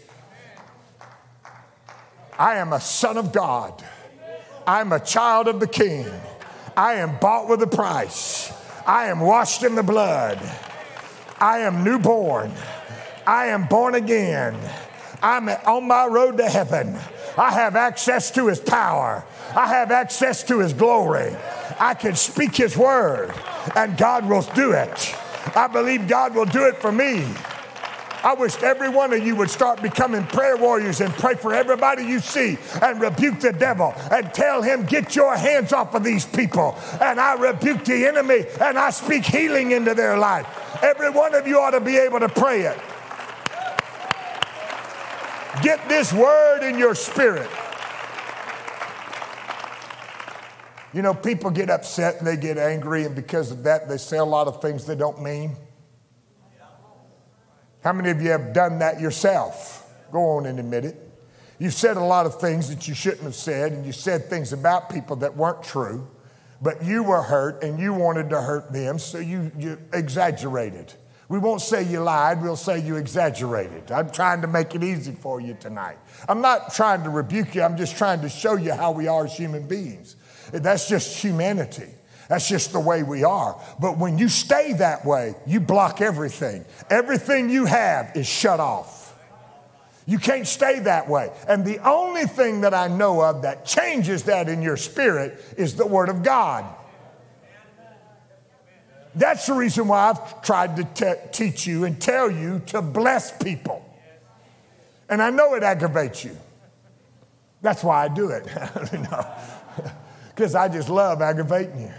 I 2.39 2.57
am 2.57 2.73
a 2.73 2.81
son 2.81 3.17
of 3.17 3.33
God. 3.33 3.83
I'm 4.67 4.93
a 4.93 5.01
child 5.01 5.49
of 5.49 5.61
the 5.61 5.67
King. 5.67 6.07
I 6.77 6.95
am 6.95 7.19
bought 7.19 7.49
with 7.49 7.63
a 7.63 7.67
price. 7.67 8.53
I 8.87 9.07
am 9.07 9.21
washed 9.21 9.63
in 9.63 9.75
the 9.75 9.83
blood. 9.83 10.41
I 11.41 11.59
am 11.59 11.85
newborn. 11.85 12.53
I 13.27 13.47
am 13.47 13.67
born 13.67 13.95
again. 13.95 14.57
I'm 15.23 15.49
on 15.49 15.87
my 15.87 16.07
road 16.07 16.39
to 16.39 16.49
heaven. 16.49 16.99
I 17.37 17.53
have 17.53 17.77
access 17.77 18.31
to 18.33 18.49
his 18.49 18.61
power. 18.61 19.25
I 19.55 19.67
have 19.67 19.91
access 19.91 20.43
to 20.45 20.59
his 20.59 20.73
glory. 20.73 21.35
I 21.79 21.95
can 21.95 22.15
speak 22.17 22.57
his 22.57 22.77
word, 22.77 23.33
and 23.77 23.97
God 23.97 24.29
will 24.29 24.43
do 24.55 24.73
it. 24.73 25.17
I 25.55 25.67
believe 25.67 26.09
God 26.09 26.35
will 26.35 26.47
do 26.47 26.67
it 26.67 26.77
for 26.77 26.93
me. 26.93 27.27
I 28.25 28.35
wish 28.35 28.56
every 28.62 28.88
one 28.88 29.12
of 29.12 29.25
you 29.25 29.35
would 29.37 29.50
start 29.50 29.83
becoming 29.83 30.25
prayer 30.27 30.56
warriors 30.56 31.00
and 31.00 31.12
pray 31.14 31.35
for 31.35 31.52
everybody 31.52 32.04
you 32.04 32.20
see 32.20 32.56
and 32.81 33.00
rebuke 33.00 33.40
the 33.40 33.52
devil 33.52 33.92
and 34.10 34.33
tell 34.33 34.62
him, 34.62 34.87
Get 34.87 35.16
your 35.16 35.37
hands 35.37 35.73
off 35.73 35.94
of 35.94 36.04
these 36.04 36.25
people. 36.25 36.77
And 37.00 37.20
I 37.20 37.35
rebuke 37.35 37.85
the 37.85 38.06
enemy 38.06 38.44
and 38.60 38.79
I 38.79 38.90
speak 38.90 39.25
healing 39.25 39.73
into 39.73 39.94
their 39.94 40.16
life. 40.16 40.46
Every 40.83 41.10
one 41.10 41.35
of 41.35 41.46
you 41.46 41.58
ought 41.58 41.70
to 41.70 41.81
be 41.81 41.96
able 41.96 42.20
to 42.20 42.29
pray 42.29 42.62
it. 42.62 42.79
Get 45.62 45.88
this 45.88 46.12
word 46.12 46.62
in 46.62 46.79
your 46.79 46.94
spirit. 46.94 47.50
You 50.94 51.02
know, 51.02 51.14
people 51.14 51.50
get 51.50 51.70
upset 51.70 52.18
and 52.18 52.27
they 52.27 52.37
get 52.37 52.58
angry, 52.58 53.04
and 53.04 53.14
because 53.14 53.50
of 53.50 53.62
that, 53.62 53.88
they 53.88 53.96
say 53.96 54.18
a 54.18 54.25
lot 54.25 54.46
of 54.46 54.60
things 54.60 54.85
they 54.85 54.94
don't 54.94 55.23
mean. 55.23 55.56
How 57.83 57.93
many 57.93 58.11
of 58.11 58.23
you 58.23 58.31
have 58.31 58.53
done 58.53 58.79
that 58.79 59.01
yourself? 59.01 59.91
Go 60.13 60.37
on 60.37 60.47
and 60.47 60.59
admit 60.59 60.85
it. 60.85 60.97
You've 61.59 61.75
said 61.75 61.97
a 61.97 62.05
lot 62.05 62.27
of 62.27 62.41
things 62.41 62.69
that 62.69 62.89
you 62.89 62.95
shouldn't 62.95 63.23
have 63.23 63.35
said, 63.35 63.73
and 63.73 63.87
you 63.87 63.93
said 63.93 64.27
things 64.27 64.53
about 64.53 64.91
people 64.91 65.17
that 65.17 65.37
weren't 65.37 65.63
true, 65.63 66.09
but 66.61 66.85
you 66.85 67.03
were 67.03 67.23
hurt 67.23 67.63
and 67.63 67.79
you 67.79 67.93
wanted 67.93 68.31
to 68.31 68.41
hurt 68.41 68.73
them, 68.73 68.99
so 68.99 69.19
you, 69.19 69.51
you 69.59 69.79
exaggerated. 69.93 70.93
We 71.29 71.39
won't 71.39 71.61
say 71.61 71.83
you 71.85 72.01
lied, 72.01 72.43
we'll 72.43 72.57
say 72.57 72.81
you 72.81 72.97
exaggerated. 72.97 73.91
I'm 73.91 74.11
trying 74.11 74.43
to 74.43 74.49
make 74.49 74.75
it 74.75 74.85
easy 74.85 75.13
for 75.13 75.41
you 75.41 75.55
tonight. 75.55 75.99
I'm 76.29 76.41
not 76.41 76.75
trying 76.75 77.05
to 77.05 77.11
rebuke 77.11 77.55
you, 77.55 77.63
I'm 77.63 77.77
just 77.77 77.97
trying 77.97 78.21
to 78.23 78.29
show 78.29 78.57
you 78.57 78.75
how 78.75 78.93
we 78.93 79.09
are 79.09 79.25
as 79.25 79.37
human 79.37 79.67
beings. 79.67 80.17
That's 80.53 80.89
just 80.89 81.23
humanity. 81.23 81.89
That's 82.29 82.48
just 82.48 82.73
the 82.73 82.81
way 82.81 83.02
we 83.02 83.25
are. 83.25 83.60
But 83.81 83.98
when 83.98 84.18
you 84.18 84.29
stay 84.29 84.75
that 84.75 85.04
way, 85.04 85.35
you 85.46 85.60
block 85.60 86.00
everything. 86.00 86.64
Everything 86.88 87.50
you 87.50 87.66
have 87.66 88.12
is 88.16 88.27
shut 88.27 88.60
off. 88.60 89.02
You 90.06 90.18
can't 90.18 90.46
stay 90.46 90.81
that 90.81 91.08
way. 91.08 91.31
And 91.48 91.64
the 91.64 91.79
only 91.88 92.25
thing 92.25 92.62
that 92.62 92.75
I 92.75 92.88
know 92.88 93.23
of 93.23 93.42
that 93.42 93.64
changes 93.64 94.25
that 94.25 94.48
in 94.48 94.62
your 94.62 94.77
spirit 94.77 95.40
is 95.56 95.77
the 95.77 95.87
Word 95.87 96.08
of 96.08 96.23
God. 96.23 96.64
That's 99.14 99.46
the 99.46 99.52
reason 99.52 99.88
why 99.88 100.10
I've 100.10 100.42
tried 100.42 100.77
to 100.77 100.85
te- 100.85 101.29
teach 101.33 101.66
you 101.66 101.85
and 101.85 102.00
tell 102.00 102.31
you 102.31 102.62
to 102.66 102.81
bless 102.81 103.37
people. 103.42 103.85
And 105.08 105.23
I 105.23 105.31
know 105.31 105.54
it 105.54 105.62
aggravates 105.62 106.25
you. 106.25 106.37
That's 107.60 107.85
why 107.85 108.04
I 108.04 108.08
do 108.08 108.31
it. 108.31 108.46
Because 110.35 110.54
I 110.54 110.68
just 110.68 110.88
love 110.88 111.20
aggravating 111.20 111.83
you. 111.83 111.92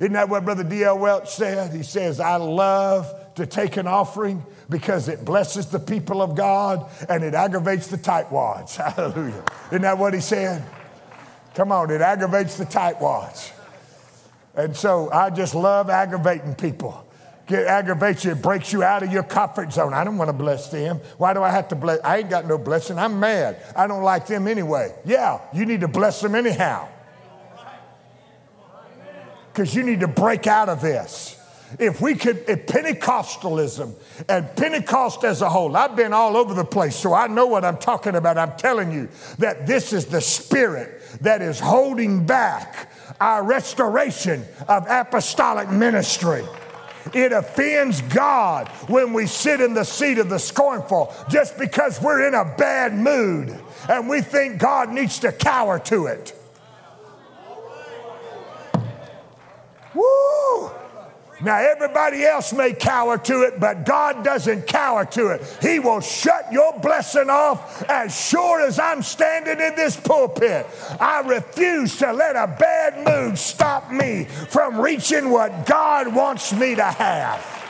Isn't 0.00 0.12
that 0.12 0.28
what 0.28 0.44
Brother 0.44 0.62
D.L. 0.62 0.98
Welch 0.98 1.28
said? 1.28 1.72
He 1.72 1.82
says, 1.82 2.20
I 2.20 2.36
love 2.36 3.34
to 3.34 3.46
take 3.46 3.76
an 3.76 3.86
offering 3.86 4.44
because 4.70 5.08
it 5.08 5.24
blesses 5.24 5.66
the 5.66 5.80
people 5.80 6.22
of 6.22 6.36
God 6.36 6.88
and 7.08 7.24
it 7.24 7.34
aggravates 7.34 7.88
the 7.88 7.98
tightwads. 7.98 8.76
Hallelujah. 8.94 9.44
Isn't 9.68 9.82
that 9.82 9.98
what 9.98 10.14
he 10.14 10.20
said? 10.20 10.64
Come 11.54 11.72
on, 11.72 11.90
it 11.90 12.00
aggravates 12.00 12.56
the 12.56 12.64
tightwads. 12.64 13.50
And 14.54 14.76
so 14.76 15.10
I 15.10 15.30
just 15.30 15.54
love 15.54 15.90
aggravating 15.90 16.54
people. 16.54 17.04
It 17.48 17.66
aggravates 17.66 18.24
you, 18.24 18.32
it 18.32 18.42
breaks 18.42 18.72
you 18.72 18.82
out 18.82 19.02
of 19.02 19.10
your 19.10 19.22
comfort 19.22 19.72
zone. 19.72 19.94
I 19.94 20.04
don't 20.04 20.18
want 20.18 20.28
to 20.28 20.34
bless 20.34 20.68
them. 20.68 21.00
Why 21.16 21.32
do 21.32 21.42
I 21.42 21.50
have 21.50 21.68
to 21.68 21.76
bless? 21.76 21.98
I 22.04 22.18
ain't 22.18 22.30
got 22.30 22.46
no 22.46 22.58
blessing. 22.58 22.98
I'm 22.98 23.18
mad. 23.18 23.62
I 23.74 23.86
don't 23.86 24.02
like 24.02 24.26
them 24.26 24.46
anyway. 24.46 24.94
Yeah, 25.04 25.40
you 25.54 25.64
need 25.64 25.80
to 25.80 25.88
bless 25.88 26.20
them 26.20 26.34
anyhow 26.34 26.88
because 29.58 29.74
you 29.74 29.82
need 29.82 29.98
to 29.98 30.06
break 30.06 30.46
out 30.46 30.68
of 30.68 30.80
this. 30.80 31.36
If 31.80 32.00
we 32.00 32.14
could, 32.14 32.44
if 32.48 32.66
Pentecostalism 32.66 33.92
and 34.28 34.56
Pentecost 34.56 35.24
as 35.24 35.42
a 35.42 35.48
whole, 35.48 35.76
I've 35.76 35.96
been 35.96 36.12
all 36.12 36.36
over 36.36 36.54
the 36.54 36.64
place, 36.64 36.94
so 36.94 37.12
I 37.12 37.26
know 37.26 37.46
what 37.46 37.64
I'm 37.64 37.76
talking 37.76 38.14
about. 38.14 38.38
I'm 38.38 38.56
telling 38.56 38.92
you 38.92 39.08
that 39.38 39.66
this 39.66 39.92
is 39.92 40.06
the 40.06 40.20
spirit 40.20 41.02
that 41.22 41.42
is 41.42 41.58
holding 41.58 42.24
back 42.24 42.92
our 43.20 43.42
restoration 43.42 44.44
of 44.68 44.86
apostolic 44.88 45.68
ministry. 45.68 46.44
It 47.12 47.32
offends 47.32 48.00
God 48.02 48.68
when 48.86 49.12
we 49.12 49.26
sit 49.26 49.60
in 49.60 49.74
the 49.74 49.84
seat 49.84 50.18
of 50.18 50.28
the 50.28 50.38
scornful 50.38 51.12
just 51.28 51.58
because 51.58 52.00
we're 52.00 52.28
in 52.28 52.34
a 52.34 52.44
bad 52.56 52.94
mood 52.94 53.58
and 53.88 54.08
we 54.08 54.20
think 54.20 54.60
God 54.60 54.90
needs 54.90 55.18
to 55.18 55.32
cower 55.32 55.80
to 55.80 56.06
it. 56.06 56.37
Woo! 59.98 60.70
Now, 61.40 61.58
everybody 61.58 62.24
else 62.24 62.52
may 62.52 62.72
cower 62.72 63.16
to 63.16 63.42
it, 63.42 63.60
but 63.60 63.86
God 63.86 64.24
doesn't 64.24 64.66
cower 64.66 65.04
to 65.06 65.28
it. 65.28 65.58
He 65.62 65.78
will 65.78 66.00
shut 66.00 66.52
your 66.52 66.76
blessing 66.80 67.30
off 67.30 67.88
as 67.88 68.18
sure 68.28 68.60
as 68.60 68.80
I'm 68.80 69.02
standing 69.02 69.60
in 69.60 69.76
this 69.76 69.96
pulpit. 69.96 70.66
I 70.98 71.20
refuse 71.20 71.96
to 71.98 72.12
let 72.12 72.34
a 72.34 72.48
bad 72.58 73.06
mood 73.06 73.38
stop 73.38 73.92
me 73.92 74.24
from 74.24 74.80
reaching 74.80 75.30
what 75.30 75.64
God 75.64 76.12
wants 76.12 76.52
me 76.52 76.74
to 76.74 76.84
have. 76.84 77.67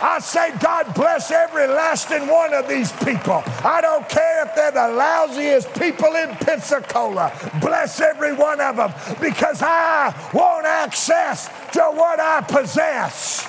I 0.00 0.20
say, 0.20 0.56
God 0.58 0.94
bless 0.94 1.30
every 1.30 1.66
lasting 1.66 2.28
one 2.28 2.54
of 2.54 2.68
these 2.68 2.92
people. 2.92 3.42
I 3.64 3.80
don't 3.80 4.08
care 4.08 4.46
if 4.46 4.54
they're 4.54 4.70
the 4.70 4.78
lousiest 4.78 5.78
people 5.78 6.14
in 6.14 6.30
Pensacola. 6.36 7.32
Bless 7.60 8.00
every 8.00 8.32
one 8.32 8.60
of 8.60 8.76
them 8.76 8.92
because 9.20 9.60
I 9.60 10.14
want 10.32 10.66
access 10.66 11.48
to 11.72 11.80
what 11.80 12.20
I 12.20 12.42
possess. 12.42 13.44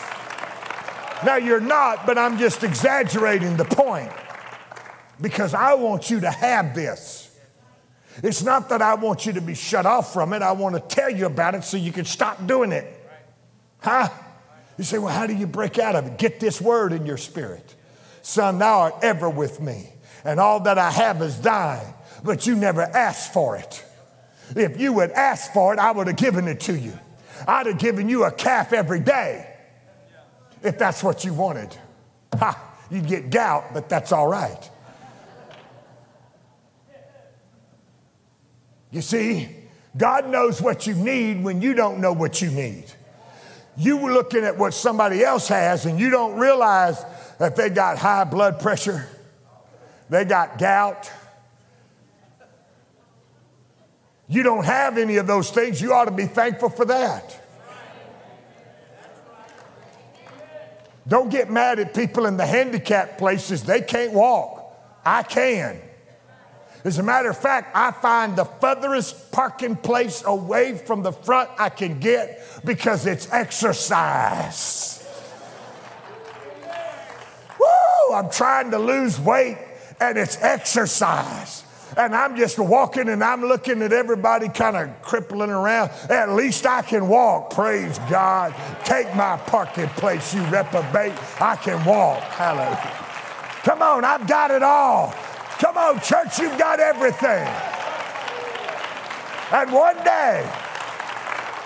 Now, 1.24 1.36
you're 1.36 1.60
not, 1.60 2.08
but 2.08 2.18
I'm 2.18 2.39
just 2.39 2.64
exaggerating 2.64 3.58
the 3.58 3.66
point 3.66 4.12
because 5.22 5.54
I 5.54 5.76
want 5.76 6.10
you 6.10 6.22
to 6.22 6.32
have 6.32 6.74
this. 6.74 7.30
It's 8.24 8.41
not 8.41 8.70
that 8.70 8.82
I 8.82 8.95
want 8.95 9.26
you 9.26 9.34
to 9.34 9.41
be 9.41 9.54
shut 9.54 9.86
off 9.86 10.14
from 10.14 10.34
it. 10.34 10.41
I 10.41 10.54
want 10.54 10.76
to 10.76 10.82
tell 10.82 11.10
you 11.10 11.26
about 11.26 11.56
it 11.56 11.64
so 11.64 11.78
you 11.78 11.91
can 11.91 12.06
stop 12.06 12.45
doing 12.47 12.72
it. 12.72 12.88
Huh? 13.82 14.10
You 14.80 14.86
say, 14.86 14.98
well, 14.98 15.14
how 15.14 15.28
do 15.28 15.36
you 15.36 15.46
break 15.46 15.78
out 15.78 15.98
of 15.98 16.08
it? 16.08 16.18
Get 16.18 16.40
this 16.40 16.62
word 16.62 16.94
in 16.94 17.06
your 17.06 17.18
spirit. 17.18 17.76
Son, 18.22 18.60
thou 18.60 18.80
art 18.80 18.96
ever 19.02 19.30
with 19.30 19.60
me, 19.60 19.90
and 20.24 20.40
all 20.40 20.62
that 20.62 20.78
I 20.78 20.90
have 20.90 21.22
is 21.22 21.42
thine, 21.42 21.94
but 22.24 22.48
you 22.48 22.56
never 22.56 22.84
asked 22.84 23.34
for 23.34 23.58
it. 23.58 23.84
If 24.56 24.80
you 24.80 24.94
would 24.94 25.12
ask 25.12 25.52
for 25.52 25.74
it, 25.74 25.80
I 25.80 25.92
would 25.92 26.08
have 26.08 26.16
given 26.16 26.48
it 26.48 26.62
to 26.62 26.78
you. 26.78 26.98
I'd 27.46 27.66
have 27.66 27.78
given 27.78 28.08
you 28.08 28.24
a 28.24 28.32
calf 28.32 28.72
every 28.72 29.02
day 29.02 29.54
if 30.64 30.78
that's 30.78 31.04
what 31.04 31.26
you 31.26 31.34
wanted. 31.34 31.76
Ha, 32.36 32.58
you'd 32.90 33.06
get 33.06 33.32
gout, 33.32 33.74
but 33.74 33.90
that's 33.90 34.14
all 34.14 34.28
right. 34.28 34.70
You 38.92 39.02
see, 39.02 39.50
God 39.98 40.30
knows 40.30 40.62
what 40.62 40.88
you 40.88 40.94
need 40.94 41.44
when 41.44 41.62
you 41.62 41.74
don't 41.74 42.00
know 42.00 42.14
what 42.14 42.42
you 42.42 42.50
need 42.50 42.86
you 43.80 43.96
were 43.96 44.12
looking 44.12 44.44
at 44.44 44.58
what 44.58 44.74
somebody 44.74 45.24
else 45.24 45.48
has 45.48 45.86
and 45.86 45.98
you 45.98 46.10
don't 46.10 46.38
realize 46.38 47.02
that 47.40 47.56
they 47.56 47.70
got 47.70 47.98
high 47.98 48.26
blood 48.26 48.60
pressure, 48.60 49.08
they 50.10 50.26
got 50.26 50.58
gout. 50.58 51.10
You 54.28 54.44
don't 54.44 54.66
have 54.66 54.98
any 54.98 55.16
of 55.16 55.26
those 55.26 55.50
things. 55.50 55.82
You 55.82 55.94
ought 55.94 56.06
to 56.06 56.12
be 56.12 56.26
thankful 56.26 56.70
for 56.70 56.86
that. 56.86 57.42
Don't 61.08 61.32
get 61.32 61.50
mad 61.50 61.80
at 61.80 61.96
people 61.96 62.28
in 62.28 62.38
the 62.38 62.46
handicapped 62.46 63.18
places. 63.18 63.64
They 63.64 63.82
can't 63.82 64.14
walk. 64.14 64.78
I 65.04 65.24
can. 65.24 65.82
As 66.84 66.98
a 66.98 67.04
matter 67.04 67.30
of 67.30 67.38
fact, 67.38 67.76
I 67.76 67.92
find 67.92 68.36
the 68.36 68.46
furthest 68.46 69.32
parking 69.32 69.76
place 69.76 70.24
away 70.26 70.78
from 70.78 71.04
the 71.04 71.12
front 71.12 71.50
I 71.58 71.70
can 71.70 72.00
get 72.00 72.42
because 72.64 73.06
it's 73.06 73.32
exercise. 73.32 75.06
Woo! 77.60 78.16
I'm 78.16 78.30
trying 78.30 78.72
to 78.72 78.80
lose 78.80 79.20
weight 79.20 79.58
and 80.00 80.18
it's 80.18 80.42
exercise. 80.42 81.64
And 81.98 82.16
I'm 82.16 82.38
just 82.38 82.58
walking 82.58 83.10
and 83.10 83.22
I'm 83.22 83.44
looking 83.44 83.82
at 83.82 83.92
everybody 83.92 84.48
kind 84.48 84.78
of 84.78 85.02
crippling 85.02 85.50
around. 85.50 85.92
At 86.10 86.32
least 86.32 86.66
I 86.66 86.82
can 86.82 87.10
walk. 87.10 87.54
Praise 87.54 88.00
God. 88.10 88.56
Take 88.86 89.14
my 89.16 89.36
parking 89.36 89.88
place, 89.90 90.34
you 90.34 90.42
reprobate. 90.46 91.14
I 91.42 91.58
can 91.58 91.84
walk. 91.84 92.22
Hallelujah. 92.24 92.96
Come 93.64 93.82
on, 93.82 94.06
I've 94.06 94.28
got 94.28 94.52
it 94.52 94.64
all. 94.64 95.14
Come 95.60 95.78
on, 95.78 95.99
church, 95.99 96.39
you've 96.39 96.57
got 96.57 96.80
everything. 96.80 97.45
And 99.51 99.72
one 99.72 99.97
day, 99.97 100.49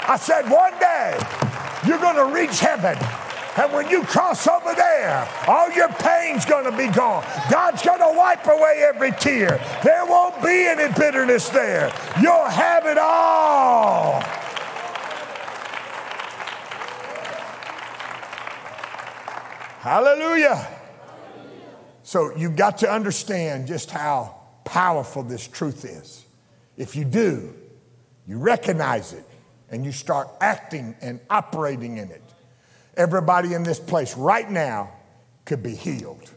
I 0.06 0.18
said, 0.20 0.50
one 0.50 0.74
day, 0.80 1.18
you're 1.86 2.00
going 2.00 2.16
to 2.16 2.34
reach 2.34 2.60
heaven. 2.60 2.98
And 3.56 3.72
when 3.72 3.88
you 3.90 4.04
cross 4.04 4.48
over 4.48 4.74
there, 4.74 5.30
all 5.48 5.70
your 5.72 5.90
pain's 5.90 6.44
going 6.44 6.66
to 6.66 6.76
be 6.76 6.88
gone. 6.88 7.24
God's 7.52 7.84
going 7.84 8.00
to 8.00 8.18
wipe 8.18 8.48
away 8.48 8.84
every 8.84 9.12
tear. 9.12 9.62
There 9.84 10.06
won't 10.08 10.42
be 10.42 10.66
any 10.66 10.92
bitterness 10.94 11.50
there. 11.50 11.94
You'll 12.20 12.46
have 12.46 12.88
it 12.88 12.98
all. 12.98 14.22
Hallelujah. 19.82 20.73
So 22.14 22.32
you've 22.38 22.56
got 22.56 22.78
to 22.78 22.92
understand 22.92 23.66
just 23.66 23.90
how 23.90 24.36
powerful 24.66 25.24
this 25.24 25.48
truth 25.48 25.84
is. 25.84 26.24
If 26.78 26.96
you 26.96 27.06
do, 27.06 27.56
you 28.28 28.38
recognize 28.38 29.14
it 29.14 29.26
and 29.72 29.84
you 29.84 29.92
start 29.92 30.30
acting 30.40 30.96
and 31.02 31.20
operating 31.28 31.98
in 31.98 32.12
it. 32.12 32.22
Everybody 32.96 33.56
in 33.56 33.64
this 33.64 33.80
place 33.80 34.16
right 34.16 34.48
now 34.48 34.92
could 35.44 35.64
be 35.64 35.74
healed. 35.74 36.30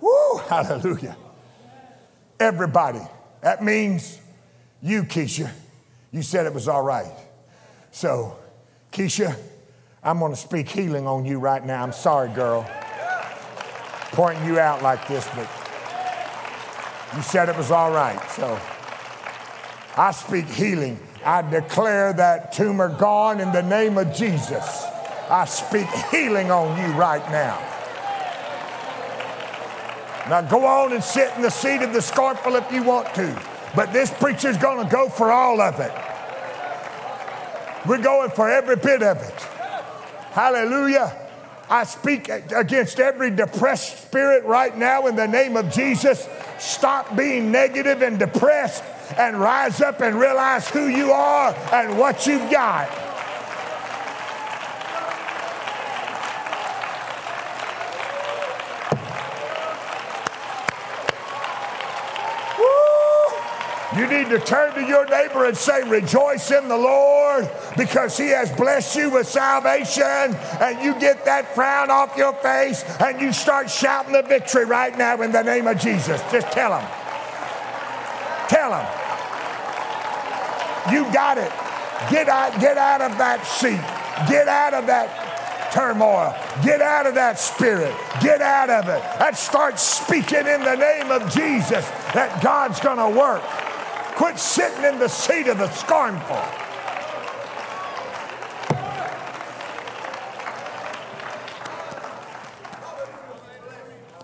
Woo, 0.00 0.38
hallelujah. 0.48 1.14
Everybody. 2.40 3.02
That 3.42 3.62
means 3.62 4.18
you, 4.80 5.02
Keisha. 5.02 5.50
You 6.10 6.22
said 6.22 6.46
it 6.46 6.54
was 6.54 6.68
all 6.68 6.82
right. 6.82 7.12
So, 7.90 8.38
Keisha, 8.92 9.36
I'm 10.02 10.18
going 10.18 10.32
to 10.32 10.36
speak 10.36 10.66
healing 10.68 11.06
on 11.06 11.26
you 11.26 11.38
right 11.38 11.64
now. 11.64 11.82
I'm 11.82 11.92
sorry, 11.92 12.30
girl. 12.30 12.68
Pointing 14.12 14.46
you 14.46 14.58
out 14.58 14.82
like 14.82 15.06
this, 15.06 15.28
but 15.34 15.48
you 17.14 17.22
said 17.22 17.50
it 17.50 17.56
was 17.56 17.70
all 17.70 17.92
right. 17.92 18.18
So, 18.30 18.58
I 19.98 20.12
speak 20.12 20.46
healing. 20.46 20.98
I 21.22 21.42
declare 21.42 22.14
that 22.14 22.52
tumor 22.52 22.88
gone 22.88 23.40
in 23.40 23.52
the 23.52 23.62
name 23.62 23.98
of 23.98 24.14
Jesus. 24.14 24.84
I 25.28 25.44
speak 25.44 25.86
healing 26.10 26.50
on 26.50 26.78
you 26.78 26.98
right 26.98 27.24
now. 27.30 27.58
Now 30.30 30.40
go 30.40 30.64
on 30.64 30.94
and 30.94 31.04
sit 31.04 31.30
in 31.36 31.42
the 31.42 31.50
seat 31.50 31.82
of 31.82 31.92
the 31.92 32.00
scornful 32.00 32.56
if 32.56 32.72
you 32.72 32.82
want 32.82 33.14
to, 33.16 33.42
but 33.76 33.92
this 33.92 34.10
preacher's 34.10 34.56
going 34.56 34.82
to 34.82 34.90
go 34.90 35.10
for 35.10 35.30
all 35.30 35.60
of 35.60 35.78
it. 35.78 35.92
We're 37.86 38.02
going 38.02 38.30
for 38.30 38.48
every 38.48 38.76
bit 38.76 39.02
of 39.02 39.18
it. 39.18 39.59
Hallelujah. 40.30 41.16
I 41.68 41.84
speak 41.84 42.28
against 42.28 42.98
every 42.98 43.30
depressed 43.30 44.02
spirit 44.08 44.44
right 44.44 44.76
now 44.76 45.06
in 45.06 45.14
the 45.14 45.28
name 45.28 45.56
of 45.56 45.72
Jesus. 45.72 46.28
Stop 46.58 47.16
being 47.16 47.52
negative 47.52 48.02
and 48.02 48.18
depressed 48.18 48.82
and 49.16 49.40
rise 49.40 49.80
up 49.80 50.00
and 50.00 50.18
realize 50.18 50.68
who 50.68 50.88
you 50.88 51.12
are 51.12 51.54
and 51.72 51.98
what 51.98 52.26
you've 52.26 52.50
got. 52.50 53.09
You 64.00 64.06
need 64.06 64.30
to 64.30 64.38
turn 64.38 64.72
to 64.76 64.80
your 64.82 65.04
neighbor 65.04 65.44
and 65.44 65.54
say, 65.54 65.82
Rejoice 65.82 66.50
in 66.50 66.68
the 66.68 66.76
Lord 66.76 67.50
because 67.76 68.16
he 68.16 68.28
has 68.28 68.50
blessed 68.50 68.96
you 68.96 69.10
with 69.10 69.28
salvation. 69.28 70.02
And 70.58 70.82
you 70.82 70.98
get 70.98 71.26
that 71.26 71.54
frown 71.54 71.90
off 71.90 72.16
your 72.16 72.32
face 72.32 72.82
and 72.98 73.20
you 73.20 73.30
start 73.30 73.68
shouting 73.68 74.14
the 74.14 74.22
victory 74.22 74.64
right 74.64 74.96
now 74.96 75.20
in 75.20 75.32
the 75.32 75.42
name 75.42 75.66
of 75.66 75.78
Jesus. 75.78 76.18
Just 76.32 76.50
tell 76.50 76.80
him. 76.80 76.88
Tell 78.48 78.72
him. 78.72 78.86
You 80.94 81.12
got 81.12 81.36
it. 81.36 81.52
Get 82.10 82.30
out, 82.30 82.58
get 82.58 82.78
out 82.78 83.02
of 83.02 83.18
that 83.18 83.44
seat. 83.44 83.84
Get 84.30 84.48
out 84.48 84.72
of 84.72 84.86
that 84.86 85.72
turmoil. 85.74 86.34
Get 86.64 86.80
out 86.80 87.06
of 87.06 87.16
that 87.16 87.38
spirit. 87.38 87.94
Get 88.22 88.40
out 88.40 88.70
of 88.70 88.88
it. 88.88 89.02
And 89.20 89.36
start 89.36 89.78
speaking 89.78 90.46
in 90.46 90.62
the 90.62 90.76
name 90.76 91.10
of 91.10 91.30
Jesus 91.30 91.86
that 92.14 92.42
God's 92.42 92.80
going 92.80 92.96
to 92.96 93.18
work. 93.18 93.42
Quit 94.20 94.38
sitting 94.38 94.84
in 94.84 94.98
the 94.98 95.08
seat 95.08 95.46
of 95.46 95.56
the 95.56 95.70
scornful. 95.70 96.36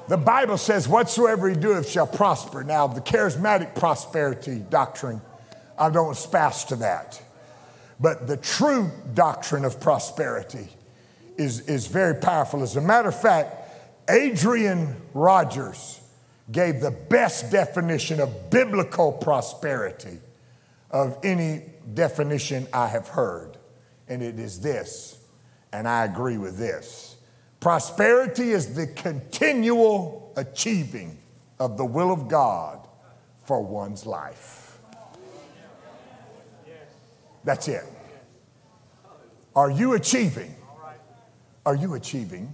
The 0.08 0.18
Bible 0.18 0.58
says, 0.58 0.86
Whatsoever 0.86 1.48
he 1.48 1.56
doeth 1.56 1.88
shall 1.88 2.06
prosper. 2.06 2.62
Now, 2.62 2.86
the 2.88 3.00
charismatic 3.00 3.74
prosperity 3.74 4.62
doctrine, 4.68 5.22
I 5.78 5.88
don't 5.88 6.12
espouse 6.12 6.64
to 6.64 6.76
that. 6.76 7.22
But 7.98 8.26
the 8.26 8.36
true 8.36 8.90
doctrine 9.14 9.64
of 9.64 9.80
prosperity 9.80 10.68
is, 11.38 11.60
is 11.60 11.86
very 11.86 12.16
powerful. 12.16 12.62
As 12.62 12.76
a 12.76 12.82
matter 12.82 13.08
of 13.08 13.18
fact, 13.18 14.10
Adrian 14.10 14.94
Rogers 15.14 16.02
gave 16.50 16.80
the 16.80 16.90
best 16.90 17.50
definition 17.50 18.20
of 18.20 18.50
biblical 18.50 19.12
prosperity 19.12 20.18
of 20.90 21.18
any 21.22 21.62
definition 21.94 22.66
I 22.72 22.86
have 22.88 23.08
heard. 23.08 23.56
And 24.08 24.22
it 24.22 24.38
is 24.38 24.60
this, 24.60 25.18
and 25.72 25.88
I 25.88 26.04
agree 26.04 26.38
with 26.38 26.56
this. 26.56 27.16
Prosperity 27.58 28.50
is 28.50 28.74
the 28.74 28.86
continual 28.86 30.32
achieving 30.36 31.18
of 31.58 31.76
the 31.76 31.84
will 31.84 32.12
of 32.12 32.28
God 32.28 32.86
for 33.44 33.60
one's 33.62 34.06
life. 34.06 34.78
That's 37.42 37.68
it. 37.68 37.84
Are 39.54 39.70
you 39.70 39.94
achieving? 39.94 40.54
Are 41.64 41.74
you 41.74 41.94
achieving 41.94 42.52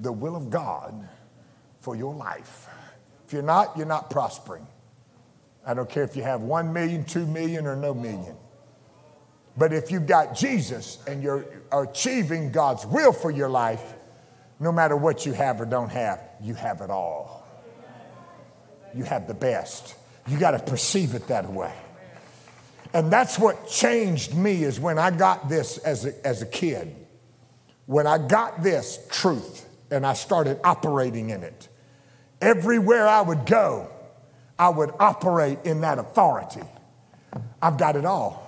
the 0.00 0.12
will 0.12 0.36
of 0.36 0.48
God 0.48 1.08
for 1.80 1.96
your 1.96 2.14
life? 2.14 2.68
If 3.28 3.34
you're 3.34 3.42
not, 3.42 3.76
you're 3.76 3.84
not 3.84 4.08
prospering. 4.08 4.66
I 5.66 5.74
don't 5.74 5.90
care 5.90 6.02
if 6.02 6.16
you 6.16 6.22
have 6.22 6.40
one 6.40 6.72
million, 6.72 7.04
two 7.04 7.26
million, 7.26 7.66
or 7.66 7.76
no 7.76 7.92
million. 7.92 8.34
But 9.54 9.74
if 9.74 9.90
you've 9.90 10.06
got 10.06 10.34
Jesus 10.34 10.96
and 11.06 11.22
you're 11.22 11.44
achieving 11.70 12.52
God's 12.52 12.86
will 12.86 13.12
for 13.12 13.30
your 13.30 13.50
life, 13.50 13.82
no 14.58 14.72
matter 14.72 14.96
what 14.96 15.26
you 15.26 15.34
have 15.34 15.60
or 15.60 15.66
don't 15.66 15.90
have, 15.90 16.22
you 16.40 16.54
have 16.54 16.80
it 16.80 16.88
all. 16.88 17.46
You 18.94 19.04
have 19.04 19.26
the 19.26 19.34
best. 19.34 19.94
You 20.26 20.38
got 20.38 20.52
to 20.52 20.58
perceive 20.60 21.14
it 21.14 21.26
that 21.26 21.52
way. 21.52 21.74
And 22.94 23.12
that's 23.12 23.38
what 23.38 23.68
changed 23.68 24.34
me 24.34 24.64
is 24.64 24.80
when 24.80 24.98
I 24.98 25.10
got 25.10 25.50
this 25.50 25.76
as 25.76 26.06
a, 26.06 26.26
as 26.26 26.40
a 26.40 26.46
kid. 26.46 26.96
When 27.84 28.06
I 28.06 28.16
got 28.16 28.62
this 28.62 29.06
truth 29.10 29.68
and 29.90 30.06
I 30.06 30.14
started 30.14 30.60
operating 30.64 31.28
in 31.28 31.42
it 31.42 31.67
Everywhere 32.40 33.06
I 33.06 33.20
would 33.20 33.46
go, 33.46 33.90
I 34.58 34.68
would 34.68 34.92
operate 34.98 35.58
in 35.64 35.80
that 35.82 35.98
authority. 35.98 36.62
I've 37.60 37.78
got 37.78 37.96
it 37.96 38.04
all. 38.04 38.44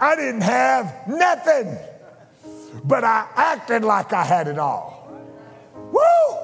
I 0.00 0.16
didn't 0.16 0.40
have 0.42 1.06
nothing, 1.06 1.76
but 2.84 3.04
I 3.04 3.26
acted 3.36 3.84
like 3.84 4.12
I 4.12 4.24
had 4.24 4.48
it 4.48 4.58
all. 4.58 5.10
Woo! 5.92 6.38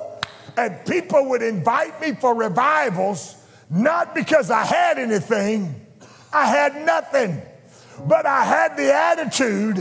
And 0.56 0.84
people 0.86 1.28
would 1.30 1.42
invite 1.42 2.00
me 2.00 2.12
for 2.12 2.34
revivals, 2.34 3.36
not 3.70 4.14
because 4.14 4.50
I 4.50 4.64
had 4.64 4.98
anything, 4.98 5.86
I 6.32 6.46
had 6.46 6.84
nothing, 6.84 7.40
but 8.06 8.26
I 8.26 8.44
had 8.44 8.76
the 8.76 8.94
attitude 8.94 9.76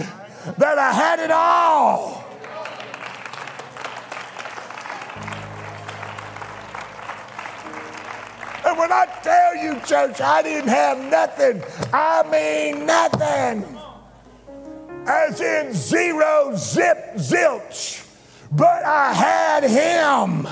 that 0.58 0.78
I 0.78 0.92
had 0.92 1.20
it 1.20 1.32
all. 1.32 2.27
When 8.78 8.92
I 8.92 9.06
tell 9.24 9.56
you, 9.56 9.80
church, 9.82 10.22
I 10.22 10.44
didn't 10.44 10.70
have 10.70 11.00
nothing, 11.10 11.64
I 11.92 12.24
mean 12.30 12.86
nothing. 12.86 13.78
As 15.08 15.42
in 15.42 15.74
zero, 15.74 16.54
zip, 16.56 17.16
zilch. 17.16 18.06
But 18.52 18.84
I 18.84 19.14
had 19.14 19.64
him. 19.64 20.46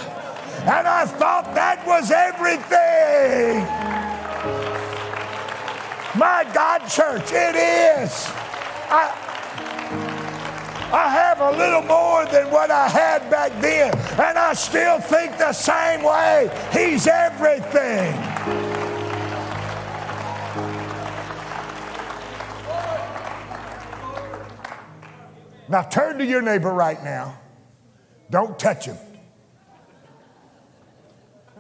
And 0.66 0.88
I 0.88 1.06
thought 1.06 1.54
that 1.54 1.86
was 1.86 2.10
everything. 2.10 3.64
My 6.18 6.50
God, 6.54 6.80
church, 6.88 7.32
it 7.32 7.56
is. 7.56 8.26
I, 8.90 9.25
I 10.92 11.10
have 11.10 11.42
a 11.42 11.52
little 11.52 11.82
more 11.82 12.26
than 12.26 12.52
what 12.52 12.72
I 12.72 12.88
had 12.88 13.30
back 13.30 13.52
then, 13.60 13.92
and 14.20 14.38
I 14.38 14.54
still 14.54 15.00
think 15.00 15.38
the 15.38 15.52
same 15.52 16.04
way. 16.04 16.50
He's 16.72 17.08
everything. 17.08 18.14
Now 25.68 25.82
turn 25.82 26.20
to 26.20 26.26
your 26.26 26.42
neighbor 26.42 26.72
right 26.72 27.04
now. 27.04 27.40
Don't 28.30 28.58
touch 28.58 28.86
him. 28.86 28.98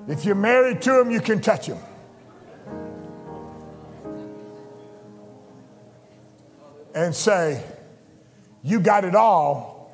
If 0.07 0.23
you're 0.23 0.35
married 0.35 0.81
to 0.83 1.01
him, 1.01 1.09
you 1.09 1.19
can 1.19 1.41
touch 1.41 1.65
him. 1.65 1.79
And 6.93 7.13
say, 7.13 7.63
you 8.65 8.79
got 8.79 9.05
it 9.05 9.13
all 9.15 9.91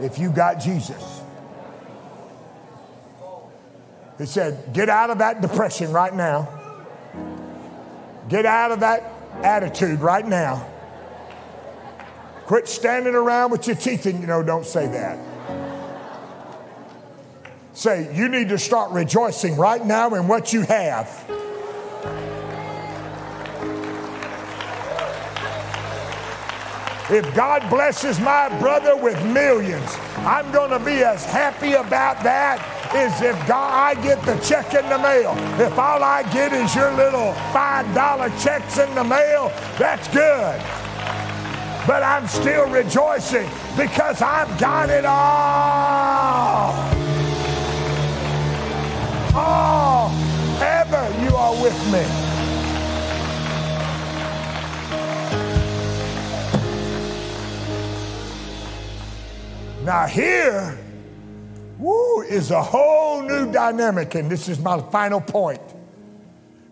if 0.00 0.18
you 0.18 0.30
got 0.30 0.60
Jesus. 0.60 1.20
He 4.16 4.24
said, 4.24 4.72
Get 4.72 4.88
out 4.88 5.10
of 5.10 5.18
that 5.18 5.42
depression 5.42 5.92
right 5.92 6.14
now. 6.14 6.48
Get 8.30 8.46
out 8.46 8.72
of 8.72 8.80
that 8.80 9.02
attitude 9.42 10.00
right 10.00 10.26
now. 10.26 10.66
Quit 12.46 12.66
standing 12.66 13.14
around 13.14 13.50
with 13.50 13.66
your 13.66 13.76
teeth 13.76 14.06
in, 14.06 14.22
you 14.22 14.26
know, 14.26 14.42
don't 14.42 14.64
say 14.64 14.86
that. 14.86 15.18
Say, 17.74 18.14
you 18.14 18.28
need 18.28 18.48
to 18.50 18.58
start 18.58 18.92
rejoicing 18.92 19.56
right 19.56 19.84
now 19.84 20.14
in 20.14 20.28
what 20.28 20.52
you 20.52 20.62
have. 20.62 21.08
If 27.12 27.34
God 27.34 27.68
blesses 27.68 28.18
my 28.20 28.48
brother 28.58 28.96
with 28.96 29.22
millions, 29.26 29.98
I'm 30.20 30.50
going 30.50 30.70
to 30.70 30.78
be 30.78 31.04
as 31.04 31.26
happy 31.26 31.74
about 31.74 32.22
that 32.22 32.58
as 32.94 33.20
if 33.20 33.36
God, 33.46 33.70
I 33.74 34.02
get 34.02 34.22
the 34.22 34.34
check 34.38 34.72
in 34.72 34.88
the 34.88 34.96
mail. 34.96 35.34
If 35.60 35.78
all 35.78 36.02
I 36.02 36.22
get 36.32 36.54
is 36.54 36.74
your 36.74 36.90
little 36.92 37.34
$5 37.52 38.42
checks 38.42 38.78
in 38.78 38.94
the 38.94 39.04
mail, 39.04 39.52
that's 39.78 40.08
good. 40.08 40.58
But 41.86 42.02
I'm 42.02 42.26
still 42.28 42.66
rejoicing 42.70 43.50
because 43.76 44.22
I've 44.22 44.58
got 44.58 44.88
it 44.88 45.04
all. 45.04 46.72
All 49.34 50.10
ever 50.62 51.22
you 51.22 51.36
are 51.36 51.62
with 51.62 51.92
me. 51.92 52.31
Now, 59.92 60.06
here, 60.06 60.78
woo, 61.78 62.22
is 62.22 62.50
a 62.50 62.62
whole 62.62 63.20
new 63.20 63.52
dynamic, 63.52 64.14
and 64.14 64.30
this 64.30 64.48
is 64.48 64.58
my 64.58 64.80
final 64.90 65.20
point. 65.20 65.60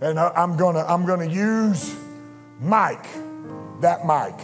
And 0.00 0.18
I, 0.18 0.32
I'm 0.34 0.56
gonna, 0.56 0.86
I'm 0.88 1.04
gonna 1.04 1.28
use 1.28 1.94
Mike, 2.60 3.04
that 3.82 4.06
Mike. 4.06 4.40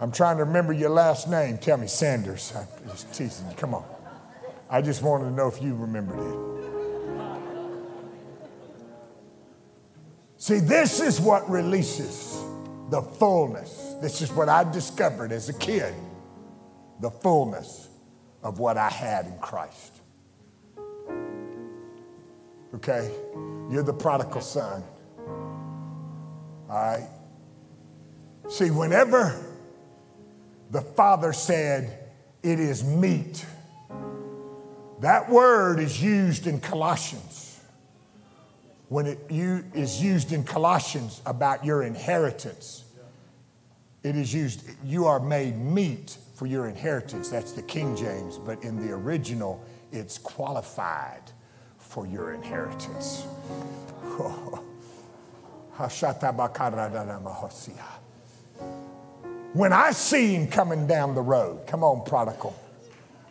I'm 0.00 0.10
trying 0.10 0.38
to 0.38 0.44
remember 0.44 0.72
your 0.72 0.90
last 0.90 1.30
name. 1.30 1.56
Tell 1.58 1.76
me, 1.76 1.86
Sanders. 1.86 2.52
I'm 2.56 2.66
just 2.88 3.14
teasing 3.14 3.48
you. 3.48 3.54
Come 3.54 3.74
on. 3.74 3.84
I 4.68 4.82
just 4.82 5.00
wanted 5.00 5.26
to 5.26 5.30
know 5.30 5.46
if 5.46 5.62
you 5.62 5.76
remembered 5.76 6.18
it. 6.18 6.36
See, 10.36 10.58
this 10.58 10.98
is 10.98 11.20
what 11.20 11.48
releases 11.48 12.42
the 12.88 13.02
fullness. 13.02 13.94
This 14.02 14.20
is 14.20 14.32
what 14.32 14.48
I 14.48 14.64
discovered 14.72 15.30
as 15.30 15.48
a 15.48 15.54
kid 15.54 15.94
the 17.00 17.10
fullness 17.10 17.88
of 18.42 18.58
what 18.58 18.76
I 18.76 18.88
had 18.88 19.26
in 19.26 19.38
Christ. 19.38 20.00
Okay? 22.74 23.10
You're 23.70 23.82
the 23.82 23.92
prodigal 23.92 24.40
son. 24.40 24.82
All 26.68 26.76
right? 26.76 27.08
See, 28.48 28.70
whenever 28.70 29.38
the 30.70 30.80
father 30.80 31.32
said, 31.32 31.96
It 32.42 32.58
is 32.58 32.82
meet, 32.84 33.44
that 35.00 35.28
word 35.28 35.78
is 35.78 36.02
used 36.02 36.46
in 36.46 36.60
Colossians. 36.60 37.60
When 38.88 39.06
it 39.06 39.18
is 39.30 40.02
used 40.02 40.32
in 40.32 40.42
Colossians 40.42 41.22
about 41.24 41.64
your 41.64 41.82
inheritance, 41.82 42.84
it 44.02 44.16
is 44.16 44.32
used, 44.32 44.68
you 44.84 45.06
are 45.06 45.20
made 45.20 45.56
meet 45.56 46.16
for 46.40 46.46
your 46.46 46.68
inheritance. 46.68 47.28
That's 47.28 47.52
the 47.52 47.60
King 47.60 47.94
James, 47.94 48.38
but 48.38 48.64
in 48.64 48.80
the 48.80 48.94
original, 48.94 49.62
it's 49.92 50.16
qualified 50.16 51.20
for 51.76 52.06
your 52.06 52.32
inheritance. 52.32 53.26
When 59.52 59.74
I 59.74 59.90
see 59.90 60.34
him 60.34 60.46
coming 60.46 60.86
down 60.86 61.14
the 61.14 61.20
road, 61.20 61.66
come 61.66 61.84
on, 61.84 62.06
prodigal. 62.06 62.58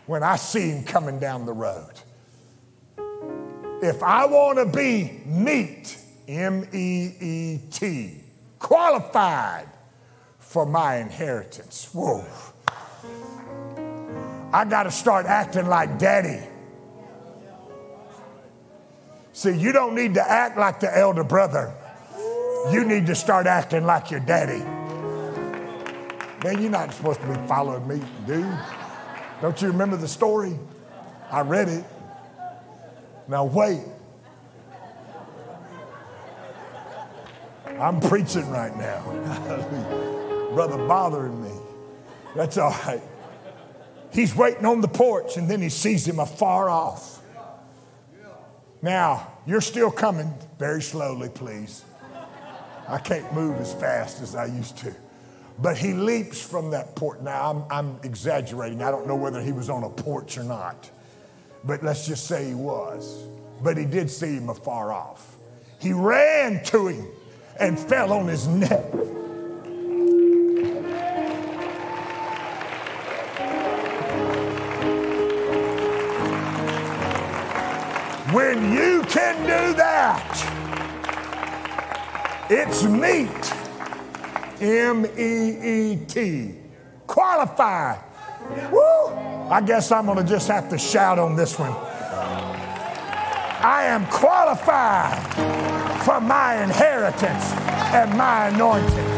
When 0.05 0.21
I 0.21 0.35
see 0.35 0.69
him 0.69 0.83
coming 0.83 1.17
down 1.17 1.47
the 1.47 1.53
road, 1.53 1.93
if 3.81 4.03
I 4.03 4.27
want 4.27 4.59
to 4.59 4.67
be 4.67 5.21
meet, 5.25 5.97
M 6.27 6.63
E 6.71 7.11
E 7.19 7.59
T, 7.71 8.17
qualified 8.59 9.65
for 10.37 10.67
my 10.67 10.97
inheritance, 10.97 11.89
whoa. 11.91 12.23
I 14.51 14.65
got 14.65 14.83
to 14.83 14.91
start 14.91 15.25
acting 15.25 15.67
like 15.67 15.99
daddy. 15.99 16.45
See, 19.31 19.55
you 19.55 19.71
don't 19.71 19.95
need 19.95 20.15
to 20.15 20.21
act 20.21 20.57
like 20.57 20.79
the 20.79 20.95
elder 20.95 21.23
brother. 21.23 21.73
You 22.71 22.83
need 22.83 23.05
to 23.05 23.15
start 23.15 23.47
acting 23.47 23.85
like 23.85 24.11
your 24.11 24.19
daddy. 24.19 24.63
Man, 26.43 26.61
you're 26.61 26.71
not 26.71 26.93
supposed 26.93 27.21
to 27.21 27.27
be 27.27 27.47
following 27.47 27.87
me, 27.87 28.01
dude. 28.25 28.45
Don't 29.41 29.61
you 29.61 29.69
remember 29.69 29.97
the 29.97 30.07
story? 30.07 30.57
I 31.31 31.41
read 31.41 31.69
it. 31.69 31.85
Now, 33.27 33.45
wait. 33.45 33.81
I'm 37.79 38.01
preaching 38.01 38.49
right 38.49 38.75
now. 38.75 39.03
Brother 40.53 40.77
bothering 40.87 41.41
me. 41.41 41.51
That's 42.35 42.57
all 42.57 42.71
right. 42.85 43.01
He's 44.11 44.35
waiting 44.35 44.65
on 44.65 44.81
the 44.81 44.87
porch 44.87 45.37
and 45.37 45.49
then 45.49 45.61
he 45.61 45.69
sees 45.69 46.07
him 46.07 46.19
afar 46.19 46.69
off. 46.69 47.21
Now, 48.81 49.33
you're 49.45 49.61
still 49.61 49.91
coming 49.91 50.33
very 50.57 50.81
slowly, 50.81 51.29
please. 51.29 51.83
I 52.87 52.97
can't 52.97 53.31
move 53.33 53.59
as 53.59 53.73
fast 53.73 54.21
as 54.21 54.35
I 54.35 54.45
used 54.45 54.77
to. 54.79 54.95
But 55.59 55.77
he 55.77 55.93
leaps 55.93 56.41
from 56.41 56.71
that 56.71 56.95
porch. 56.95 57.19
Now, 57.21 57.51
I'm, 57.51 57.63
I'm 57.69 57.99
exaggerating. 58.03 58.81
I 58.81 58.89
don't 58.89 59.05
know 59.05 59.15
whether 59.15 59.41
he 59.41 59.51
was 59.51 59.69
on 59.69 59.83
a 59.83 59.89
porch 59.89 60.37
or 60.37 60.43
not. 60.43 60.89
But 61.65 61.83
let's 61.83 62.07
just 62.07 62.25
say 62.27 62.47
he 62.47 62.55
was. 62.55 63.25
But 63.61 63.77
he 63.77 63.85
did 63.85 64.09
see 64.09 64.35
him 64.35 64.49
afar 64.49 64.93
off. 64.93 65.35
He 65.79 65.91
ran 65.91 66.63
to 66.65 66.87
him 66.87 67.07
and 67.59 67.77
fell 67.77 68.13
on 68.13 68.27
his 68.27 68.47
neck 68.47 68.85
can 79.09 79.41
do 79.41 79.73
that, 79.77 80.25
it's 82.49 82.83
meet. 82.83 83.53
M 84.61 85.05
E 85.17 85.93
E 85.93 86.05
T. 86.05 86.55
Qualified. 87.07 87.99
Woo! 88.71 89.07
I 89.49 89.61
guess 89.65 89.91
I'm 89.91 90.05
going 90.05 90.17
to 90.17 90.23
just 90.23 90.49
have 90.49 90.69
to 90.69 90.77
shout 90.77 91.17
on 91.17 91.35
this 91.35 91.57
one. 91.57 91.71
I 93.61 93.83
am 93.85 94.05
qualified 94.07 95.17
for 96.03 96.19
my 96.19 96.61
inheritance 96.61 97.51
and 97.93 98.17
my 98.17 98.47
anointing. 98.49 99.09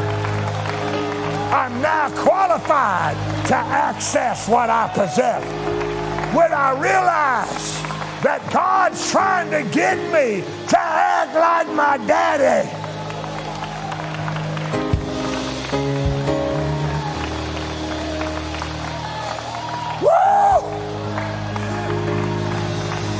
I'm 1.51 1.81
now 1.81 2.09
qualified 2.23 3.15
to 3.47 3.55
access 3.55 4.47
what 4.47 4.69
I 4.69 4.87
possess. 4.93 5.43
When 6.35 6.53
I 6.53 6.71
realize 6.79 7.80
that 8.21 8.47
God's 8.53 9.11
trying 9.11 9.49
to 9.49 9.63
get 9.71 9.97
me 10.13 10.41
to 10.67 10.79
act 10.79 11.33
like 11.33 11.67
my 11.75 11.97
daddy. 12.05 12.69
Woo! 20.01 20.11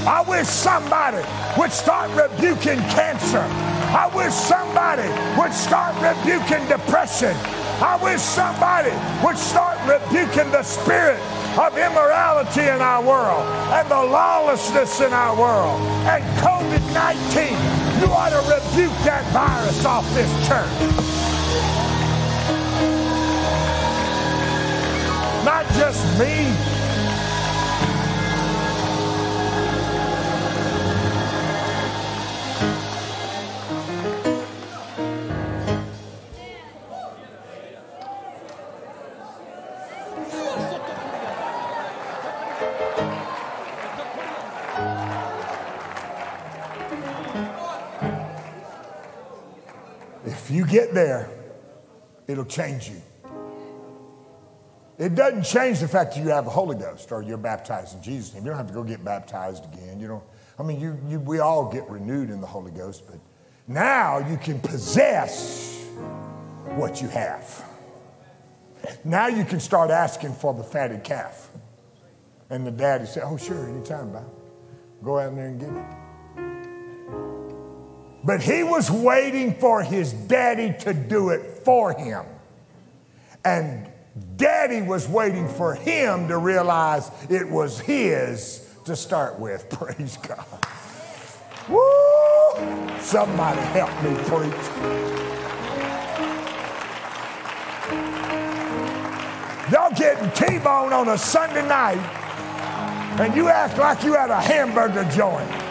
I 0.08 0.24
wish 0.28 0.48
somebody 0.48 1.26
would 1.58 1.72
start 1.72 2.12
rebuking 2.12 2.80
cancer. 2.90 3.46
I 3.94 4.10
wish 4.16 4.34
somebody 4.34 5.10
would 5.40 5.54
start 5.54 5.96
rebuking 5.96 6.68
depression. 6.68 7.36
I 7.82 7.98
wish 8.04 8.22
somebody 8.22 8.94
would 9.26 9.38
start 9.38 9.76
rebuking 9.90 10.52
the 10.52 10.62
spirit 10.62 11.20
of 11.58 11.76
immorality 11.76 12.62
in 12.62 12.80
our 12.80 13.02
world 13.02 13.44
and 13.74 13.90
the 13.90 13.96
lawlessness 13.96 15.02
in 15.02 15.12
our 15.12 15.36
world 15.36 15.82
and 16.06 16.24
COVID 16.38 16.94
19. 16.94 17.58
You 18.00 18.14
ought 18.14 18.30
to 18.30 18.42
rebuke 18.46 18.94
that 19.02 19.26
virus 19.34 19.84
off 19.84 20.06
this 20.14 20.30
church. 20.48 20.70
Not 25.44 25.66
just 25.74 26.06
me, 26.20 26.54
get 50.72 50.94
there, 50.94 51.30
it'll 52.28 52.46
change 52.46 52.90
you. 52.90 53.02
It 54.98 55.16
doesn't 55.16 55.44
change 55.44 55.80
the 55.80 55.88
fact 55.88 56.14
that 56.14 56.24
you 56.24 56.30
have 56.30 56.46
the 56.46 56.52
Holy 56.52 56.76
Ghost 56.76 57.12
or 57.12 57.22
you're 57.22 57.38
baptized 57.38 57.96
in 57.96 58.04
Jesus' 58.04 58.34
name. 58.34 58.44
You 58.44 58.50
don't 58.50 58.58
have 58.58 58.68
to 58.68 58.74
go 58.74 58.84
get 58.84 59.04
baptized 59.04 59.66
again. 59.74 60.00
You 60.00 60.08
don't, 60.08 60.24
I 60.60 60.64
mean, 60.64 60.80
you, 60.80 60.98
you, 61.08 61.20
we 61.20 61.40
all 61.40 61.72
get 61.72 61.90
renewed 61.90 62.30
in 62.30 62.40
the 62.40 62.48
Holy 62.48 62.72
Ghost, 62.72 63.04
but 63.10 63.20
now 63.68 64.20
you 64.20 64.38
can 64.38 64.60
possess 64.60 65.84
what 66.76 67.02
you 67.02 67.08
have. 67.10 67.66
Now 69.04 69.28
you 69.28 69.44
can 69.44 69.60
start 69.60 69.90
asking 69.90 70.34
for 70.34 70.54
the 70.54 70.64
fatted 70.64 71.04
calf. 71.04 71.50
And 72.50 72.66
the 72.66 72.72
daddy 72.72 73.06
said, 73.06 73.24
Oh, 73.26 73.38
sure, 73.38 73.70
anytime, 73.70 74.12
Bob. 74.12 74.30
Go 75.04 75.18
out 75.18 75.36
there 75.36 75.48
and 75.48 75.60
get 75.60 75.70
it. 75.70 76.01
But 78.24 78.42
he 78.42 78.64
was 78.64 78.92
waiting 78.92 79.56
for 79.56 79.82
his 79.82 80.14
daddy 80.14 80.76
to 80.84 80.94
do 80.94 81.30
it 81.30 81.64
for 81.64 81.94
him. 81.94 82.26
And 83.44 83.90
daddy 84.36 84.82
was 84.82 85.08
waiting 85.08 85.48
for 85.48 85.74
him 85.74 86.28
to 86.28 86.38
realize 86.38 87.10
it 87.30 87.50
was 87.50 87.80
his 87.80 88.68
to 88.86 88.96
start 88.96 89.40
with. 89.40 89.70
Praise 89.72 90.18
God. 90.18 90.46
Woo! 91.70 93.00
Somebody 93.00 93.62
help 93.62 93.92
me 94.04 94.14
preach. 94.26 95.12
Y'all 99.72 99.94
getting 99.96 100.30
T-bone 100.32 100.92
on 100.92 101.08
a 101.10 101.18
Sunday 101.18 101.66
night 101.68 101.98
and 103.20 103.34
you 103.36 103.48
act 103.48 103.78
like 103.78 104.04
you 104.04 104.16
at 104.16 104.30
a 104.30 104.36
hamburger 104.36 105.06
joint. 105.06 105.71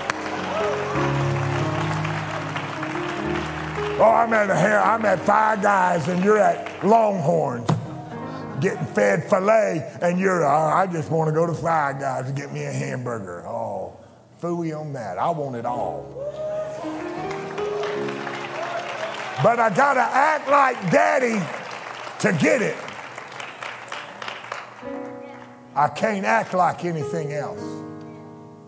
Oh, 4.02 4.04
I'm 4.04 4.32
at 4.32 4.48
a 4.48 4.54
hair, 4.54 4.80
I'm 4.82 5.04
at 5.04 5.20
Five 5.20 5.60
Guys 5.60 6.08
and 6.08 6.24
you're 6.24 6.38
at 6.38 6.82
Longhorns 6.82 7.68
getting 8.58 8.86
fed 8.86 9.28
filet 9.28 9.94
and 10.00 10.18
you're, 10.18 10.42
oh, 10.42 10.48
I 10.48 10.86
just 10.86 11.10
want 11.10 11.28
to 11.28 11.34
go 11.34 11.46
to 11.46 11.52
Five 11.52 12.00
Guys 12.00 12.26
and 12.26 12.34
get 12.34 12.50
me 12.50 12.64
a 12.64 12.72
hamburger. 12.72 13.46
Oh, 13.46 13.94
fooey 14.40 14.74
on 14.74 14.94
that. 14.94 15.18
I 15.18 15.28
want 15.28 15.56
it 15.56 15.66
all. 15.66 16.06
But 19.42 19.60
I 19.60 19.68
got 19.68 19.94
to 19.94 20.00
act 20.00 20.48
like 20.48 20.90
daddy 20.90 21.38
to 22.20 22.32
get 22.38 22.62
it. 22.62 22.78
I 25.74 25.88
can't 25.88 26.24
act 26.24 26.54
like 26.54 26.86
anything 26.86 27.34
else. 27.34 27.60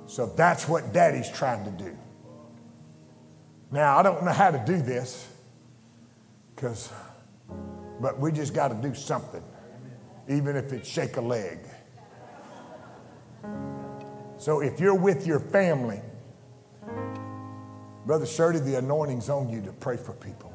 So 0.07 0.27
that's 0.27 0.69
what 0.69 0.93
daddy's 0.93 1.31
trying 1.31 1.65
to 1.65 1.71
do. 1.71 1.97
Now, 3.73 3.97
I 3.99 4.03
don't 4.03 4.23
know 4.23 4.33
how 4.33 4.51
to 4.51 4.63
do 4.67 4.83
this, 4.83 5.27
because, 6.55 6.93
but 8.01 8.21
we 8.21 8.31
just 8.31 8.53
got 8.53 8.69
to 8.69 8.75
do 8.75 8.95
something, 8.95 9.43
even 10.29 10.57
if 10.57 10.75
it's 10.75 10.87
shake 10.87 11.17
a 11.17 11.23
leg. 11.23 11.59
So 14.37 14.61
if 14.61 14.79
you're 14.79 14.95
with 14.95 15.27
your 15.27 15.41
family, 15.41 16.03
Brother 18.05 18.27
Shirley, 18.27 18.61
the 18.61 18.77
anointing's 18.77 19.31
on 19.31 19.49
you 19.49 19.63
to 19.63 19.73
pray 19.73 19.97
for 19.97 20.13
people. 20.13 20.53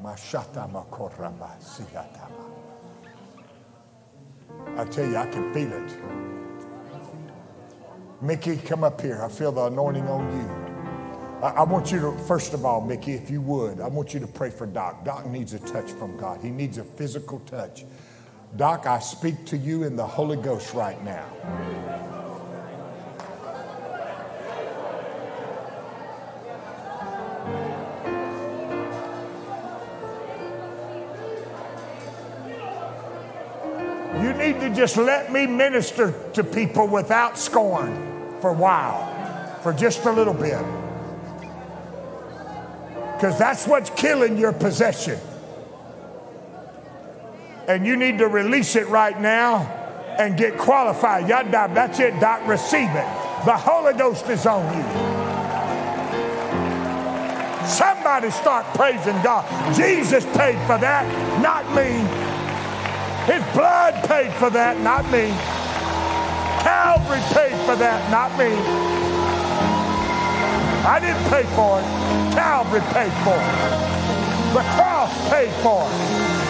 I 4.76 4.84
tell 4.84 5.06
you, 5.06 5.16
I 5.16 5.26
can 5.26 5.52
feel 5.52 5.72
it. 5.72 5.98
Mickey, 8.20 8.58
come 8.58 8.84
up 8.84 9.00
here. 9.00 9.22
I 9.24 9.28
feel 9.28 9.50
the 9.50 9.64
anointing 9.64 10.06
on 10.06 10.30
you. 10.36 10.67
I, 11.40 11.62
want 11.62 11.92
you 11.92 12.00
to, 12.00 12.18
first 12.24 12.52
of 12.52 12.64
all, 12.64 12.80
Mickey, 12.80 13.12
if 13.12 13.30
you 13.30 13.40
would, 13.42 13.80
I 13.80 13.86
want 13.86 14.12
you 14.12 14.18
to 14.18 14.26
pray 14.26 14.50
for 14.50 14.66
Doc. 14.66 15.04
Doc 15.04 15.24
needs 15.26 15.54
a 15.54 15.60
touch 15.60 15.92
from 15.92 16.16
God, 16.16 16.40
he 16.42 16.50
needs 16.50 16.78
a 16.78 16.84
physical 16.84 17.38
touch. 17.40 17.84
Doc, 18.56 18.86
I 18.86 18.98
speak 18.98 19.44
to 19.46 19.56
you 19.56 19.84
in 19.84 19.94
the 19.94 20.06
Holy 20.06 20.36
Ghost 20.36 20.74
right 20.74 21.02
now. 21.04 21.26
You 34.20 34.32
need 34.32 34.58
to 34.58 34.74
just 34.74 34.96
let 34.96 35.30
me 35.30 35.46
minister 35.46 36.12
to 36.32 36.42
people 36.42 36.88
without 36.88 37.38
scorn 37.38 38.40
for 38.40 38.50
a 38.50 38.54
while, 38.54 39.60
for 39.62 39.72
just 39.72 40.04
a 40.04 40.10
little 40.10 40.34
bit. 40.34 40.87
Because 43.18 43.36
that's 43.36 43.66
what's 43.66 43.90
killing 43.90 44.38
your 44.38 44.52
possession. 44.52 45.18
And 47.66 47.84
you 47.84 47.96
need 47.96 48.18
to 48.18 48.28
release 48.28 48.76
it 48.76 48.86
right 48.86 49.20
now 49.20 49.62
and 50.20 50.36
get 50.36 50.56
qualified. 50.56 51.28
Yada, 51.28 51.68
that's 51.74 51.98
it, 51.98 52.20
Doc. 52.20 52.46
Receive 52.46 52.88
it. 52.88 53.08
The 53.44 53.56
Holy 53.56 53.94
Ghost 53.94 54.28
is 54.28 54.46
on 54.46 54.62
you. 54.76 54.84
Somebody 57.66 58.30
start 58.30 58.64
praising 58.76 59.20
God. 59.22 59.44
Jesus 59.74 60.24
paid 60.36 60.58
for 60.68 60.78
that, 60.78 61.04
not 61.42 61.66
me. 61.74 61.90
His 63.26 63.42
blood 63.52 63.94
paid 64.08 64.32
for 64.34 64.48
that, 64.50 64.78
not 64.78 65.04
me. 65.10 65.26
Calvary 66.62 67.20
paid 67.34 67.58
for 67.66 67.74
that, 67.74 68.10
not 68.12 68.30
me. 68.38 69.07
I 70.88 70.98
didn't 71.00 71.22
pay 71.24 71.42
for 71.54 71.80
it. 71.80 71.84
Calvary 72.32 72.80
paid 72.80 73.12
for 73.22 73.36
it. 73.36 74.54
The 74.54 74.62
cross 74.74 75.28
paid 75.28 75.52
for 75.62 75.84
it. 75.84 76.48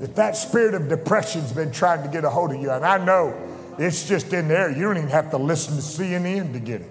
if 0.00 0.16
that 0.16 0.34
spirit 0.34 0.74
of 0.74 0.88
depression's 0.88 1.52
been 1.52 1.70
trying 1.70 2.02
to 2.02 2.08
get 2.08 2.24
a 2.24 2.30
hold 2.30 2.52
of 2.52 2.60
you, 2.60 2.70
and 2.70 2.84
I 2.84 2.98
know 3.04 3.49
it's 3.78 4.06
just 4.06 4.32
in 4.32 4.48
there, 4.48 4.70
you 4.70 4.82
don't 4.82 4.96
even 4.96 5.08
have 5.10 5.30
to 5.30 5.36
listen 5.36 5.76
to 5.76 5.82
CNN 5.82 6.52
to 6.52 6.60
get 6.60 6.82
it. 6.82 6.90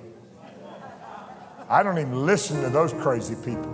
I 1.69 1.84
don't 1.84 1.99
even 1.99 2.25
listen 2.25 2.61
to 2.63 2.69
those 2.69 2.93
crazy 2.93 3.36
people. 3.36 3.71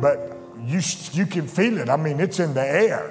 But 0.00 0.36
you, 0.64 0.80
you 1.12 1.24
can 1.24 1.46
feel 1.46 1.78
it. 1.78 1.88
I 1.88 1.96
mean, 1.96 2.20
it's 2.20 2.40
in 2.40 2.52
the 2.52 2.66
air. 2.66 3.10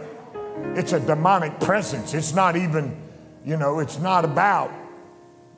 It's 0.75 0.93
a 0.93 0.99
demonic 0.99 1.59
presence. 1.59 2.13
It's 2.13 2.34
not 2.34 2.55
even, 2.55 2.95
you 3.43 3.57
know, 3.57 3.79
it's 3.79 3.99
not 3.99 4.25
about 4.25 4.71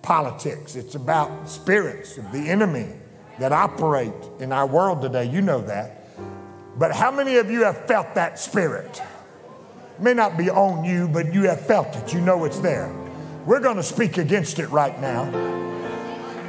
politics. 0.02 0.76
It's 0.76 0.96
about 0.96 1.50
spirits 1.50 2.18
of 2.18 2.32
the 2.32 2.50
enemy 2.50 2.88
that 3.40 3.52
operate 3.52 4.14
in 4.40 4.54
our 4.54 4.66
world 4.66 5.02
today. 5.02 5.26
You 5.26 5.42
know 5.42 5.62
that. 5.62 6.08
But 6.78 6.94
how 6.94 7.12
many 7.12 7.38
of 7.38 7.50
you 7.50 7.64
have 7.64 7.86
felt 7.86 8.16
that 8.16 8.40
spirit? 8.40 9.02
It 9.96 10.02
may 10.02 10.14
not 10.14 10.38
be 10.38 10.50
on 10.50 10.86
you, 10.86 11.08
but 11.08 11.34
you 11.34 11.44
have 11.44 11.66
felt 11.66 11.96
it. 11.96 12.14
You 12.14 12.22
know 12.22 12.46
it's 12.46 12.60
there. 12.60 12.94
We're 13.46 13.60
going 13.60 13.78
to 13.78 13.84
speak 13.84 14.18
against 14.18 14.58
it 14.58 14.70
right 14.72 15.00
now. 15.00 15.26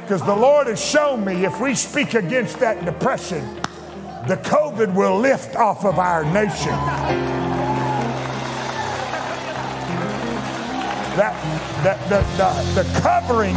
Because 0.01 0.23
the 0.23 0.35
Lord 0.35 0.65
has 0.65 0.83
shown 0.83 1.23
me 1.23 1.45
if 1.45 1.61
we 1.61 1.75
speak 1.75 2.15
against 2.15 2.59
that 2.59 2.85
depression, 2.85 3.43
the 4.27 4.37
COVID 4.43 4.95
will 4.95 5.19
lift 5.19 5.55
off 5.55 5.85
of 5.85 5.99
our 5.99 6.23
nation. 6.25 6.71
That, 11.17 11.35
that 11.83 12.09
the, 12.09 12.21
the, 12.37 12.83
the 12.83 12.99
covering 13.01 13.53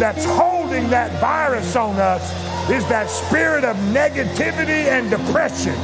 that's 0.00 0.24
holding 0.24 0.88
that 0.90 1.20
virus 1.20 1.76
on 1.76 1.94
us 1.96 2.22
is 2.70 2.84
that 2.88 3.08
spirit 3.08 3.64
of 3.64 3.76
negativity 3.76 4.88
and 4.88 5.10
depression 5.10 5.74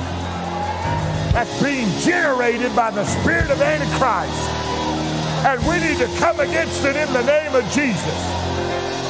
that's 1.32 1.62
being 1.62 1.88
generated 2.00 2.74
by 2.74 2.90
the 2.90 3.04
spirit 3.04 3.50
of 3.50 3.60
Antichrist. 3.60 4.65
And 5.44 5.60
we 5.66 5.78
need 5.78 5.98
to 5.98 6.08
come 6.18 6.40
against 6.40 6.84
it 6.84 6.96
in 6.96 7.12
the 7.12 7.22
name 7.22 7.54
of 7.54 7.64
Jesus. 7.72 8.46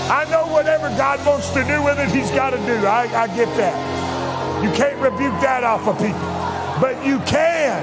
I 0.08 0.26
know 0.30 0.46
whatever 0.46 0.88
God 0.90 1.24
wants 1.26 1.50
to 1.50 1.64
do 1.64 1.82
with 1.82 1.98
it, 1.98 2.10
He's 2.10 2.30
got 2.30 2.50
to 2.50 2.58
do. 2.58 2.86
I, 2.86 3.02
I 3.24 3.26
get 3.28 3.48
that. 3.56 4.64
You 4.64 4.70
can't 4.72 5.00
rebuke 5.00 5.38
that 5.42 5.64
off 5.64 5.86
of 5.86 5.98
people. 5.98 6.18
But 6.80 7.04
you 7.04 7.18
can 7.20 7.82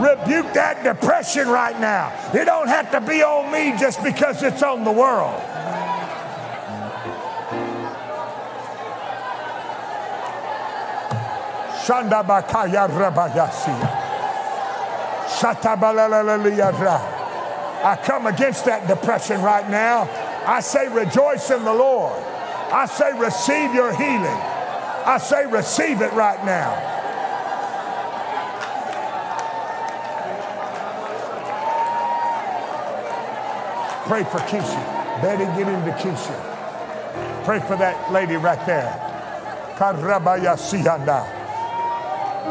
rebuke 0.00 0.52
that 0.54 0.82
depression 0.82 1.48
right 1.48 1.78
now. 1.80 2.12
It 2.32 2.44
don't 2.46 2.68
have 2.68 2.90
to 2.92 3.00
be 3.00 3.22
on 3.22 3.52
me 3.52 3.78
just 3.78 4.02
because 4.02 4.42
it's 4.42 4.62
on 4.62 4.84
the 4.84 4.92
world. 4.92 5.40
Shanda 11.84 12.22
bakaya 12.24 12.88
rabayasi. 12.88 14.00
I 17.82 17.96
come 17.96 18.26
against 18.26 18.66
that 18.66 18.86
depression 18.86 19.40
right 19.42 19.68
now. 19.70 20.02
I 20.46 20.60
say, 20.60 20.88
rejoice 20.88 21.50
in 21.50 21.64
the 21.64 21.72
Lord. 21.72 22.12
I 22.72 22.86
say, 22.86 23.12
receive 23.18 23.74
your 23.74 23.94
healing. 23.94 24.40
I 25.06 25.18
say, 25.18 25.46
receive 25.46 26.02
it 26.02 26.12
right 26.12 26.44
now. 26.44 26.88
Pray 34.06 34.24
for 34.24 34.38
Keisha. 34.40 35.22
Betty, 35.22 35.44
get 35.56 35.68
into 35.68 35.92
Keisha. 35.92 37.44
Pray 37.44 37.60
for 37.60 37.76
that 37.76 38.12
lady 38.12 38.36
right 38.36 38.64
there. 38.66 38.92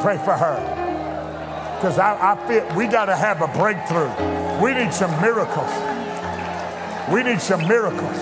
Pray 0.02 0.18
for 0.18 0.34
her. 0.34 0.89
Because 1.80 1.98
I, 1.98 2.34
I 2.34 2.48
feel 2.48 2.76
we 2.76 2.88
got 2.88 3.06
to 3.06 3.16
have 3.16 3.42
a 3.42 3.48
breakthrough. 3.58 4.12
We 4.62 4.74
need 4.74 4.94
some 4.94 5.12
miracles. 5.22 5.72
We 7.10 7.24
need 7.24 7.40
some 7.40 7.66
miracles. 7.70 8.18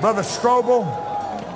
Brother 0.00 0.22
Strobel, 0.22 0.86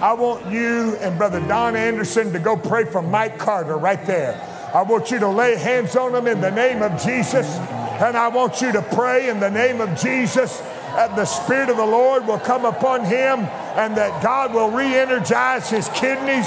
I 0.03 0.13
want 0.13 0.53
you 0.53 0.95
and 0.97 1.17
Brother 1.17 1.41
Don 1.41 1.75
Anderson 1.75 2.35
to 2.35 2.39
go 2.39 2.55
pray 2.55 2.85
for 2.85 3.01
Mike 3.01 3.39
Carter 3.39 3.79
right 3.79 4.05
there. 4.05 4.39
I 4.75 4.83
want 4.83 5.11
you 5.11 5.19
to 5.21 5.29
lay 5.29 5.57
hands 5.57 5.97
on 5.97 6.15
him 6.15 6.27
in 6.27 6.43
the 6.43 6.51
name 6.51 6.83
of 6.83 7.03
Jesus. 7.03 7.47
And 7.57 8.19
I 8.19 8.29
want 8.29 8.61
you 8.61 8.73
to 8.73 8.83
pray 8.83 9.31
in 9.31 9.41
the 9.41 9.51
name 9.51 9.81
of 9.81 9.99
Jesus 9.99 10.59
that 10.59 11.17
the 11.17 11.25
Spirit 11.25 11.71
of 11.71 11.79
the 11.79 11.87
Lord 11.87 12.27
will 12.27 12.39
come 12.39 12.67
upon 12.67 13.07
him 13.07 13.41
and 13.41 13.97
that 13.97 14.23
God 14.23 14.53
will 14.53 14.71
re 14.71 14.95
energize 14.95 15.71
his 15.71 15.89
kidneys. 15.95 16.47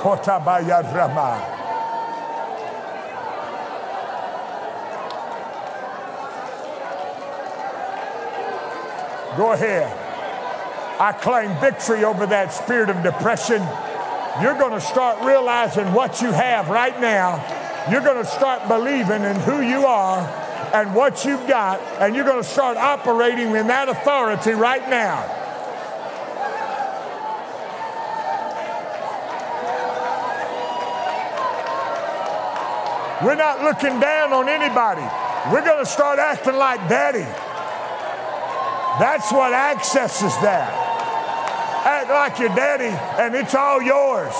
Kotabaya 0.00 0.82
Rama. 0.94 1.56
Go 9.36 9.52
ahead. 9.52 9.92
I 10.98 11.12
claim 11.12 11.54
victory 11.60 12.04
over 12.04 12.24
that 12.26 12.50
spirit 12.52 12.88
of 12.88 13.02
depression. 13.02 13.60
You're 14.40 14.56
going 14.56 14.72
to 14.72 14.80
start 14.80 15.22
realizing 15.22 15.92
what 15.92 16.22
you 16.22 16.32
have 16.32 16.70
right 16.70 16.98
now. 16.98 17.36
You're 17.90 18.00
going 18.00 18.24
to 18.24 18.30
start 18.30 18.68
believing 18.68 19.22
in 19.22 19.36
who 19.36 19.60
you 19.60 19.84
are 19.84 20.20
and 20.72 20.94
what 20.94 21.26
you've 21.26 21.46
got, 21.46 21.78
and 22.00 22.14
you're 22.14 22.24
going 22.24 22.42
to 22.42 22.48
start 22.48 22.78
operating 22.78 23.54
in 23.54 23.66
that 23.66 23.90
authority 23.90 24.52
right 24.52 24.88
now. 24.88 25.39
We're 33.22 33.36
not 33.36 33.62
looking 33.62 34.00
down 34.00 34.32
on 34.32 34.48
anybody. 34.48 35.04
We're 35.52 35.64
going 35.64 35.84
to 35.84 35.90
start 35.90 36.18
acting 36.18 36.56
like 36.56 36.80
daddy. 36.88 37.26
That's 38.98 39.30
what 39.30 39.52
accesses 39.52 40.32
that. 40.40 40.72
Act 41.84 42.10
like 42.10 42.38
your 42.38 42.54
daddy, 42.54 42.92
and 43.22 43.34
it's 43.34 43.54
all 43.54 43.80
yours. 43.80 44.34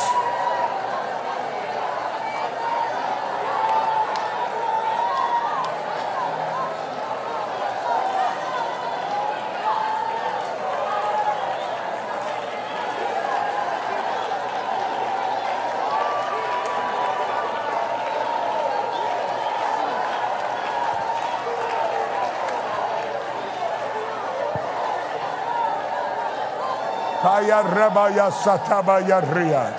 Kaya 27.41 27.65
Rabaya 27.65 28.29
Satabaya 28.29 29.25
Riyad. 29.25 29.77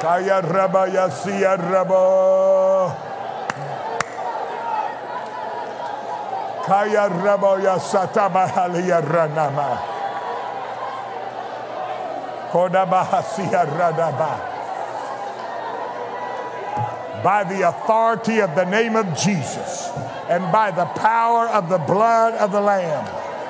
Kaya 0.00 0.40
Rabaya 0.40 1.12
Siya 1.12 1.60
Rabo. 1.60 2.88
Kaya 6.64 7.12
Rabaya 7.12 7.76
Satabahaliya 7.76 9.04
Ranama. 9.04 9.87
By 17.22 17.44
the 17.44 17.68
authority 17.68 18.40
of 18.40 18.54
the 18.54 18.64
name 18.64 18.96
of 18.96 19.06
Jesus 19.16 19.90
and 20.28 20.52
by 20.52 20.70
the 20.70 20.84
power 20.84 21.48
of 21.48 21.68
the 21.68 21.78
blood 21.78 22.34
of 22.34 22.52
the 22.52 22.60
Lamb, 22.60 23.04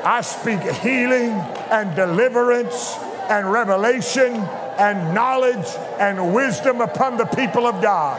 I 0.05 0.23
speak 0.23 0.61
healing 0.63 1.33
and 1.71 1.95
deliverance 1.95 2.97
and 3.29 3.53
revelation 3.53 4.35
and 4.79 5.15
knowledge 5.15 5.67
and 5.99 6.35
wisdom 6.35 6.81
upon 6.81 7.17
the 7.19 7.27
people 7.27 7.67
of 7.67 7.83
God. 7.83 8.19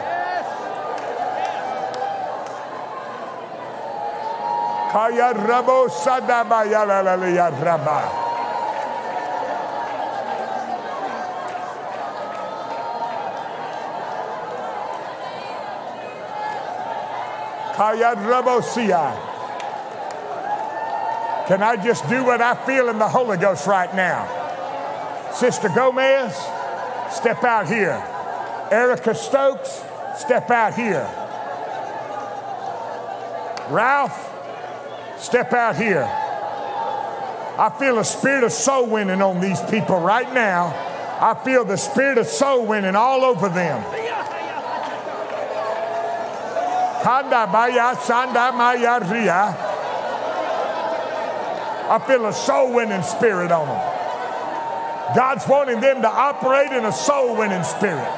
Can 21.48 21.62
I 21.62 21.82
just 21.82 22.06
do 22.10 22.22
what 22.22 22.42
I 22.42 22.54
feel 22.66 22.90
in 22.90 22.98
the 22.98 23.08
Holy 23.08 23.38
Ghost 23.38 23.66
right 23.66 23.94
now? 23.94 25.32
Sister 25.32 25.70
Gomez, 25.70 26.34
step 27.10 27.42
out 27.42 27.66
here. 27.66 28.04
Erica 28.70 29.14
Stokes, 29.14 29.82
step 30.18 30.50
out 30.50 30.74
here. 30.74 31.08
Ralph, 33.70 34.30
step 35.18 35.54
out 35.54 35.74
here. 35.74 36.04
I 36.04 37.74
feel 37.78 37.98
a 37.98 38.04
spirit 38.04 38.44
of 38.44 38.52
soul 38.52 38.88
winning 38.88 39.22
on 39.22 39.40
these 39.40 39.62
people 39.70 39.98
right 40.00 40.30
now. 40.34 40.66
I 41.18 41.32
feel 41.46 41.64
the 41.64 41.78
spirit 41.78 42.18
of 42.18 42.26
soul 42.26 42.66
winning 42.66 42.94
all 42.94 43.24
over 43.24 43.48
them. 43.48 43.99
Kanda 47.02 47.48
Baya 47.50 47.96
Sanda 47.96 48.52
Maya 48.54 49.00
Ria. 49.00 49.56
I 51.90 51.98
feel 52.06 52.26
a 52.26 52.32
soul 52.32 52.72
winning 52.74 53.02
spirit 53.02 53.50
on 53.50 53.66
them. 53.66 55.16
God's 55.16 55.48
wanting 55.48 55.80
them 55.80 56.02
to 56.02 56.08
operate 56.08 56.70
in 56.70 56.84
a 56.84 56.92
soul 56.92 57.36
winning 57.36 57.64
spirit. 57.64 58.08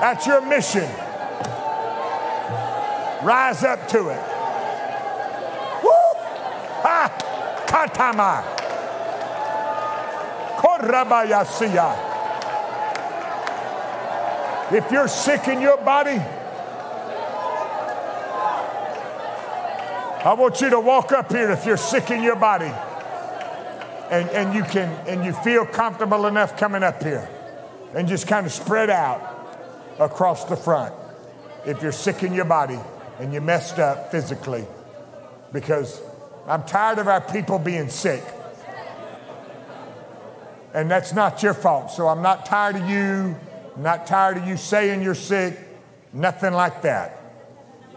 That's 0.00 0.26
your 0.26 0.40
mission. 0.40 0.88
Rise 3.22 3.62
up 3.62 3.86
to 3.88 4.08
it. 4.08 4.22
Woo! 5.84 6.12
Ha! 6.82 7.12
Katama. 7.66 8.42
Korabayasiya. 10.56 12.11
If 14.72 14.90
you're 14.90 15.08
sick 15.08 15.48
in 15.48 15.60
your 15.60 15.76
body, 15.78 16.18
I 20.24 20.34
want 20.38 20.60
you 20.60 20.70
to 20.70 20.80
walk 20.80 21.12
up 21.12 21.30
here 21.30 21.50
if 21.50 21.66
you're 21.66 21.76
sick 21.76 22.10
in 22.10 22.22
your 22.22 22.36
body. 22.36 22.72
and, 24.12 24.28
and 24.30 24.54
you 24.54 24.62
can 24.62 24.88
and 25.08 25.24
you 25.24 25.32
feel 25.32 25.64
comfortable 25.64 26.26
enough 26.26 26.56
coming 26.58 26.82
up 26.82 27.02
here 27.02 27.28
and 27.94 28.06
just 28.06 28.28
kind 28.28 28.44
of 28.44 28.52
spread 28.52 28.90
out 28.90 29.20
across 29.98 30.44
the 30.44 30.56
front 30.56 30.94
if 31.64 31.82
you're 31.82 31.92
sick 31.92 32.22
in 32.22 32.34
your 32.34 32.44
body 32.44 32.78
and 33.18 33.32
you 33.32 33.40
messed 33.40 33.78
up 33.78 34.10
physically 34.10 34.66
because 35.52 36.00
I'm 36.46 36.62
tired 36.64 36.98
of 36.98 37.08
our 37.08 37.20
people 37.20 37.58
being 37.58 37.88
sick. 37.88 38.22
And 40.74 40.90
that's 40.90 41.12
not 41.12 41.42
your 41.42 41.54
fault. 41.54 41.90
So 41.90 42.08
I'm 42.08 42.22
not 42.22 42.46
tired 42.46 42.76
of 42.76 42.88
you, 42.88 43.36
I'm 43.76 43.82
not 43.82 44.06
tired 44.06 44.36
of 44.36 44.46
you 44.46 44.56
saying 44.56 45.02
you're 45.02 45.14
sick, 45.14 45.58
nothing 46.12 46.52
like 46.52 46.82
that. 46.82 47.18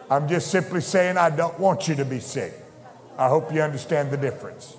I'm 0.10 0.28
just 0.30 0.52
simply 0.52 0.82
saying 0.82 1.18
I 1.18 1.30
don't 1.30 1.60
want 1.60 1.88
you 1.88 1.96
to 1.96 2.06
be 2.06 2.20
sick. 2.20 2.54
I 3.18 3.28
hope 3.28 3.52
you 3.54 3.62
understand 3.62 4.12
the 4.12 4.18
difference. 4.18 4.78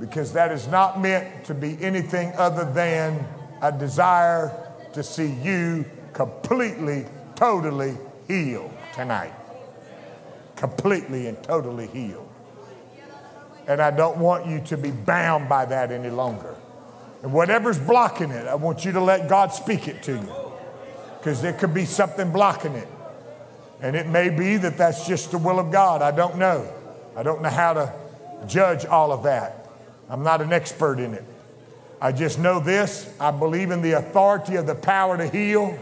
Because 0.00 0.32
that 0.32 0.52
is 0.52 0.68
not 0.68 1.00
meant 1.00 1.44
to 1.46 1.54
be 1.54 1.78
anything 1.80 2.32
other 2.36 2.70
than 2.70 3.26
a 3.62 3.72
desire 3.72 4.52
to 4.92 5.02
see 5.02 5.32
you 5.42 5.84
completely, 6.12 7.06
totally 7.34 7.96
healed 8.26 8.72
tonight. 8.94 9.32
Completely 10.56 11.28
and 11.28 11.42
totally 11.42 11.86
healed. 11.86 12.28
And 13.66 13.80
I 13.80 13.90
don't 13.90 14.18
want 14.18 14.46
you 14.46 14.60
to 14.60 14.76
be 14.76 14.90
bound 14.90 15.48
by 15.48 15.64
that 15.66 15.90
any 15.92 16.10
longer. 16.10 16.55
And 17.26 17.34
whatever's 17.34 17.76
blocking 17.76 18.30
it, 18.30 18.46
I 18.46 18.54
want 18.54 18.84
you 18.84 18.92
to 18.92 19.00
let 19.00 19.28
God 19.28 19.48
speak 19.48 19.88
it 19.88 20.00
to 20.04 20.12
you. 20.12 20.32
Because 21.18 21.42
there 21.42 21.52
could 21.52 21.74
be 21.74 21.84
something 21.84 22.30
blocking 22.30 22.74
it. 22.74 22.86
And 23.82 23.96
it 23.96 24.06
may 24.06 24.28
be 24.28 24.58
that 24.58 24.78
that's 24.78 25.08
just 25.08 25.32
the 25.32 25.38
will 25.38 25.58
of 25.58 25.72
God. 25.72 26.02
I 26.02 26.12
don't 26.12 26.38
know. 26.38 26.72
I 27.16 27.24
don't 27.24 27.42
know 27.42 27.48
how 27.48 27.72
to 27.72 27.92
judge 28.46 28.86
all 28.86 29.10
of 29.10 29.24
that. 29.24 29.68
I'm 30.08 30.22
not 30.22 30.40
an 30.40 30.52
expert 30.52 31.00
in 31.00 31.14
it. 31.14 31.24
I 32.00 32.12
just 32.12 32.38
know 32.38 32.60
this 32.60 33.12
I 33.18 33.32
believe 33.32 33.72
in 33.72 33.82
the 33.82 33.94
authority 33.94 34.54
of 34.54 34.68
the 34.68 34.76
power 34.76 35.16
to 35.16 35.26
heal. 35.26 35.76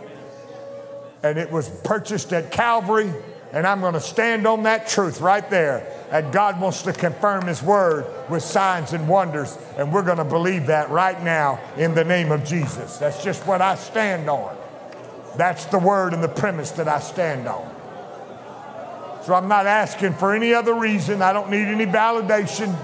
And 1.23 1.37
it 1.37 1.53
was 1.53 1.69
purchased 1.85 2.33
at 2.33 2.53
Calvary. 2.53 3.13
And 3.55 3.69
I'm 3.69 3.81
going 3.81 3.95
to 3.95 4.01
stand 4.01 4.49
on 4.49 4.65
that 4.65 4.89
truth 4.89 5.21
right 5.21 5.49
there. 5.49 5.87
And 6.11 6.33
God 6.33 6.61
wants 6.61 6.83
to 6.83 6.93
confirm 6.93 7.47
His 7.47 7.63
word 7.63 8.05
with 8.29 8.43
signs 8.43 8.93
and 8.93 9.09
wonders. 9.09 9.57
And 9.79 9.93
we're 9.93 10.03
going 10.03 10.19
to 10.19 10.25
believe 10.25 10.67
that 10.67 10.91
right 10.91 11.23
now 11.23 11.61
in 11.77 11.95
the 11.95 12.03
name 12.03 12.33
of 12.33 12.45
Jesus. 12.45 12.99
That's 12.99 13.23
just 13.23 13.47
what 13.47 13.63
I 13.63 13.77
stand 13.77 14.29
on. 14.29 14.57
That's 15.37 15.67
the 15.67 15.79
word 15.79 16.15
and 16.15 16.23
the 16.23 16.29
premise 16.29 16.73
that 16.73 16.89
I 16.89 16.99
stand 16.99 17.47
on. 17.47 17.73
So 19.25 19.35
I'm 19.35 19.47
not 19.47 19.67
asking 19.67 20.15
for 20.15 20.35
any 20.35 20.53
other 20.53 20.75
reason. 20.75 21.23
I 21.23 21.33
don't 21.33 21.49
need 21.49 21.69
any 21.69 21.87
validation. 21.87 22.77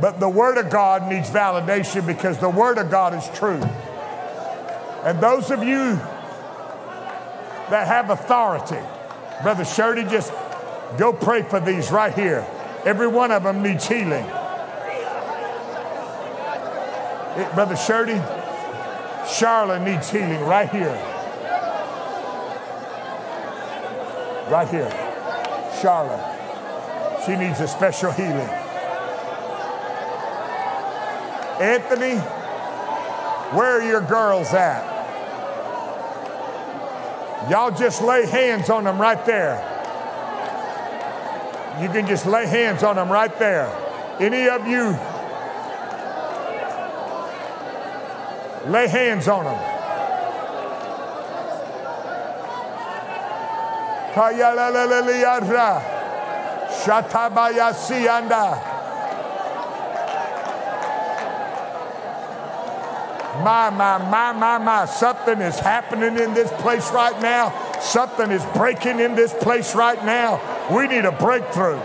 But 0.00 0.20
the 0.20 0.28
Word 0.28 0.56
of 0.56 0.70
God 0.70 1.08
needs 1.10 1.28
validation 1.28 2.06
because 2.06 2.38
the 2.38 2.48
Word 2.48 2.78
of 2.78 2.90
God 2.90 3.12
is 3.14 3.28
true. 3.38 3.60
And 5.04 5.20
those 5.20 5.50
of 5.50 5.64
you 5.64 5.96
that 7.70 7.88
have 7.88 8.10
authority, 8.10 8.78
Brother 9.42 9.64
Shirley, 9.64 10.04
just 10.04 10.32
go 10.98 11.12
pray 11.12 11.42
for 11.42 11.60
these 11.60 11.90
right 11.90 12.12
here. 12.14 12.46
Every 12.84 13.06
one 13.06 13.30
of 13.30 13.44
them 13.44 13.62
needs 13.62 13.86
healing. 13.86 14.26
It, 17.34 17.54
Brother 17.54 17.76
Shirley, 17.76 18.20
Charlotte 19.26 19.82
needs 19.82 20.10
healing 20.10 20.40
right 20.42 20.68
here. 20.68 20.92
Right 24.50 24.68
here. 24.68 24.90
Charlotte. 25.80 26.28
She 27.24 27.36
needs 27.36 27.60
a 27.60 27.68
special 27.68 28.10
healing. 28.12 28.50
Anthony, 31.60 32.16
where 33.56 33.78
are 33.78 33.82
your 33.82 34.00
girls 34.00 34.52
at? 34.52 34.91
Y'all 37.50 37.70
just 37.70 38.02
lay 38.02 38.26
hands 38.26 38.70
on 38.70 38.84
them 38.84 39.00
right 39.00 39.24
there. 39.26 39.68
You 41.80 41.88
can 41.88 42.06
just 42.06 42.26
lay 42.26 42.46
hands 42.46 42.82
on 42.82 42.96
them 42.96 43.10
right 43.10 43.36
there. 43.38 43.66
Any 44.20 44.48
of 44.48 44.66
you, 44.66 44.90
lay 48.70 48.86
hands 48.88 49.26
on 49.28 49.44
them. 49.44 49.58
My, 63.40 63.70
my, 63.70 63.98
my, 64.10 64.32
my, 64.32 64.58
my. 64.58 64.84
Something 64.84 65.40
is 65.40 65.58
happening 65.58 66.18
in 66.18 66.34
this 66.34 66.52
place 66.60 66.90
right 66.92 67.18
now. 67.22 67.52
Something 67.80 68.30
is 68.30 68.44
breaking 68.54 69.00
in 69.00 69.14
this 69.14 69.32
place 69.32 69.74
right 69.74 70.04
now. 70.04 70.40
We 70.70 70.86
need 70.86 71.06
a 71.06 71.12
breakthrough. 71.12 71.80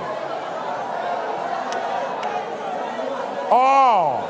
All 3.50 4.28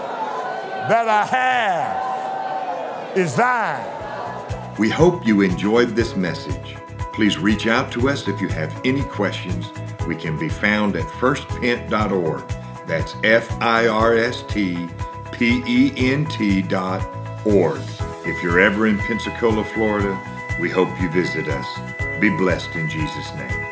that 0.88 1.08
I 1.08 1.26
have 1.26 3.18
is 3.18 3.36
thine. 3.36 4.76
We 4.78 4.90
hope 4.90 5.26
you 5.26 5.42
enjoyed 5.42 5.96
this 5.96 6.16
message. 6.16 6.78
Please 7.14 7.40
reach 7.40 7.66
out 7.66 7.92
to 7.94 8.10
us 8.10 8.28
if 8.28 8.40
you 8.40 8.48
have 8.50 8.80
any 8.86 9.02
questions. 9.02 9.66
We 10.08 10.16
can 10.16 10.38
be 10.38 10.50
found 10.50 10.96
at 10.96 11.04
firstpent.org. 11.04 12.48
That's 12.88 13.16
F 13.24 13.52
I 13.60 13.88
R 13.88 14.16
S 14.16 14.44
T 14.48 14.88
P 15.32 15.64
E 15.68 15.94
N 16.12 16.26
T 16.26 16.62
dot 16.62 17.02
org. 17.46 17.82
If 18.26 18.44
you're 18.44 18.60
ever 18.60 18.88
in 18.88 18.98
Pensacola, 18.98 19.64
Florida, 19.64 20.20
we 20.60 20.70
hope 20.70 20.90
you 21.02 21.10
visit 21.12 21.48
us. 21.48 22.20
Be 22.20 22.30
blessed 22.30 22.76
in 22.76 22.90
Jesus' 22.90 23.34
name. 23.36 23.67